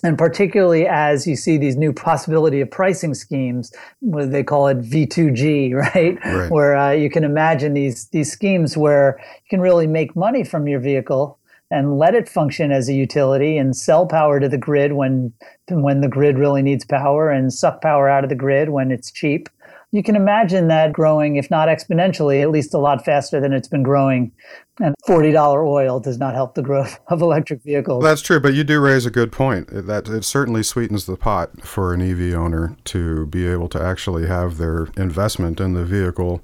And 0.03 0.17
particularly 0.17 0.87
as 0.87 1.27
you 1.27 1.35
see 1.35 1.57
these 1.57 1.75
new 1.75 1.93
possibility 1.93 2.59
of 2.61 2.71
pricing 2.71 3.13
schemes, 3.13 3.71
where 3.99 4.25
they 4.25 4.43
call 4.43 4.67
it 4.67 4.79
V2G, 4.79 5.73
right? 5.95 6.17
Right. 6.25 6.49
Where 6.49 6.75
uh, 6.75 6.91
you 6.91 7.09
can 7.09 7.23
imagine 7.23 7.73
these 7.73 8.07
these 8.07 8.31
schemes 8.31 8.75
where 8.75 9.19
you 9.19 9.49
can 9.49 9.61
really 9.61 9.87
make 9.87 10.15
money 10.15 10.43
from 10.43 10.67
your 10.67 10.79
vehicle 10.79 11.37
and 11.71 11.97
let 11.97 12.13
it 12.13 12.29
function 12.29 12.71
as 12.71 12.89
a 12.89 12.93
utility 12.93 13.57
and 13.57 13.75
sell 13.75 14.05
power 14.05 14.39
to 14.39 14.49
the 14.49 14.57
grid 14.57 14.93
when 14.93 15.33
when 15.69 16.01
the 16.01 16.09
grid 16.09 16.37
really 16.37 16.61
needs 16.61 16.85
power 16.85 17.31
and 17.31 17.53
suck 17.53 17.81
power 17.81 18.09
out 18.09 18.23
of 18.23 18.29
the 18.29 18.35
grid 18.35 18.69
when 18.69 18.91
it's 18.91 19.09
cheap. 19.09 19.47
You 19.93 20.03
can 20.03 20.15
imagine 20.15 20.69
that 20.69 20.93
growing, 20.93 21.35
if 21.35 21.51
not 21.51 21.67
exponentially, 21.67 22.41
at 22.41 22.49
least 22.49 22.73
a 22.73 22.77
lot 22.77 23.03
faster 23.03 23.41
than 23.41 23.51
it's 23.51 23.67
been 23.67 23.83
growing. 23.83 24.31
And 24.79 24.95
$40 25.05 25.67
oil 25.67 25.99
does 25.99 26.17
not 26.17 26.33
help 26.33 26.55
the 26.55 26.61
growth 26.61 26.97
of 27.07 27.21
electric 27.21 27.61
vehicles. 27.63 28.03
That's 28.03 28.21
true, 28.21 28.39
but 28.39 28.53
you 28.53 28.63
do 28.63 28.79
raise 28.79 29.05
a 29.05 29.11
good 29.11 29.33
point. 29.33 29.67
That 29.69 30.07
it 30.07 30.23
certainly 30.23 30.63
sweetens 30.63 31.05
the 31.05 31.17
pot 31.17 31.61
for 31.61 31.93
an 31.93 32.01
EV 32.01 32.33
owner 32.33 32.77
to 32.85 33.25
be 33.27 33.45
able 33.47 33.67
to 33.69 33.81
actually 33.81 34.27
have 34.27 34.57
their 34.57 34.87
investment 34.95 35.59
in 35.59 35.73
the 35.73 35.83
vehicle 35.83 36.41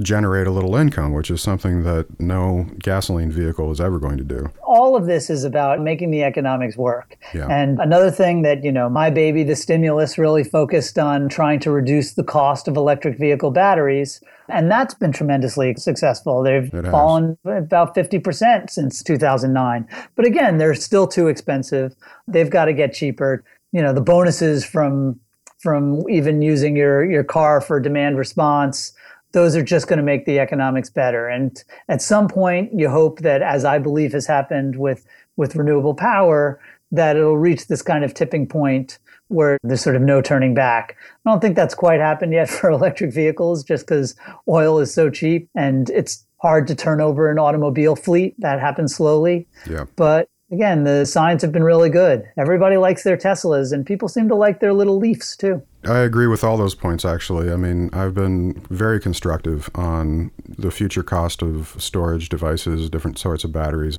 generate 0.00 0.46
a 0.46 0.50
little 0.50 0.76
income, 0.76 1.12
which 1.12 1.30
is 1.30 1.40
something 1.40 1.82
that 1.84 2.20
no 2.20 2.66
gasoline 2.80 3.30
vehicle 3.30 3.70
is 3.70 3.80
ever 3.80 3.98
going 3.98 4.18
to 4.18 4.24
do. 4.24 4.50
all 4.62 4.94
of 4.94 5.06
this 5.06 5.30
is 5.30 5.42
about 5.42 5.80
making 5.80 6.10
the 6.10 6.22
economics 6.22 6.76
work. 6.76 7.16
Yeah. 7.32 7.46
And 7.48 7.80
another 7.80 8.10
thing 8.10 8.42
that, 8.42 8.62
you 8.62 8.70
know, 8.70 8.90
my 8.90 9.08
baby, 9.08 9.42
the 9.42 9.56
stimulus 9.56 10.18
really 10.18 10.44
focused 10.44 10.98
on 10.98 11.28
trying 11.30 11.60
to 11.60 11.70
reduce 11.70 12.12
the 12.12 12.22
cost 12.22 12.68
of 12.68 12.76
electric 12.76 13.18
vehicle 13.18 13.50
batteries. 13.50 14.20
And 14.48 14.70
that's 14.70 14.92
been 14.94 15.12
tremendously 15.12 15.74
successful. 15.76 16.42
They've 16.42 16.70
fallen 16.90 17.38
about 17.44 17.94
50% 17.94 18.70
since 18.70 19.02
2009. 19.02 19.88
But 20.14 20.26
again, 20.26 20.58
they're 20.58 20.74
still 20.74 21.06
too 21.06 21.28
expensive. 21.28 21.96
They've 22.28 22.50
got 22.50 22.66
to 22.66 22.74
get 22.74 22.92
cheaper. 22.92 23.42
You 23.72 23.82
know, 23.82 23.92
the 23.92 24.02
bonuses 24.02 24.64
from 24.64 25.18
from 25.58 26.08
even 26.08 26.42
using 26.42 26.76
your, 26.76 27.10
your 27.10 27.24
car 27.24 27.60
for 27.62 27.80
demand 27.80 28.18
response, 28.18 28.92
those 29.32 29.56
are 29.56 29.62
just 29.62 29.88
going 29.88 29.98
to 29.98 30.02
make 30.02 30.24
the 30.24 30.38
economics 30.38 30.90
better. 30.90 31.28
And 31.28 31.62
at 31.88 32.02
some 32.02 32.28
point, 32.28 32.72
you 32.72 32.88
hope 32.88 33.20
that, 33.20 33.42
as 33.42 33.64
I 33.64 33.78
believe 33.78 34.12
has 34.12 34.26
happened 34.26 34.76
with, 34.76 35.06
with 35.36 35.56
renewable 35.56 35.94
power, 35.94 36.60
that 36.92 37.16
it'll 37.16 37.36
reach 37.36 37.66
this 37.66 37.82
kind 37.82 38.04
of 38.04 38.14
tipping 38.14 38.46
point 38.46 38.98
where 39.28 39.58
there's 39.62 39.82
sort 39.82 39.96
of 39.96 40.02
no 40.02 40.22
turning 40.22 40.54
back. 40.54 40.96
I 41.24 41.30
don't 41.30 41.40
think 41.40 41.56
that's 41.56 41.74
quite 41.74 42.00
happened 42.00 42.32
yet 42.32 42.48
for 42.50 42.70
electric 42.70 43.12
vehicles 43.12 43.64
just 43.64 43.86
because 43.86 44.14
oil 44.48 44.78
is 44.78 44.92
so 44.92 45.10
cheap 45.10 45.48
and 45.54 45.90
it's 45.90 46.24
hard 46.40 46.66
to 46.68 46.74
turn 46.74 47.00
over 47.00 47.30
an 47.30 47.38
automobile 47.38 47.96
fleet. 47.96 48.34
That 48.38 48.60
happens 48.60 48.94
slowly. 48.94 49.48
Yeah. 49.68 49.86
But 49.96 50.28
again, 50.52 50.84
the 50.84 51.04
signs 51.04 51.42
have 51.42 51.52
been 51.52 51.64
really 51.64 51.90
good. 51.90 52.24
Everybody 52.36 52.76
likes 52.76 53.02
their 53.02 53.16
Teslas 53.16 53.72
and 53.72 53.84
people 53.84 54.08
seem 54.08 54.28
to 54.28 54.34
like 54.34 54.60
their 54.60 54.72
little 54.72 54.98
Leafs 54.98 55.36
too. 55.36 55.62
I 55.86 56.00
agree 56.00 56.26
with 56.26 56.42
all 56.42 56.56
those 56.56 56.74
points, 56.74 57.04
actually. 57.04 57.52
I 57.52 57.56
mean, 57.56 57.90
I've 57.92 58.14
been 58.14 58.54
very 58.70 59.00
constructive 59.00 59.70
on 59.74 60.30
the 60.46 60.70
future 60.70 61.02
cost 61.02 61.42
of 61.42 61.74
storage 61.78 62.28
devices, 62.28 62.90
different 62.90 63.18
sorts 63.18 63.44
of 63.44 63.52
batteries. 63.52 63.98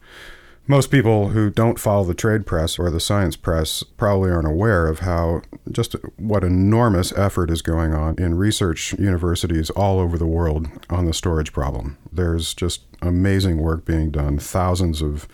Most 0.69 0.91
people 0.91 1.30
who 1.30 1.50
don't 1.50 1.80
follow 1.80 2.04
the 2.04 2.13
trade 2.13 2.45
press 2.45 2.78
or 2.78 2.89
the 2.89 3.00
science 3.00 3.38
press 3.38 3.84
probably 3.84 4.30
aren't 4.30 4.50
aware 4.50 4.86
of 4.88 5.00
how 5.00 5.41
just 5.71 5.95
what 6.17 6.43
enormous 6.43 7.13
effort 7.13 7.50
is 7.50 7.62
going 7.62 7.93
on 7.93 8.15
in 8.17 8.36
research 8.36 8.91
universities 9.00 9.69
all 9.69 9.97
over 9.97 10.17
the 10.17 10.26
world 10.26 10.67
on 10.89 11.06
the 11.06 11.13
storage 11.13 11.54
problem. 11.54 11.97
There's 12.12 12.54
just 12.54 12.82
amazing 13.02 13.60
work 13.60 13.86
being 13.86 14.12
done, 14.12 14.39
thousands 14.39 15.02
of 15.02 15.26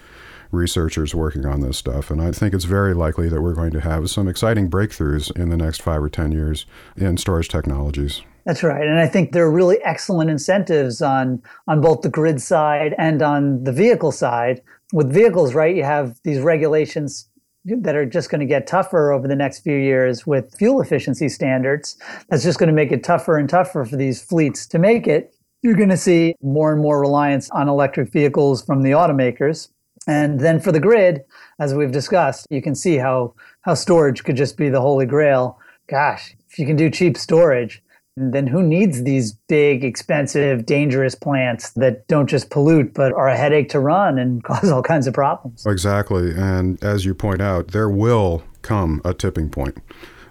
researchers 0.53 1.13
working 1.15 1.45
on 1.45 1.61
this 1.61 1.77
stuff. 1.77 2.11
And 2.11 2.21
I 2.21 2.31
think 2.31 2.53
it's 2.53 2.65
very 2.65 2.93
likely 2.93 3.29
that 3.29 3.41
we're 3.41 3.53
going 3.53 3.71
to 3.71 3.81
have 3.81 4.09
some 4.09 4.27
exciting 4.27 4.69
breakthroughs 4.69 5.35
in 5.35 5.49
the 5.49 5.57
next 5.57 5.81
five 5.81 6.01
or 6.01 6.09
10 6.09 6.31
years 6.31 6.65
in 6.95 7.17
storage 7.17 7.49
technologies. 7.49 8.21
That's 8.45 8.63
right. 8.63 8.85
And 8.85 8.99
I 8.99 9.07
think 9.07 9.31
there 9.31 9.45
are 9.45 9.51
really 9.51 9.77
excellent 9.83 10.29
incentives 10.29 11.01
on 11.01 11.41
on 11.67 11.81
both 11.81 12.01
the 12.01 12.09
grid 12.09 12.41
side 12.41 12.93
and 12.97 13.21
on 13.21 13.63
the 13.63 13.71
vehicle 13.71 14.11
side. 14.11 14.61
With 14.91 15.11
vehicles, 15.11 15.55
right, 15.55 15.75
you 15.75 15.83
have 15.83 16.19
these 16.23 16.39
regulations 16.39 17.29
that 17.65 17.95
are 17.95 18.05
just 18.05 18.29
going 18.29 18.41
to 18.41 18.45
get 18.45 18.67
tougher 18.67 19.11
over 19.11 19.27
the 19.27 19.35
next 19.35 19.61
few 19.61 19.77
years 19.77 20.27
with 20.27 20.53
fuel 20.57 20.81
efficiency 20.81 21.29
standards. 21.29 21.97
That's 22.29 22.43
just 22.43 22.59
going 22.59 22.67
to 22.67 22.73
make 22.73 22.91
it 22.91 23.03
tougher 23.03 23.37
and 23.37 23.49
tougher 23.49 23.85
for 23.85 23.95
these 23.95 24.21
fleets 24.21 24.67
to 24.67 24.79
make 24.79 25.07
it. 25.07 25.33
You're 25.61 25.75
going 25.75 25.89
to 25.89 25.97
see 25.97 26.35
more 26.41 26.73
and 26.73 26.81
more 26.81 26.99
reliance 26.99 27.49
on 27.51 27.69
electric 27.69 28.11
vehicles 28.11 28.63
from 28.63 28.81
the 28.81 28.91
automakers. 28.91 29.69
And 30.07 30.39
then 30.39 30.59
for 30.59 30.71
the 30.71 30.79
grid, 30.79 31.23
as 31.59 31.73
we've 31.73 31.91
discussed, 31.91 32.47
you 32.49 32.61
can 32.61 32.75
see 32.75 32.97
how 32.97 33.33
how 33.61 33.73
storage 33.73 34.23
could 34.23 34.35
just 34.35 34.57
be 34.57 34.69
the 34.69 34.81
holy 34.81 35.05
grail. 35.05 35.57
Gosh, 35.87 36.35
if 36.49 36.59
you 36.59 36.65
can 36.65 36.75
do 36.75 36.89
cheap 36.89 37.17
storage, 37.17 37.81
then 38.15 38.45
who 38.47 38.61
needs 38.61 39.03
these 39.03 39.33
big, 39.47 39.83
expensive, 39.83 40.65
dangerous 40.65 41.15
plants 41.15 41.71
that 41.71 42.07
don't 42.07 42.27
just 42.27 42.49
pollute 42.49 42.93
but 42.93 43.11
are 43.13 43.27
a 43.27 43.37
headache 43.37 43.69
to 43.69 43.79
run 43.79 44.19
and 44.19 44.43
cause 44.43 44.69
all 44.69 44.83
kinds 44.83 45.07
of 45.07 45.13
problems? 45.13 45.65
Exactly. 45.65 46.31
And 46.35 46.81
as 46.83 47.05
you 47.05 47.15
point 47.15 47.41
out, 47.41 47.69
there 47.69 47.89
will 47.89 48.43
come 48.61 49.01
a 49.03 49.13
tipping 49.13 49.49
point 49.49 49.77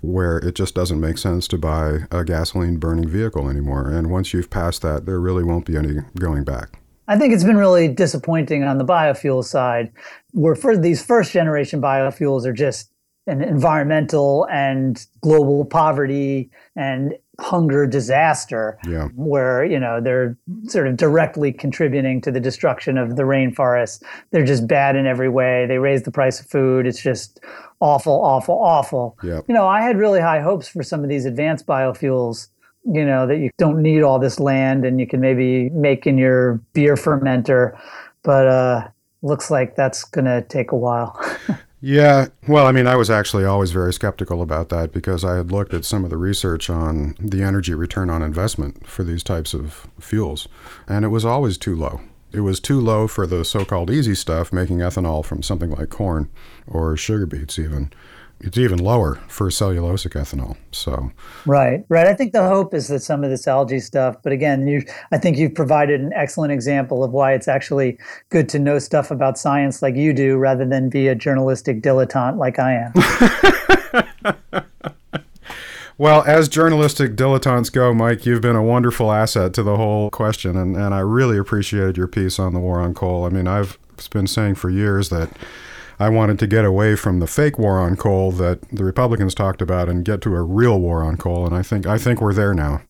where 0.01 0.39
it 0.39 0.55
just 0.55 0.75
doesn't 0.75 1.01
make 1.01 1.17
sense 1.17 1.47
to 1.47 1.57
buy 1.57 2.01
a 2.11 2.25
gasoline 2.25 2.77
burning 2.77 3.09
vehicle 3.09 3.49
anymore. 3.49 3.89
And 3.89 4.11
once 4.11 4.35
you've 4.35 4.51
passed 4.51 4.83
that, 4.83 5.07
there 5.07 5.21
really 5.21 5.45
won't 5.45 5.65
be 5.65 5.77
any 5.77 6.01
going 6.19 6.43
back. 6.45 6.82
I 7.09 7.19
think 7.19 7.35
it's 7.35 7.45
been 7.45 7.57
really 7.57 7.89
disappointing 7.89 8.63
on 8.65 8.79
the 8.79 8.85
biofuel 8.85 9.45
side, 9.45 9.93
where 10.33 10.55
for 10.55 10.77
these 10.77 11.03
first 11.05 11.33
generation 11.33 11.81
biofuels 11.81 12.47
are 12.47 12.53
just 12.53 12.91
an 13.27 13.43
environmental 13.43 14.47
and 14.51 15.05
global 15.21 15.65
poverty 15.65 16.51
and 16.75 17.15
hunger 17.41 17.87
disaster. 17.87 18.79
Yeah. 18.87 19.09
where 19.15 19.65
you 19.65 19.79
know 19.81 20.01
they're 20.01 20.37
sort 20.67 20.87
of 20.87 20.97
directly 20.97 21.53
contributing 21.53 22.21
to 22.23 22.31
the 22.31 22.41
destruction 22.41 22.99
of 22.99 23.17
the 23.17 23.23
rainforest. 23.23 24.03
They're 24.31 24.45
just 24.45 24.67
bad 24.67 24.97
in 24.97 25.07
every 25.07 25.29
way. 25.29 25.67
They 25.67 25.79
raise 25.79 26.03
the 26.03 26.11
price 26.11 26.41
of 26.41 26.47
food. 26.47 26.87
It's 26.87 27.03
just 27.03 27.41
awful 27.81 28.13
awful 28.25 28.55
awful. 28.55 29.19
Yep. 29.25 29.45
you 29.49 29.55
know 29.55 29.67
i 29.67 29.83
had 29.83 29.97
really 29.99 30.21
high 30.21 30.41
hopes 30.41 30.69
for 30.69 30.85
some 30.85 31.03
of 31.03 31.09
these 31.09 31.25
advanced 31.25 31.67
biofuels 31.67 32.47
you 32.85 33.05
know 33.05 33.27
that 33.27 33.39
you 33.39 33.51
don't 33.59 33.81
need 33.81 34.03
all 34.03 34.19
this 34.19 34.41
land 34.41 34.85
and 34.85 34.99
you 34.99 35.07
can 35.07 35.21
maybe 35.21 35.71
make 35.71 36.07
in 36.07 36.19
your 36.19 36.55
beer 36.73 36.95
fermenter 36.95 37.79
but 38.23 38.47
uh 38.47 38.89
looks 39.23 39.51
like 39.51 39.77
that's 39.77 40.03
going 40.03 40.25
to 40.25 40.43
take 40.49 40.73
a 40.73 40.77
while 40.77 41.19
Yeah, 41.85 42.29
well, 42.47 42.69
I 42.69 42.73
mean, 42.73 42.87
I 42.87 42.95
was 42.95 43.11
actually 43.11 43.45
always 43.45 43.73
very 43.73 43.93
skeptical 43.93 44.41
about 44.41 44.69
that 44.69 44.93
because 44.93 45.25
I 45.25 45.37
had 45.37 45.51
looked 45.51 45.75
at 45.75 45.85
some 45.85 46.05
of 46.05 46.11
the 46.11 46.17
research 46.17 46.71
on 46.71 47.17
the 47.19 47.43
energy 47.43 47.75
return 47.75 48.09
on 48.09 48.23
investment 48.23 48.87
for 48.87 49.03
these 49.03 49.25
types 49.25 49.53
of 49.53 49.89
fuels, 49.99 50.47
and 50.87 51.05
it 51.05 51.09
was 51.09 51.25
always 51.25 51.59
too 51.59 51.75
low. 51.75 52.01
It 52.31 52.43
was 52.43 52.61
too 52.61 52.81
low 52.81 53.09
for 53.09 53.27
the 53.27 53.45
so 53.45 53.65
called 53.65 53.91
easy 53.91 54.15
stuff, 54.15 54.53
making 54.53 54.79
ethanol 54.79 55.25
from 55.25 55.43
something 55.43 55.73
like 55.73 55.91
corn 55.91 56.31
or 56.69 56.97
sugar 56.97 57.27
beets, 57.27 57.59
even. 57.59 57.93
It's 58.45 58.59
even 58.59 58.79
lower 58.79 59.21
for 59.29 59.49
cellulosic 59.51 60.15
ethanol. 60.21 60.57
So, 60.73 61.13
Right, 61.47 61.85
right. 61.89 62.09
I 62.09 62.15
think 62.15 62.33
the 62.33 62.43
hope 62.43 62.75
is 62.75 62.89
that 62.89 63.01
some 63.01 63.23
of 63.23 63.31
this 63.31 63.47
algae 63.47 63.79
stuff, 63.79 64.17
but 64.23 64.33
again, 64.33 64.67
you, 64.67 64.83
I 65.13 65.19
think 65.19 65.37
you've 65.37 65.55
provided 65.55 66.01
an 66.01 66.13
excellent 66.13 66.53
example 66.53 67.05
of 67.05 67.13
why 67.13 67.35
it's 67.35 67.47
actually 67.47 67.99
good 68.31 68.49
to 68.51 68.59
know 68.59 68.81
stuff 68.81 69.13
about 69.13 69.39
science 69.39 69.81
like 69.81 69.95
you 69.95 70.13
do 70.13 70.37
rather 70.37 70.67
than 70.67 70.89
be 70.89 71.07
a 71.07 71.15
journalistic 71.15 71.83
dilettante 71.83 72.37
like 72.37 72.59
I 72.59 72.91
am. 72.93 72.93
well, 75.99 76.25
as 76.27 76.49
journalistic 76.49 77.15
dilettantes 77.15 77.71
go, 77.71 77.95
Mike, 77.95 78.27
you've 78.27 78.41
been 78.41 78.57
a 78.57 78.63
wonderful 78.63 79.13
asset 79.13 79.55
to 79.55 79.63
the 79.63 79.77
whole 79.77 80.11
question, 80.11 80.57
and, 80.57 80.77
and 80.77 80.93
I 80.93 80.99
really 80.99 81.39
appreciated 81.39 81.97
your 81.97 82.09
piece 82.09 82.41
on 82.41 82.55
the 82.55 82.61
war 82.61 82.81
on 82.81 82.93
coal. 82.93 83.25
I 83.25 83.29
mean, 83.29 83.47
I've 83.47 83.79
been 84.11 84.27
saying 84.27 84.57
for 84.57 84.69
years 84.69 85.11
that 85.11 85.31
I 85.99 86.09
wanted 86.09 86.39
to 86.41 86.47
get 86.47 86.65
away 86.65 86.97
from 86.97 87.21
the 87.21 87.27
fake 87.27 87.59
war 87.59 87.79
on 87.79 87.97
coal 87.97 88.33
that 88.33 88.69
the 88.71 88.85
Republicans 88.85 89.35
talked 89.35 89.63
about 89.63 89.89
and 89.89 90.05
get 90.05 90.21
to 90.23 90.35
a 90.35 90.43
real 90.43 90.79
war 90.79 91.03
on 91.05 91.17
coal. 91.17 91.47
And 91.47 91.55
I 91.55 91.63
think 91.63 91.87
I 91.87 91.99
think 91.99 92.21
we're 92.21 92.35
there 92.35 92.55
now. 92.55 92.83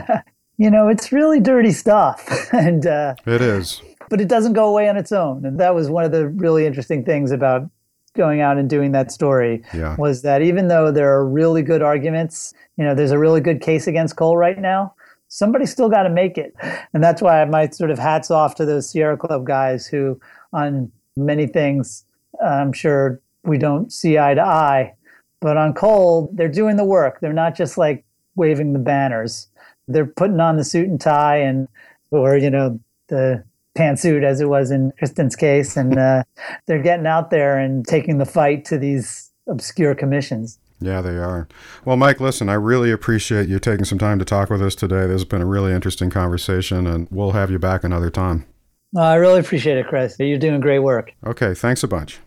you 0.58 0.70
know, 0.70 0.88
it's 0.88 1.12
really 1.12 1.40
dirty 1.40 1.72
stuff, 1.72 2.48
and 2.52 2.86
uh, 2.86 3.14
it 3.26 3.40
is. 3.40 3.80
But 4.10 4.20
it 4.20 4.28
doesn't 4.28 4.54
go 4.54 4.68
away 4.68 4.88
on 4.88 4.96
its 4.96 5.12
own, 5.12 5.44
and 5.44 5.58
that 5.60 5.74
was 5.74 5.88
one 5.88 6.04
of 6.04 6.12
the 6.12 6.28
really 6.28 6.66
interesting 6.66 7.04
things 7.04 7.30
about 7.30 7.68
going 8.16 8.40
out 8.40 8.58
and 8.58 8.68
doing 8.68 8.92
that 8.92 9.12
story 9.12 9.62
yeah. 9.72 9.94
was 9.96 10.22
that 10.22 10.42
even 10.42 10.68
though 10.68 10.90
there 10.90 11.12
are 11.12 11.26
really 11.26 11.62
good 11.62 11.82
arguments, 11.82 12.52
you 12.76 12.84
know, 12.84 12.94
there's 12.94 13.12
a 13.12 13.18
really 13.18 13.40
good 13.40 13.60
case 13.60 13.86
against 13.86 14.16
coal 14.16 14.36
right 14.36 14.58
now. 14.58 14.94
Somebody 15.28 15.66
still 15.66 15.90
got 15.90 16.04
to 16.04 16.10
make 16.10 16.38
it, 16.38 16.54
and 16.92 17.04
that's 17.04 17.22
why 17.22 17.44
my 17.44 17.68
sort 17.68 17.90
of 17.90 17.98
hats 17.98 18.30
off 18.30 18.54
to 18.56 18.64
those 18.64 18.90
Sierra 18.90 19.16
Club 19.16 19.46
guys 19.46 19.86
who, 19.86 20.18
on 20.52 20.90
many 21.16 21.46
things, 21.46 22.04
I'm 22.44 22.72
sure 22.72 23.20
we 23.44 23.58
don't 23.58 23.92
see 23.92 24.18
eye 24.18 24.34
to 24.34 24.42
eye, 24.42 24.94
but 25.40 25.56
on 25.56 25.74
coal, 25.74 26.30
they're 26.32 26.48
doing 26.48 26.76
the 26.76 26.84
work. 26.84 27.20
They're 27.20 27.32
not 27.32 27.56
just 27.56 27.78
like 27.78 28.04
waving 28.36 28.72
the 28.72 28.78
banners. 28.78 29.48
They're 29.86 30.06
putting 30.06 30.40
on 30.40 30.56
the 30.56 30.64
suit 30.64 30.88
and 30.88 31.00
tie 31.00 31.38
and, 31.38 31.68
or 32.10 32.36
you 32.36 32.50
know, 32.50 32.78
the 33.08 33.44
pantsuit 33.76 34.24
as 34.24 34.40
it 34.40 34.48
was 34.48 34.70
in 34.70 34.92
Kristen's 34.98 35.36
case, 35.36 35.76
and 35.76 35.98
uh, 35.98 36.24
they're 36.66 36.82
getting 36.82 37.06
out 37.06 37.30
there 37.30 37.58
and 37.58 37.86
taking 37.86 38.18
the 38.18 38.26
fight 38.26 38.64
to 38.66 38.78
these 38.78 39.30
obscure 39.48 39.94
commissions. 39.94 40.58
Yeah, 40.80 41.00
they 41.00 41.16
are. 41.16 41.48
Well, 41.84 41.96
Mike, 41.96 42.20
listen, 42.20 42.48
I 42.48 42.54
really 42.54 42.92
appreciate 42.92 43.48
you 43.48 43.58
taking 43.58 43.84
some 43.84 43.98
time 43.98 44.18
to 44.20 44.24
talk 44.24 44.48
with 44.48 44.62
us 44.62 44.76
today. 44.76 45.02
This 45.02 45.22
has 45.22 45.24
been 45.24 45.42
a 45.42 45.46
really 45.46 45.72
interesting 45.72 46.10
conversation, 46.10 46.86
and 46.86 47.08
we'll 47.10 47.32
have 47.32 47.50
you 47.50 47.58
back 47.58 47.82
another 47.82 48.10
time. 48.10 48.46
Well, 48.92 49.04
I 49.04 49.16
really 49.16 49.40
appreciate 49.40 49.76
it, 49.76 49.86
Chris. 49.86 50.16
You're 50.18 50.38
doing 50.38 50.60
great 50.60 50.78
work. 50.78 51.12
Okay, 51.26 51.54
thanks 51.54 51.82
a 51.82 51.88
bunch. 51.88 52.20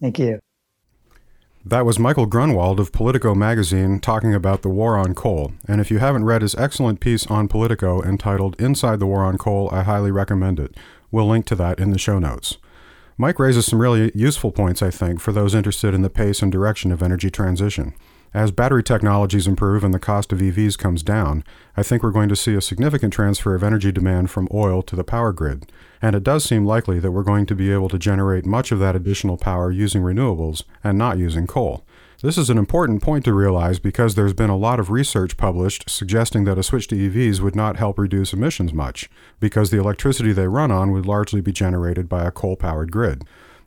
Thank 0.00 0.18
you. 0.18 0.40
That 1.64 1.84
was 1.84 1.98
Michael 1.98 2.26
Grunwald 2.26 2.80
of 2.80 2.92
Politico 2.92 3.34
magazine 3.34 4.00
talking 4.00 4.32
about 4.32 4.62
the 4.62 4.68
war 4.68 4.96
on 4.96 5.14
coal. 5.14 5.52
And 5.66 5.80
if 5.80 5.90
you 5.90 5.98
haven't 5.98 6.24
read 6.24 6.42
his 6.42 6.54
excellent 6.54 7.00
piece 7.00 7.26
on 7.26 7.46
Politico 7.46 8.02
entitled 8.02 8.60
Inside 8.60 9.00
the 9.00 9.06
War 9.06 9.22
on 9.22 9.36
Coal, 9.36 9.68
I 9.70 9.82
highly 9.82 10.10
recommend 10.10 10.58
it. 10.58 10.74
We'll 11.10 11.28
link 11.28 11.46
to 11.46 11.54
that 11.56 11.78
in 11.78 11.90
the 11.90 11.98
show 11.98 12.18
notes. 12.18 12.56
Mike 13.18 13.38
raises 13.38 13.66
some 13.66 13.80
really 13.80 14.12
useful 14.14 14.52
points, 14.52 14.80
I 14.80 14.90
think, 14.90 15.20
for 15.20 15.32
those 15.32 15.54
interested 15.54 15.92
in 15.92 16.02
the 16.02 16.08
pace 16.08 16.40
and 16.40 16.50
direction 16.50 16.90
of 16.90 17.02
energy 17.02 17.30
transition. 17.30 17.94
As 18.32 18.50
battery 18.50 18.82
technologies 18.82 19.46
improve 19.46 19.82
and 19.82 19.92
the 19.92 19.98
cost 19.98 20.32
of 20.32 20.38
EVs 20.38 20.78
comes 20.78 21.02
down, 21.02 21.44
I 21.76 21.82
think 21.82 22.02
we're 22.02 22.12
going 22.12 22.28
to 22.28 22.36
see 22.36 22.54
a 22.54 22.60
significant 22.60 23.12
transfer 23.12 23.54
of 23.54 23.64
energy 23.64 23.90
demand 23.90 24.30
from 24.30 24.48
oil 24.54 24.82
to 24.82 24.96
the 24.96 25.04
power 25.04 25.32
grid. 25.32 25.70
And 26.00 26.14
it 26.14 26.22
does 26.22 26.44
seem 26.44 26.64
likely 26.64 26.98
that 27.00 27.10
we're 27.10 27.22
going 27.22 27.46
to 27.46 27.54
be 27.54 27.72
able 27.72 27.88
to 27.88 27.98
generate 27.98 28.46
much 28.46 28.72
of 28.72 28.78
that 28.78 28.96
additional 28.96 29.36
power 29.36 29.70
using 29.70 30.02
renewables 30.02 30.62
and 30.84 30.96
not 30.96 31.18
using 31.18 31.46
coal. 31.46 31.84
This 32.20 32.36
is 32.36 32.50
an 32.50 32.58
important 32.58 33.00
point 33.00 33.24
to 33.26 33.32
realize 33.32 33.78
because 33.78 34.16
there's 34.16 34.32
been 34.32 34.50
a 34.50 34.56
lot 34.56 34.80
of 34.80 34.90
research 34.90 35.36
published 35.36 35.88
suggesting 35.88 36.42
that 36.44 36.58
a 36.58 36.64
switch 36.64 36.88
to 36.88 36.96
EVs 36.96 37.40
would 37.40 37.54
not 37.54 37.76
help 37.76 37.96
reduce 37.96 38.32
emissions 38.32 38.72
much, 38.72 39.08
because 39.38 39.70
the 39.70 39.78
electricity 39.78 40.32
they 40.32 40.48
run 40.48 40.72
on 40.72 40.90
would 40.90 41.06
largely 41.06 41.40
be 41.40 41.52
generated 41.52 42.08
by 42.08 42.24
a 42.24 42.32
coal 42.32 42.56
powered 42.56 42.90
grid. 42.90 43.22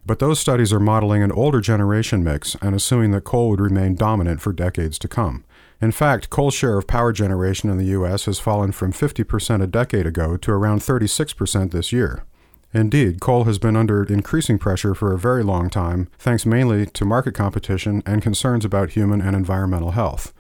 But 0.06 0.20
those 0.20 0.40
studies 0.40 0.74
are 0.74 0.82
modeling 0.82 1.24
an 1.24 1.32
older 1.32 1.62
generation 1.62 2.24
mix 2.26 2.56
and 2.62 2.76
assuming 2.76 3.12
that 3.12 3.24
coal 3.24 3.50
would 3.52 3.62
remain 3.62 3.96
dominant 3.96 4.42
for 4.42 4.52
decades 4.52 5.00
to 5.00 5.08
come. 5.08 5.46
In 5.82 5.92
fact, 5.92 6.30
coal's 6.30 6.54
share 6.54 6.78
of 6.78 6.86
power 6.86 7.12
generation 7.12 7.70
in 7.70 7.78
the 7.78 7.86
U.S. 7.86 8.26
has 8.26 8.40
fallen 8.40 8.72
from 8.72 8.94
50% 8.94 9.64
a 9.64 9.68
decade 9.68 10.06
ago 10.06 10.38
to 10.38 10.52
around 10.52 10.82
36% 10.82 11.72
this 11.72 11.92
year. 11.92 12.24
Indeed, 12.72 13.20
coal 13.20 13.46
has 13.46 13.58
been 13.58 13.76
under 13.76 14.04
increasing 14.04 14.60
pressure 14.60 14.94
for 14.94 15.12
a 15.12 15.18
very 15.18 15.44
long 15.44 15.70
time, 15.70 16.08
thanks 16.20 16.46
mainly 16.46 16.86
to 16.86 17.04
market 17.04 17.34
competition 17.34 18.04
and 18.06 18.22
concerns 18.22 18.64
about 18.64 18.92
human 18.92 19.22
and 19.22 19.36
environmental 19.36 19.92
health. 19.92 20.34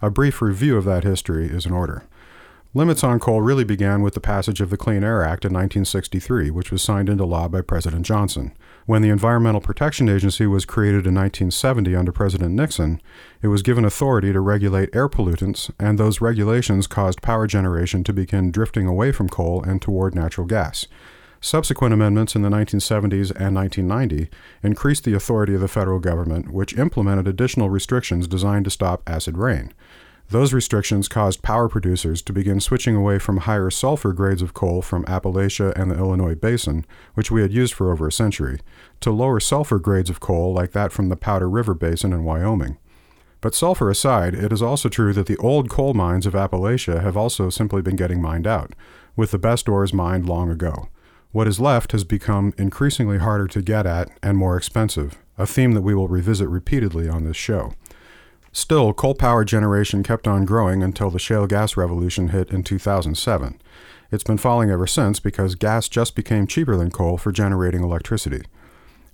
A 0.00 0.10
brief 0.10 0.40
review 0.40 0.76
of 0.76 0.84
that 0.84 1.04
history 1.04 1.46
is 1.46 1.66
in 1.66 1.72
order. 1.72 2.04
Limits 2.72 3.04
on 3.04 3.20
coal 3.20 3.42
really 3.42 3.64
began 3.64 4.00
with 4.00 4.14
the 4.14 4.20
passage 4.20 4.60
of 4.60 4.70
the 4.70 4.76
Clean 4.76 5.04
Air 5.04 5.22
Act 5.22 5.44
in 5.44 5.52
1963, 5.52 6.50
which 6.50 6.70
was 6.70 6.82
signed 6.82 7.08
into 7.08 7.24
law 7.24 7.48
by 7.48 7.60
President 7.60 8.06
Johnson. 8.06 8.52
When 8.86 9.00
the 9.00 9.08
Environmental 9.08 9.62
Protection 9.62 10.10
Agency 10.10 10.46
was 10.46 10.66
created 10.66 11.06
in 11.06 11.14
1970 11.14 11.96
under 11.96 12.12
President 12.12 12.52
Nixon, 12.52 13.00
it 13.40 13.48
was 13.48 13.62
given 13.62 13.82
authority 13.82 14.30
to 14.30 14.40
regulate 14.40 14.94
air 14.94 15.08
pollutants, 15.08 15.70
and 15.80 15.98
those 15.98 16.20
regulations 16.20 16.86
caused 16.86 17.22
power 17.22 17.46
generation 17.46 18.04
to 18.04 18.12
begin 18.12 18.50
drifting 18.50 18.86
away 18.86 19.10
from 19.10 19.30
coal 19.30 19.62
and 19.62 19.80
toward 19.80 20.14
natural 20.14 20.46
gas. 20.46 20.86
Subsequent 21.40 21.94
amendments 21.94 22.34
in 22.34 22.42
the 22.42 22.50
1970s 22.50 23.30
and 23.34 23.54
1990 23.54 24.28
increased 24.62 25.04
the 25.04 25.14
authority 25.14 25.54
of 25.54 25.62
the 25.62 25.68
federal 25.68 25.98
government, 25.98 26.52
which 26.52 26.76
implemented 26.76 27.26
additional 27.26 27.70
restrictions 27.70 28.26
designed 28.26 28.66
to 28.66 28.70
stop 28.70 29.02
acid 29.06 29.38
rain. 29.38 29.72
Those 30.30 30.52
restrictions 30.52 31.06
caused 31.06 31.42
power 31.42 31.68
producers 31.68 32.22
to 32.22 32.32
begin 32.32 32.58
switching 32.58 32.96
away 32.96 33.18
from 33.18 33.38
higher 33.38 33.70
sulfur 33.70 34.12
grades 34.12 34.42
of 34.42 34.54
coal 34.54 34.82
from 34.82 35.04
Appalachia 35.04 35.72
and 35.76 35.90
the 35.90 35.98
Illinois 35.98 36.34
Basin, 36.34 36.86
which 37.14 37.30
we 37.30 37.42
had 37.42 37.52
used 37.52 37.74
for 37.74 37.92
over 37.92 38.08
a 38.08 38.12
century, 38.12 38.60
to 39.00 39.12
lower 39.12 39.38
sulfur 39.38 39.78
grades 39.78 40.10
of 40.10 40.20
coal 40.20 40.52
like 40.52 40.72
that 40.72 40.92
from 40.92 41.08
the 41.08 41.16
Powder 41.16 41.48
River 41.48 41.74
Basin 41.74 42.12
in 42.12 42.24
Wyoming. 42.24 42.78
But 43.40 43.54
sulfur 43.54 43.90
aside, 43.90 44.34
it 44.34 44.52
is 44.52 44.62
also 44.62 44.88
true 44.88 45.12
that 45.12 45.26
the 45.26 45.36
old 45.36 45.68
coal 45.68 45.92
mines 45.92 46.24
of 46.24 46.32
Appalachia 46.32 47.02
have 47.02 47.16
also 47.16 47.50
simply 47.50 47.82
been 47.82 47.96
getting 47.96 48.22
mined 48.22 48.46
out, 48.46 48.74
with 49.16 49.30
the 49.30 49.38
best 49.38 49.68
ores 49.68 49.92
mined 49.92 50.26
long 50.26 50.50
ago. 50.50 50.88
What 51.30 51.46
is 51.46 51.60
left 51.60 51.92
has 51.92 52.04
become 52.04 52.54
increasingly 52.56 53.18
harder 53.18 53.46
to 53.48 53.60
get 53.60 53.86
at 53.86 54.08
and 54.22 54.38
more 54.38 54.56
expensive, 54.56 55.22
a 55.36 55.46
theme 55.46 55.72
that 55.72 55.82
we 55.82 55.94
will 55.94 56.08
revisit 56.08 56.48
repeatedly 56.48 57.08
on 57.08 57.24
this 57.24 57.36
show. 57.36 57.74
Still, 58.56 58.92
coal 58.92 59.16
power 59.16 59.44
generation 59.44 60.04
kept 60.04 60.28
on 60.28 60.44
growing 60.44 60.80
until 60.80 61.10
the 61.10 61.18
shale 61.18 61.48
gas 61.48 61.76
revolution 61.76 62.28
hit 62.28 62.50
in 62.50 62.62
2007. 62.62 63.60
It's 64.12 64.22
been 64.22 64.38
falling 64.38 64.70
ever 64.70 64.86
since 64.86 65.18
because 65.18 65.56
gas 65.56 65.88
just 65.88 66.14
became 66.14 66.46
cheaper 66.46 66.76
than 66.76 66.92
coal 66.92 67.18
for 67.18 67.32
generating 67.32 67.82
electricity. 67.82 68.44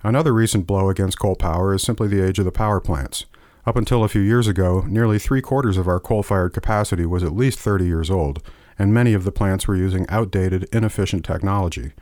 Another 0.03 0.31
recent 0.31 0.67
blow 0.67 0.89
against 0.89 1.17
coal 1.17 1.35
power 1.35 1.73
is 1.73 1.81
simply 1.81 2.07
the 2.07 2.23
age 2.23 2.37
of 2.37 2.45
the 2.45 2.51
power 2.51 2.79
plants. 2.79 3.25
Up 3.65 3.75
until 3.75 4.03
a 4.03 4.07
few 4.07 4.21
years 4.21 4.47
ago, 4.47 4.85
nearly 4.87 5.17
three 5.17 5.41
quarters 5.41 5.75
of 5.75 5.87
our 5.87 5.99
coal 5.99 6.21
fired 6.21 6.53
capacity 6.53 7.07
was 7.07 7.23
at 7.23 7.35
least 7.35 7.57
30 7.57 7.85
years 7.85 8.11
old, 8.11 8.43
and 8.77 8.93
many 8.93 9.13
of 9.13 9.23
the 9.23 9.31
plants 9.31 9.67
were 9.67 9.75
using 9.75 10.05
outdated, 10.07 10.69
inefficient 10.71 11.25
technology. 11.25 11.93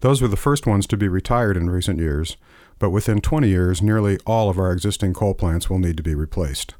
Those 0.00 0.20
were 0.20 0.28
the 0.28 0.36
first 0.36 0.66
ones 0.66 0.84
to 0.88 0.96
be 0.96 1.06
retired 1.06 1.56
in 1.56 1.70
recent 1.70 2.00
years, 2.00 2.36
but 2.80 2.90
within 2.90 3.20
20 3.20 3.48
years, 3.48 3.80
nearly 3.80 4.18
all 4.26 4.50
of 4.50 4.58
our 4.58 4.72
existing 4.72 5.14
coal 5.14 5.34
plants 5.34 5.70
will 5.70 5.78
need 5.78 5.96
to 5.96 6.02
be 6.02 6.16
replaced. 6.16 6.74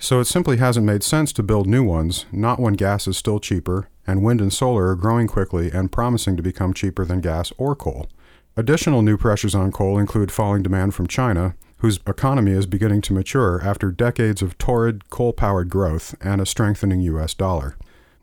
So 0.00 0.20
it 0.20 0.26
simply 0.26 0.58
hasn't 0.58 0.86
made 0.86 1.02
sense 1.02 1.32
to 1.32 1.42
build 1.42 1.66
new 1.66 1.82
ones, 1.82 2.24
not 2.30 2.60
when 2.60 2.74
gas 2.74 3.08
is 3.08 3.16
still 3.16 3.40
cheaper, 3.40 3.88
and 4.06 4.22
wind 4.22 4.40
and 4.40 4.52
solar 4.52 4.88
are 4.88 4.94
growing 4.94 5.26
quickly 5.26 5.72
and 5.72 5.90
promising 5.90 6.36
to 6.36 6.42
become 6.42 6.72
cheaper 6.72 7.04
than 7.04 7.20
gas 7.20 7.52
or 7.58 7.74
coal. 7.74 8.08
Additional 8.56 9.02
new 9.02 9.16
pressures 9.16 9.56
on 9.56 9.72
coal 9.72 9.98
include 9.98 10.30
falling 10.30 10.62
demand 10.62 10.94
from 10.94 11.08
China, 11.08 11.56
whose 11.78 11.98
economy 12.06 12.52
is 12.52 12.66
beginning 12.66 13.00
to 13.02 13.12
mature 13.12 13.60
after 13.62 13.90
decades 13.90 14.40
of 14.40 14.56
torrid 14.56 15.10
coal 15.10 15.32
powered 15.32 15.68
growth 15.68 16.14
and 16.20 16.40
a 16.40 16.46
strengthening 16.46 17.00
U.S. 17.02 17.34
dollar. 17.34 17.76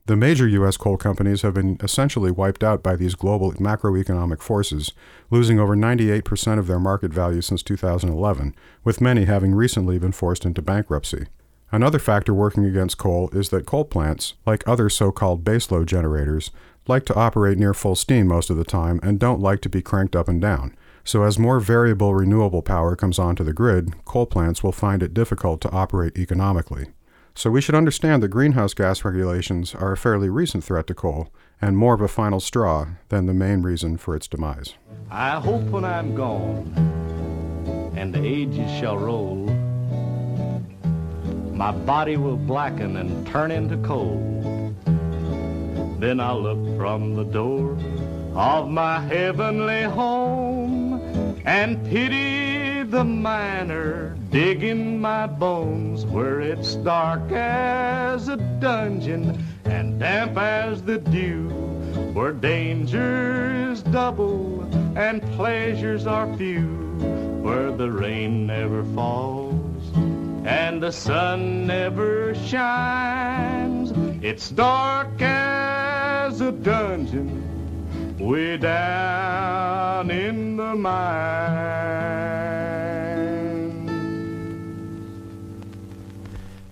The 0.08 0.16
major 0.16 0.48
U.S. 0.48 0.78
coal 0.78 0.98
companies 0.98 1.42
have 1.42 1.56
been 1.56 1.78
essentially 1.82 2.32
wiped 2.32 2.64
out 2.64 2.84
by 2.84 2.96
these 2.96 3.16
global 3.16 3.52
macroeconomic 3.54 4.42
forces, 4.42 4.94
losing 5.30 5.60
over 5.60 5.76
98% 5.76 6.60
of 6.60 6.68
their 6.68 6.80
market 6.80 7.12
value 7.12 7.42
since 7.42 7.64
2011, 7.64 8.56
with 8.84 9.02
many 9.02 9.26
having 9.26 9.54
recently 9.56 10.00
been 10.00 10.12
forced 10.12 10.46
into 10.46 10.62
bankruptcy. 10.62 11.26
Another 11.72 12.00
factor 12.00 12.34
working 12.34 12.66
against 12.66 12.98
coal 12.98 13.30
is 13.34 13.50
that 13.50 13.66
coal 13.66 13.86
plants, 13.86 14.36
like 14.46 14.68
other 14.68 14.90
so 14.90 15.12
called 15.12 15.44
baseload 15.44 15.88
generators, 15.88 16.52
like 16.88 17.06
to 17.06 17.16
operate 17.16 17.58
near 17.58 17.74
full 17.74 17.96
steam 17.96 18.28
most 18.28 18.50
of 18.50 18.58
the 18.58 18.64
time 18.64 19.00
and 19.02 19.20
don't 19.20 19.42
like 19.42 19.62
to 19.62 19.70
be 19.70 19.82
cranked 19.82 20.16
up 20.16 20.28
and 20.28 20.42
down. 20.42 20.76
So, 21.04 21.24
as 21.24 21.38
more 21.38 21.60
variable 21.60 22.16
renewable 22.16 22.62
power 22.62 22.96
comes 22.96 23.20
onto 23.20 23.44
the 23.44 23.54
grid, 23.54 24.06
coal 24.06 24.26
plants 24.26 24.64
will 24.64 24.72
find 24.72 25.04
it 25.04 25.14
difficult 25.14 25.62
to 25.62 25.72
operate 25.72 26.18
economically. 26.18 26.88
So, 27.36 27.52
we 27.52 27.62
should 27.62 27.76
understand 27.76 28.24
that 28.24 28.30
greenhouse 28.30 28.74
gas 28.74 29.04
regulations 29.04 29.76
are 29.76 29.92
a 29.92 29.98
fairly 29.98 30.30
recent 30.30 30.64
threat 30.64 30.88
to 30.88 30.96
coal 30.96 31.30
and 31.62 31.78
more 31.78 31.94
of 31.94 32.02
a 32.02 32.08
final 32.08 32.40
straw 32.40 32.88
than 33.10 33.26
the 33.26 33.34
main 33.34 33.62
reason 33.62 33.98
for 33.98 34.16
its 34.16 34.28
demise. 34.28 34.76
I 35.10 35.40
hope 35.40 35.64
when 35.64 35.86
I'm 35.86 36.16
gone 36.16 36.74
and 37.96 38.14
the 38.14 38.24
ages 38.26 38.70
shall 38.80 38.98
roll 38.98 39.48
my 41.56 41.72
body 41.72 42.18
will 42.18 42.36
blacken 42.36 42.98
and 42.98 43.26
turn 43.26 43.50
into 43.50 43.78
coal. 43.78 44.76
Then 46.00 46.20
I'll 46.20 46.42
look 46.42 46.78
from 46.78 47.16
the 47.16 47.24
door 47.24 47.78
of 48.36 48.70
my 48.70 49.00
heavenly 49.00 49.84
home 49.84 51.02
and 51.46 51.84
pity 51.86 52.84
the 52.84 53.06
miner 53.06 54.18
digging 54.32 55.00
my 55.00 55.28
bones 55.28 56.06
where 56.06 56.42
it's 56.42 56.76
dark 56.76 57.32
as 57.32 58.28
a 58.28 58.36
dungeon 58.60 59.42
and 59.64 59.98
damp 59.98 60.38
as 60.38 60.82
the 60.84 60.98
dew, 60.98 61.48
where 62.12 62.34
danger 62.34 63.72
is 63.72 63.82
double 63.82 64.64
and 64.98 65.22
pleasures 65.38 66.06
are 66.06 66.36
few 66.36 66.68
where 67.42 67.72
the 67.72 67.90
rain 67.90 68.46
never 68.46 68.84
falls 68.94 69.55
and 70.46 70.82
the 70.82 70.92
sun 70.92 71.66
never 71.66 72.36
shines. 72.36 73.92
It's 74.24 74.52
dark 74.52 75.20
as 75.20 76.40
a 76.40 76.52
dungeon 76.52 78.18
way 78.20 78.58
down 78.58 80.12
in 80.12 80.58
the 80.58 80.76
mine. 80.76 82.06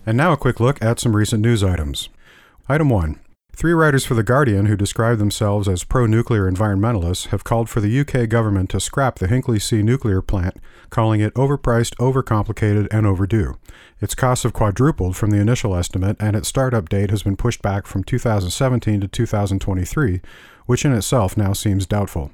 And 0.05 0.17
now 0.17 0.33
a 0.33 0.37
quick 0.37 0.59
look 0.59 0.81
at 0.81 0.99
some 0.99 1.15
recent 1.15 1.41
news 1.41 1.63
items. 1.63 2.09
Item 2.69 2.89
1. 2.89 3.19
Three 3.55 3.73
writers 3.73 4.05
for 4.05 4.15
The 4.15 4.23
Guardian 4.23 4.65
who 4.65 4.75
describe 4.75 5.17
themselves 5.17 5.67
as 5.67 5.83
pro 5.83 6.05
nuclear 6.05 6.49
environmentalists 6.51 7.27
have 7.27 7.43
called 7.43 7.69
for 7.69 7.81
the 7.81 7.99
UK 7.99 8.27
government 8.27 8.69
to 8.71 8.79
scrap 8.79 9.19
the 9.19 9.27
Hinkley 9.27 9.61
C 9.61 9.81
nuclear 9.83 10.21
plant, 10.21 10.57
calling 10.93 11.21
it 11.21 11.33
overpriced, 11.33 11.95
overcomplicated, 11.95 12.87
and 12.91 13.07
overdue. 13.07 13.57
Its 13.99 14.13
costs 14.13 14.43
have 14.43 14.53
quadrupled 14.53 15.17
from 15.17 15.31
the 15.31 15.39
initial 15.39 15.75
estimate, 15.75 16.15
and 16.19 16.35
its 16.35 16.47
startup 16.47 16.87
date 16.87 17.09
has 17.09 17.23
been 17.23 17.35
pushed 17.35 17.63
back 17.63 17.87
from 17.87 18.03
2017 18.03 19.01
to 19.01 19.07
2023, 19.07 20.21
which 20.67 20.85
in 20.85 20.93
itself 20.93 21.35
now 21.35 21.51
seems 21.51 21.87
doubtful. 21.87 22.31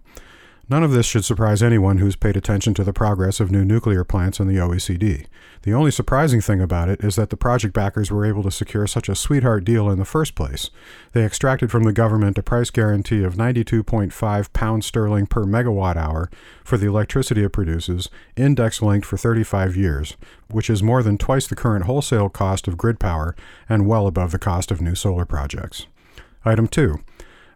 None 0.70 0.84
of 0.84 0.92
this 0.92 1.08
should 1.08 1.26
surprise 1.26 1.64
anyone 1.64 1.98
who's 1.98 2.16
paid 2.16 2.38
attention 2.38 2.76
to 2.76 2.84
the 2.84 2.94
progress 2.94 3.40
of 3.40 3.50
new 3.50 3.66
nuclear 3.66 4.04
plants 4.04 4.40
in 4.40 4.48
the 4.48 4.58
OECD. 4.58 5.26
The 5.64 5.74
only 5.74 5.90
surprising 5.90 6.42
thing 6.42 6.62
about 6.62 6.90
it 6.90 7.04
is 7.04 7.16
that 7.16 7.32
the 7.32 7.38
project 7.38 7.74
backers 7.74 8.12
were 8.12 8.24
able 8.24 8.44
to 8.44 8.52
secure 8.52 8.86
such 8.86 9.10
a 9.10 9.16
sweetheart 9.16 9.64
deal 9.64 9.90
in 9.90 9.98
the 9.98 10.06
first 10.06 10.36
place. 10.36 10.70
They 11.14 11.26
extracted 11.26 11.72
from 11.72 11.86
the 11.86 11.92
government 11.92 12.38
a 12.38 12.44
price 12.44 12.70
guarantee 12.70 13.24
of 13.24 13.34
92.5 13.34 14.54
pounds 14.54 14.86
sterling 14.86 15.26
per 15.26 15.44
megawatt 15.44 15.96
hour 15.96 16.30
for 16.64 16.78
the 16.78 16.88
electricity 16.88 17.44
it 17.44 17.50
produces, 17.50 18.08
index 18.36 18.80
linked 18.80 19.08
for 19.08 19.18
35 19.18 19.76
years, 19.76 20.18
which 20.52 20.70
is 20.70 20.84
more 20.84 21.02
than 21.02 21.18
twice 21.18 21.48
the 21.48 21.56
current 21.56 21.86
wholesale 21.86 22.30
cost 22.30 22.68
of 22.68 22.78
grid 22.78 23.00
power 23.00 23.36
and 23.68 23.88
well 23.88 24.06
above 24.06 24.32
the 24.32 24.38
cost 24.38 24.70
of 24.70 24.82
new 24.82 24.94
solar 24.94 25.26
projects. 25.26 25.88
Item 26.46 26.68
2. 26.68 27.00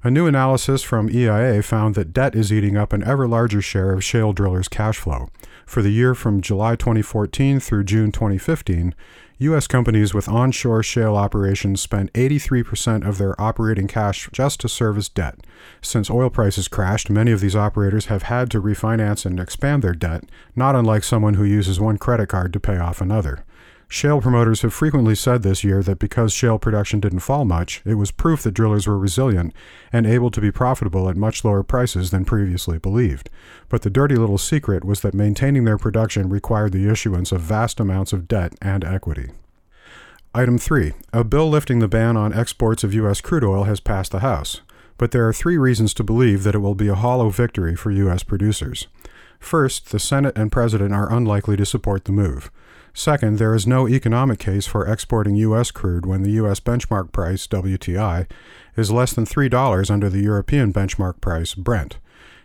A 0.06 0.12
new 0.12 0.28
analysis 0.28 0.84
from 0.84 1.10
EIA 1.10 1.64
found 1.64 1.96
that 1.96 2.12
debt 2.12 2.36
is 2.36 2.52
eating 2.52 2.76
up 2.76 2.92
an 2.92 3.06
ever 3.06 3.26
larger 3.26 3.62
share 3.62 3.94
of 3.94 4.04
shale 4.04 4.34
drillers' 4.34 4.68
cash 4.68 4.98
flow. 4.98 5.30
For 5.66 5.82
the 5.82 5.92
year 5.92 6.14
from 6.14 6.42
July 6.42 6.76
2014 6.76 7.62
through 7.62 7.86
June 7.86 8.12
2015, 8.12 8.94
U.S. 9.38 9.66
companies 9.66 10.14
with 10.14 10.28
onshore 10.28 10.84
shale 10.84 11.16
operations 11.16 11.80
spent 11.80 12.12
83% 12.12 13.08
of 13.08 13.18
their 13.18 13.40
operating 13.42 13.88
cash 13.88 14.30
just 14.34 14.60
to 14.60 14.68
service 14.68 15.08
debt. 15.08 15.40
Since 15.82 16.10
oil 16.10 16.30
prices 16.30 16.68
crashed, 16.68 17.10
many 17.10 17.32
of 17.32 17.40
these 17.40 17.56
operators 17.56 18.08
have 18.08 18.24
had 18.24 18.52
to 18.52 18.62
refinance 18.62 19.26
and 19.26 19.40
expand 19.40 19.84
their 19.84 19.94
debt, 19.94 20.26
not 20.54 20.76
unlike 20.76 21.06
someone 21.06 21.36
who 21.36 21.46
uses 21.46 21.80
one 21.80 21.98
credit 21.98 22.28
card 22.28 22.52
to 22.52 22.60
pay 22.60 22.78
off 22.78 23.00
another. 23.00 23.46
Shale 23.94 24.22
promoters 24.22 24.64
have 24.64 24.74
frequently 24.74 25.14
said 25.14 25.44
this 25.44 25.64
year 25.64 25.84
that 25.84 26.00
because 26.00 26.34
shale 26.34 26.58
production 26.58 27.00
didn't 27.00 27.20
fall 27.20 27.46
much, 27.46 27.84
it 27.86 27.94
was 27.94 28.10
proof 28.10 28.42
that 28.42 28.56
drillers 28.56 28.88
were 28.88 28.98
resilient 28.98 29.54
and 29.92 30.08
able 30.08 30.32
to 30.32 30.42
be 30.42 30.52
profitable 30.52 31.08
at 31.10 31.16
much 31.16 31.46
lower 31.46 31.62
prices 31.62 32.10
than 32.10 32.26
previously 32.26 32.80
believed. 32.80 33.30
But 33.70 33.84
the 33.84 33.92
dirty 33.92 34.16
little 34.16 34.40
secret 34.40 34.84
was 34.84 35.02
that 35.02 35.14
maintaining 35.14 35.66
their 35.66 35.78
production 35.78 36.28
required 36.28 36.72
the 36.72 36.90
issuance 36.90 37.32
of 37.32 37.42
vast 37.42 37.80
amounts 37.80 38.14
of 38.14 38.28
debt 38.28 38.56
and 38.64 38.84
equity. 38.84 39.30
Item 40.34 40.58
3. 40.58 40.94
A 41.14 41.24
bill 41.24 41.48
lifting 41.48 41.78
the 41.78 41.88
ban 41.88 42.18
on 42.18 42.34
exports 42.34 42.84
of 42.84 42.96
U.S. 42.96 43.22
crude 43.22 43.44
oil 43.44 43.66
has 43.66 43.80
passed 43.80 44.12
the 44.12 44.22
House, 44.22 44.62
but 44.98 45.12
there 45.12 45.28
are 45.28 45.34
three 45.34 45.60
reasons 45.60 45.94
to 45.94 46.04
believe 46.04 46.42
that 46.42 46.56
it 46.56 46.66
will 46.66 46.74
be 46.74 46.88
a 46.88 46.96
hollow 46.96 47.30
victory 47.30 47.76
for 47.76 47.92
U.S. 47.92 48.24
producers. 48.24 48.88
First, 49.40 49.92
the 49.92 50.00
Senate 50.00 50.36
and 50.36 50.52
President 50.52 50.96
are 50.96 51.14
unlikely 51.14 51.58
to 51.58 51.66
support 51.66 52.06
the 52.06 52.12
move. 52.12 52.50
Second, 52.96 53.40
there 53.40 53.56
is 53.56 53.66
no 53.66 53.88
economic 53.88 54.38
case 54.38 54.68
for 54.68 54.88
exporting 54.88 55.36
U.S. 55.38 55.72
crude 55.72 56.06
when 56.06 56.22
the 56.22 56.32
U.S. 56.32 56.60
benchmark 56.60 57.12
price, 57.12 57.48
WTI, 57.48 58.30
is 58.78 58.92
less 58.92 59.14
than 59.14 59.26
$3 59.26 59.90
under 59.90 60.10
the 60.10 60.22
European 60.22 60.72
benchmark 60.72 61.20
price, 61.20 61.56
Brent. 61.56 61.98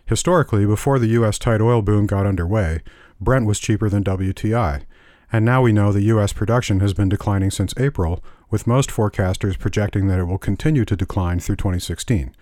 Historically, 0.07 0.65
before 0.65 0.97
the 0.97 1.09
U.S. 1.09 1.37
tight 1.37 1.61
oil 1.61 1.83
boom 1.83 2.07
got 2.07 2.25
underway, 2.25 2.81
Brent 3.21 3.45
was 3.45 3.59
cheaper 3.59 3.89
than 3.89 4.03
WTI, 4.03 4.85
and 5.31 5.45
now 5.45 5.61
we 5.61 5.71
know 5.71 5.91
the 5.91 6.01
U.S. 6.03 6.33
production 6.33 6.79
has 6.79 6.95
been 6.95 7.09
declining 7.09 7.51
since 7.51 7.75
April, 7.77 8.23
with 8.49 8.65
most 8.65 8.89
forecasters 8.89 9.59
projecting 9.59 10.07
that 10.07 10.17
it 10.17 10.23
will 10.23 10.39
continue 10.39 10.83
to 10.85 10.95
decline 10.95 11.39
through 11.39 11.57
2016. 11.57 12.35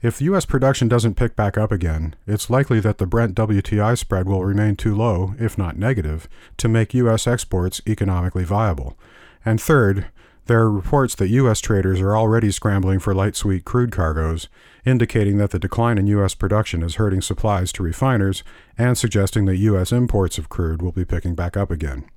If 0.00 0.20
U.S. 0.22 0.46
production 0.46 0.86
doesn't 0.86 1.16
pick 1.16 1.34
back 1.34 1.58
up 1.58 1.72
again, 1.72 2.14
it's 2.24 2.48
likely 2.48 2.78
that 2.78 2.98
the 2.98 3.06
Brent 3.06 3.34
WTI 3.34 3.98
spread 3.98 4.28
will 4.28 4.44
remain 4.44 4.76
too 4.76 4.94
low, 4.94 5.34
if 5.40 5.58
not 5.58 5.76
negative, 5.76 6.28
to 6.58 6.68
make 6.68 6.94
U.S. 6.94 7.26
exports 7.26 7.80
economically 7.84 8.44
viable. 8.44 8.96
And 9.44 9.60
third, 9.60 10.06
there 10.46 10.60
are 10.60 10.70
reports 10.70 11.16
that 11.16 11.30
U.S. 11.30 11.60
traders 11.60 12.00
are 12.00 12.16
already 12.16 12.52
scrambling 12.52 13.00
for 13.00 13.12
light 13.12 13.34
sweet 13.34 13.64
crude 13.64 13.90
cargoes, 13.90 14.48
indicating 14.84 15.38
that 15.38 15.50
the 15.50 15.58
decline 15.58 15.98
in 15.98 16.06
U.S. 16.06 16.32
production 16.36 16.84
is 16.84 16.94
hurting 16.94 17.20
supplies 17.20 17.72
to 17.72 17.82
refiners 17.82 18.44
and 18.78 18.96
suggesting 18.96 19.46
that 19.46 19.56
U.S. 19.56 19.90
imports 19.90 20.38
of 20.38 20.48
crude 20.48 20.80
will 20.80 20.92
be 20.92 21.04
picking 21.04 21.34
back 21.34 21.56
up 21.56 21.72
again. 21.72 22.08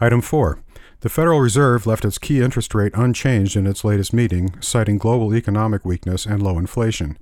Item 0.00 0.22
4. 0.22 0.58
The 1.04 1.10
Federal 1.10 1.40
Reserve 1.40 1.86
left 1.86 2.06
its 2.06 2.16
key 2.16 2.40
interest 2.40 2.74
rate 2.74 2.94
unchanged 2.94 3.56
in 3.56 3.66
its 3.66 3.84
latest 3.84 4.14
meeting, 4.14 4.54
citing 4.62 4.96
global 4.96 5.34
economic 5.34 5.84
weakness 5.84 6.24
and 6.24 6.42
low 6.42 6.58
inflation. 6.58 7.18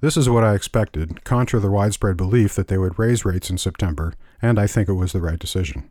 This 0.00 0.16
is 0.16 0.26
what 0.26 0.42
I 0.42 0.54
expected, 0.54 1.22
contra 1.22 1.60
the 1.60 1.70
widespread 1.70 2.16
belief 2.16 2.54
that 2.54 2.68
they 2.68 2.78
would 2.78 2.98
raise 2.98 3.26
rates 3.26 3.50
in 3.50 3.58
September, 3.58 4.14
and 4.40 4.58
I 4.58 4.66
think 4.66 4.88
it 4.88 4.94
was 4.94 5.12
the 5.12 5.20
right 5.20 5.38
decision. 5.38 5.90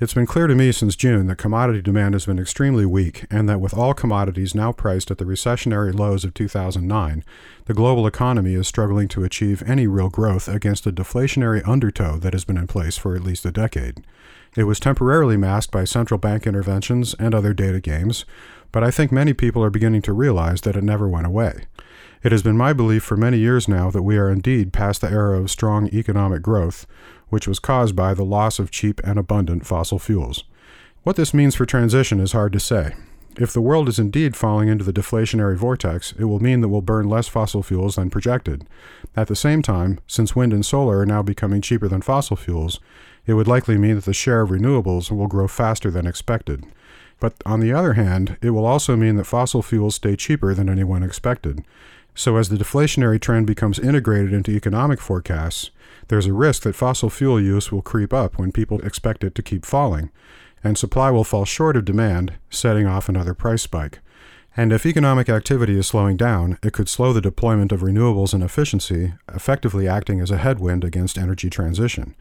It's 0.00 0.14
been 0.14 0.24
clear 0.24 0.46
to 0.46 0.54
me 0.54 0.72
since 0.72 0.96
June 0.96 1.26
that 1.26 1.36
commodity 1.36 1.82
demand 1.82 2.14
has 2.14 2.24
been 2.24 2.38
extremely 2.38 2.86
weak, 2.86 3.26
and 3.30 3.50
that 3.50 3.60
with 3.60 3.74
all 3.74 3.92
commodities 3.92 4.54
now 4.54 4.72
priced 4.72 5.10
at 5.10 5.18
the 5.18 5.26
recessionary 5.26 5.94
lows 5.94 6.24
of 6.24 6.32
2009, 6.32 7.22
the 7.66 7.74
global 7.74 8.06
economy 8.06 8.54
is 8.54 8.66
struggling 8.66 9.08
to 9.08 9.24
achieve 9.24 9.62
any 9.66 9.86
real 9.86 10.08
growth 10.08 10.48
against 10.48 10.86
a 10.86 10.92
deflationary 10.92 11.60
undertow 11.68 12.16
that 12.16 12.32
has 12.32 12.46
been 12.46 12.56
in 12.56 12.66
place 12.66 12.96
for 12.96 13.14
at 13.14 13.24
least 13.24 13.44
a 13.44 13.50
decade. 13.50 14.02
It 14.56 14.64
was 14.64 14.80
temporarily 14.80 15.36
masked 15.36 15.72
by 15.72 15.84
central 15.84 16.18
bank 16.18 16.46
interventions 16.46 17.14
and 17.18 17.34
other 17.34 17.52
data 17.52 17.80
games, 17.80 18.24
but 18.72 18.82
I 18.82 18.90
think 18.90 19.12
many 19.12 19.32
people 19.32 19.62
are 19.62 19.70
beginning 19.70 20.02
to 20.02 20.12
realize 20.12 20.62
that 20.62 20.76
it 20.76 20.84
never 20.84 21.08
went 21.08 21.26
away. 21.26 21.64
It 22.22 22.32
has 22.32 22.42
been 22.42 22.56
my 22.56 22.72
belief 22.72 23.04
for 23.04 23.16
many 23.16 23.38
years 23.38 23.68
now 23.68 23.90
that 23.90 24.02
we 24.02 24.18
are 24.18 24.30
indeed 24.30 24.72
past 24.72 25.00
the 25.00 25.10
era 25.10 25.38
of 25.38 25.50
strong 25.50 25.88
economic 25.88 26.42
growth, 26.42 26.86
which 27.28 27.46
was 27.46 27.58
caused 27.58 27.94
by 27.94 28.14
the 28.14 28.24
loss 28.24 28.58
of 28.58 28.70
cheap 28.70 29.00
and 29.04 29.18
abundant 29.18 29.66
fossil 29.66 29.98
fuels. 29.98 30.44
What 31.04 31.16
this 31.16 31.32
means 31.32 31.54
for 31.54 31.64
transition 31.64 32.20
is 32.20 32.32
hard 32.32 32.52
to 32.54 32.60
say. 32.60 32.94
If 33.38 33.52
the 33.52 33.60
world 33.60 33.88
is 33.88 34.00
indeed 34.00 34.34
falling 34.34 34.68
into 34.68 34.84
the 34.84 34.92
deflationary 34.92 35.56
vortex, 35.56 36.12
it 36.18 36.24
will 36.24 36.42
mean 36.42 36.60
that 36.60 36.68
we'll 36.68 36.82
burn 36.82 37.08
less 37.08 37.28
fossil 37.28 37.62
fuels 37.62 37.94
than 37.94 38.10
projected. 38.10 38.66
At 39.14 39.28
the 39.28 39.36
same 39.36 39.62
time, 39.62 40.00
since 40.08 40.34
wind 40.34 40.52
and 40.52 40.66
solar 40.66 40.98
are 40.98 41.06
now 41.06 41.22
becoming 41.22 41.62
cheaper 41.62 41.86
than 41.86 42.02
fossil 42.02 42.36
fuels, 42.36 42.80
it 43.28 43.34
would 43.34 43.46
likely 43.46 43.76
mean 43.76 43.94
that 43.94 44.06
the 44.06 44.14
share 44.14 44.40
of 44.40 44.48
renewables 44.48 45.10
will 45.10 45.26
grow 45.26 45.46
faster 45.46 45.90
than 45.90 46.06
expected. 46.06 46.64
But 47.20 47.34
on 47.44 47.60
the 47.60 47.74
other 47.74 47.92
hand, 47.92 48.38
it 48.40 48.50
will 48.50 48.64
also 48.64 48.96
mean 48.96 49.16
that 49.16 49.26
fossil 49.26 49.60
fuels 49.60 49.96
stay 49.96 50.16
cheaper 50.16 50.54
than 50.54 50.70
anyone 50.70 51.02
expected. 51.02 51.62
So, 52.14 52.36
as 52.36 52.48
the 52.48 52.56
deflationary 52.56 53.20
trend 53.20 53.46
becomes 53.46 53.78
integrated 53.78 54.32
into 54.32 54.50
economic 54.52 54.98
forecasts, 54.98 55.70
there's 56.08 56.26
a 56.26 56.32
risk 56.32 56.62
that 56.62 56.74
fossil 56.74 57.10
fuel 57.10 57.38
use 57.38 57.70
will 57.70 57.82
creep 57.82 58.14
up 58.14 58.38
when 58.38 58.50
people 58.50 58.80
expect 58.80 59.22
it 59.22 59.34
to 59.34 59.42
keep 59.42 59.66
falling, 59.66 60.10
and 60.64 60.78
supply 60.78 61.10
will 61.10 61.22
fall 61.22 61.44
short 61.44 61.76
of 61.76 61.84
demand, 61.84 62.32
setting 62.48 62.86
off 62.86 63.10
another 63.10 63.34
price 63.34 63.62
spike. 63.62 63.98
And 64.56 64.72
if 64.72 64.86
economic 64.86 65.28
activity 65.28 65.78
is 65.78 65.86
slowing 65.86 66.16
down, 66.16 66.58
it 66.62 66.72
could 66.72 66.88
slow 66.88 67.12
the 67.12 67.20
deployment 67.20 67.72
of 67.72 67.82
renewables 67.82 68.32
and 68.32 68.42
efficiency, 68.42 69.12
effectively 69.32 69.86
acting 69.86 70.20
as 70.20 70.30
a 70.30 70.38
headwind 70.38 70.82
against 70.82 71.18
energy 71.18 71.50
transition 71.50 72.16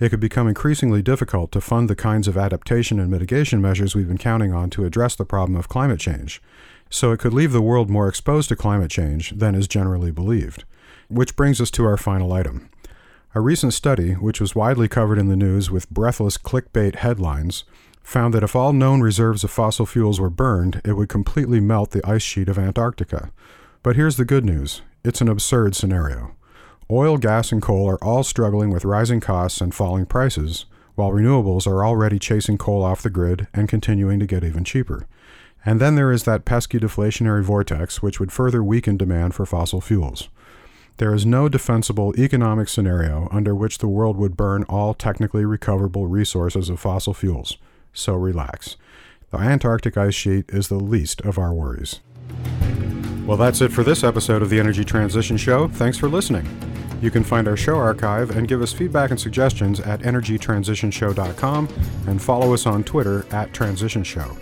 it 0.00 0.08
could 0.08 0.20
become 0.20 0.48
increasingly 0.48 1.02
difficult 1.02 1.52
to 1.52 1.60
fund 1.60 1.88
the 1.88 1.94
kinds 1.94 2.28
of 2.28 2.36
adaptation 2.36 2.98
and 2.98 3.10
mitigation 3.10 3.60
measures 3.60 3.94
we've 3.94 4.08
been 4.08 4.18
counting 4.18 4.52
on 4.52 4.70
to 4.70 4.84
address 4.84 5.14
the 5.14 5.24
problem 5.24 5.56
of 5.56 5.68
climate 5.68 6.00
change. 6.00 6.42
So 6.90 7.12
it 7.12 7.20
could 7.20 7.32
leave 7.32 7.52
the 7.52 7.62
world 7.62 7.88
more 7.88 8.08
exposed 8.08 8.48
to 8.50 8.56
climate 8.56 8.90
change 8.90 9.30
than 9.30 9.54
is 9.54 9.68
generally 9.68 10.10
believed. 10.10 10.64
Which 11.08 11.36
brings 11.36 11.60
us 11.60 11.70
to 11.72 11.84
our 11.84 11.96
final 11.96 12.32
item. 12.32 12.68
A 13.34 13.40
recent 13.40 13.72
study, 13.72 14.12
which 14.12 14.40
was 14.40 14.54
widely 14.54 14.88
covered 14.88 15.18
in 15.18 15.28
the 15.28 15.36
news 15.36 15.70
with 15.70 15.88
breathless 15.88 16.36
clickbait 16.36 16.96
headlines, 16.96 17.64
found 18.02 18.34
that 18.34 18.42
if 18.42 18.54
all 18.54 18.72
known 18.72 19.00
reserves 19.00 19.42
of 19.42 19.50
fossil 19.50 19.86
fuels 19.86 20.20
were 20.20 20.28
burned, 20.28 20.82
it 20.84 20.92
would 20.94 21.08
completely 21.08 21.60
melt 21.60 21.92
the 21.92 22.06
ice 22.06 22.22
sheet 22.22 22.48
of 22.48 22.58
Antarctica. 22.58 23.30
But 23.82 23.96
here's 23.96 24.16
the 24.16 24.24
good 24.24 24.44
news 24.44 24.82
it's 25.04 25.20
an 25.20 25.28
absurd 25.28 25.74
scenario. 25.74 26.34
Oil, 26.92 27.16
gas, 27.16 27.52
and 27.52 27.62
coal 27.62 27.88
are 27.88 28.04
all 28.04 28.22
struggling 28.22 28.68
with 28.68 28.84
rising 28.84 29.18
costs 29.18 29.62
and 29.62 29.74
falling 29.74 30.04
prices, 30.04 30.66
while 30.94 31.10
renewables 31.10 31.66
are 31.66 31.82
already 31.82 32.18
chasing 32.18 32.58
coal 32.58 32.84
off 32.84 33.00
the 33.00 33.08
grid 33.08 33.46
and 33.54 33.66
continuing 33.66 34.20
to 34.20 34.26
get 34.26 34.44
even 34.44 34.62
cheaper. 34.62 35.06
And 35.64 35.80
then 35.80 35.94
there 35.94 36.12
is 36.12 36.24
that 36.24 36.44
pesky 36.44 36.78
deflationary 36.78 37.42
vortex 37.42 38.02
which 38.02 38.20
would 38.20 38.30
further 38.30 38.62
weaken 38.62 38.98
demand 38.98 39.34
for 39.34 39.46
fossil 39.46 39.80
fuels. 39.80 40.28
There 40.98 41.14
is 41.14 41.24
no 41.24 41.48
defensible 41.48 42.12
economic 42.20 42.68
scenario 42.68 43.26
under 43.32 43.54
which 43.54 43.78
the 43.78 43.88
world 43.88 44.18
would 44.18 44.36
burn 44.36 44.64
all 44.64 44.92
technically 44.92 45.46
recoverable 45.46 46.08
resources 46.08 46.68
of 46.68 46.78
fossil 46.78 47.14
fuels, 47.14 47.56
so 47.94 48.12
relax. 48.12 48.76
The 49.30 49.38
Antarctic 49.38 49.96
ice 49.96 50.14
sheet 50.14 50.44
is 50.50 50.68
the 50.68 50.74
least 50.74 51.22
of 51.22 51.38
our 51.38 51.54
worries. 51.54 52.00
Well, 53.24 53.38
that's 53.38 53.62
it 53.62 53.72
for 53.72 53.82
this 53.82 54.04
episode 54.04 54.42
of 54.42 54.50
the 54.50 54.60
Energy 54.60 54.84
Transition 54.84 55.38
Show. 55.38 55.68
Thanks 55.68 55.96
for 55.96 56.10
listening. 56.10 56.46
You 57.02 57.10
can 57.10 57.24
find 57.24 57.48
our 57.48 57.56
show 57.56 57.76
archive 57.76 58.30
and 58.30 58.46
give 58.46 58.62
us 58.62 58.72
feedback 58.72 59.10
and 59.10 59.20
suggestions 59.20 59.80
at 59.80 60.00
energytransitionshow.com 60.00 61.68
and 62.06 62.22
follow 62.22 62.54
us 62.54 62.64
on 62.64 62.84
Twitter 62.84 63.26
at 63.32 63.52
Transition 63.52 64.04
Show. 64.04 64.36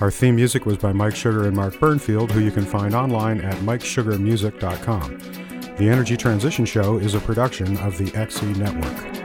Our 0.00 0.10
theme 0.10 0.34
music 0.34 0.66
was 0.66 0.76
by 0.76 0.92
Mike 0.92 1.14
Sugar 1.14 1.46
and 1.46 1.54
Mark 1.54 1.74
Burnfield, 1.74 2.32
who 2.32 2.40
you 2.40 2.50
can 2.50 2.64
find 2.64 2.96
online 2.96 3.40
at 3.42 3.54
mikesugarmusic.com. 3.58 5.18
The 5.76 5.88
Energy 5.88 6.16
Transition 6.16 6.64
Show 6.64 6.98
is 6.98 7.14
a 7.14 7.20
production 7.20 7.76
of 7.78 7.96
the 7.96 8.06
XE 8.06 8.56
Network. 8.56 9.19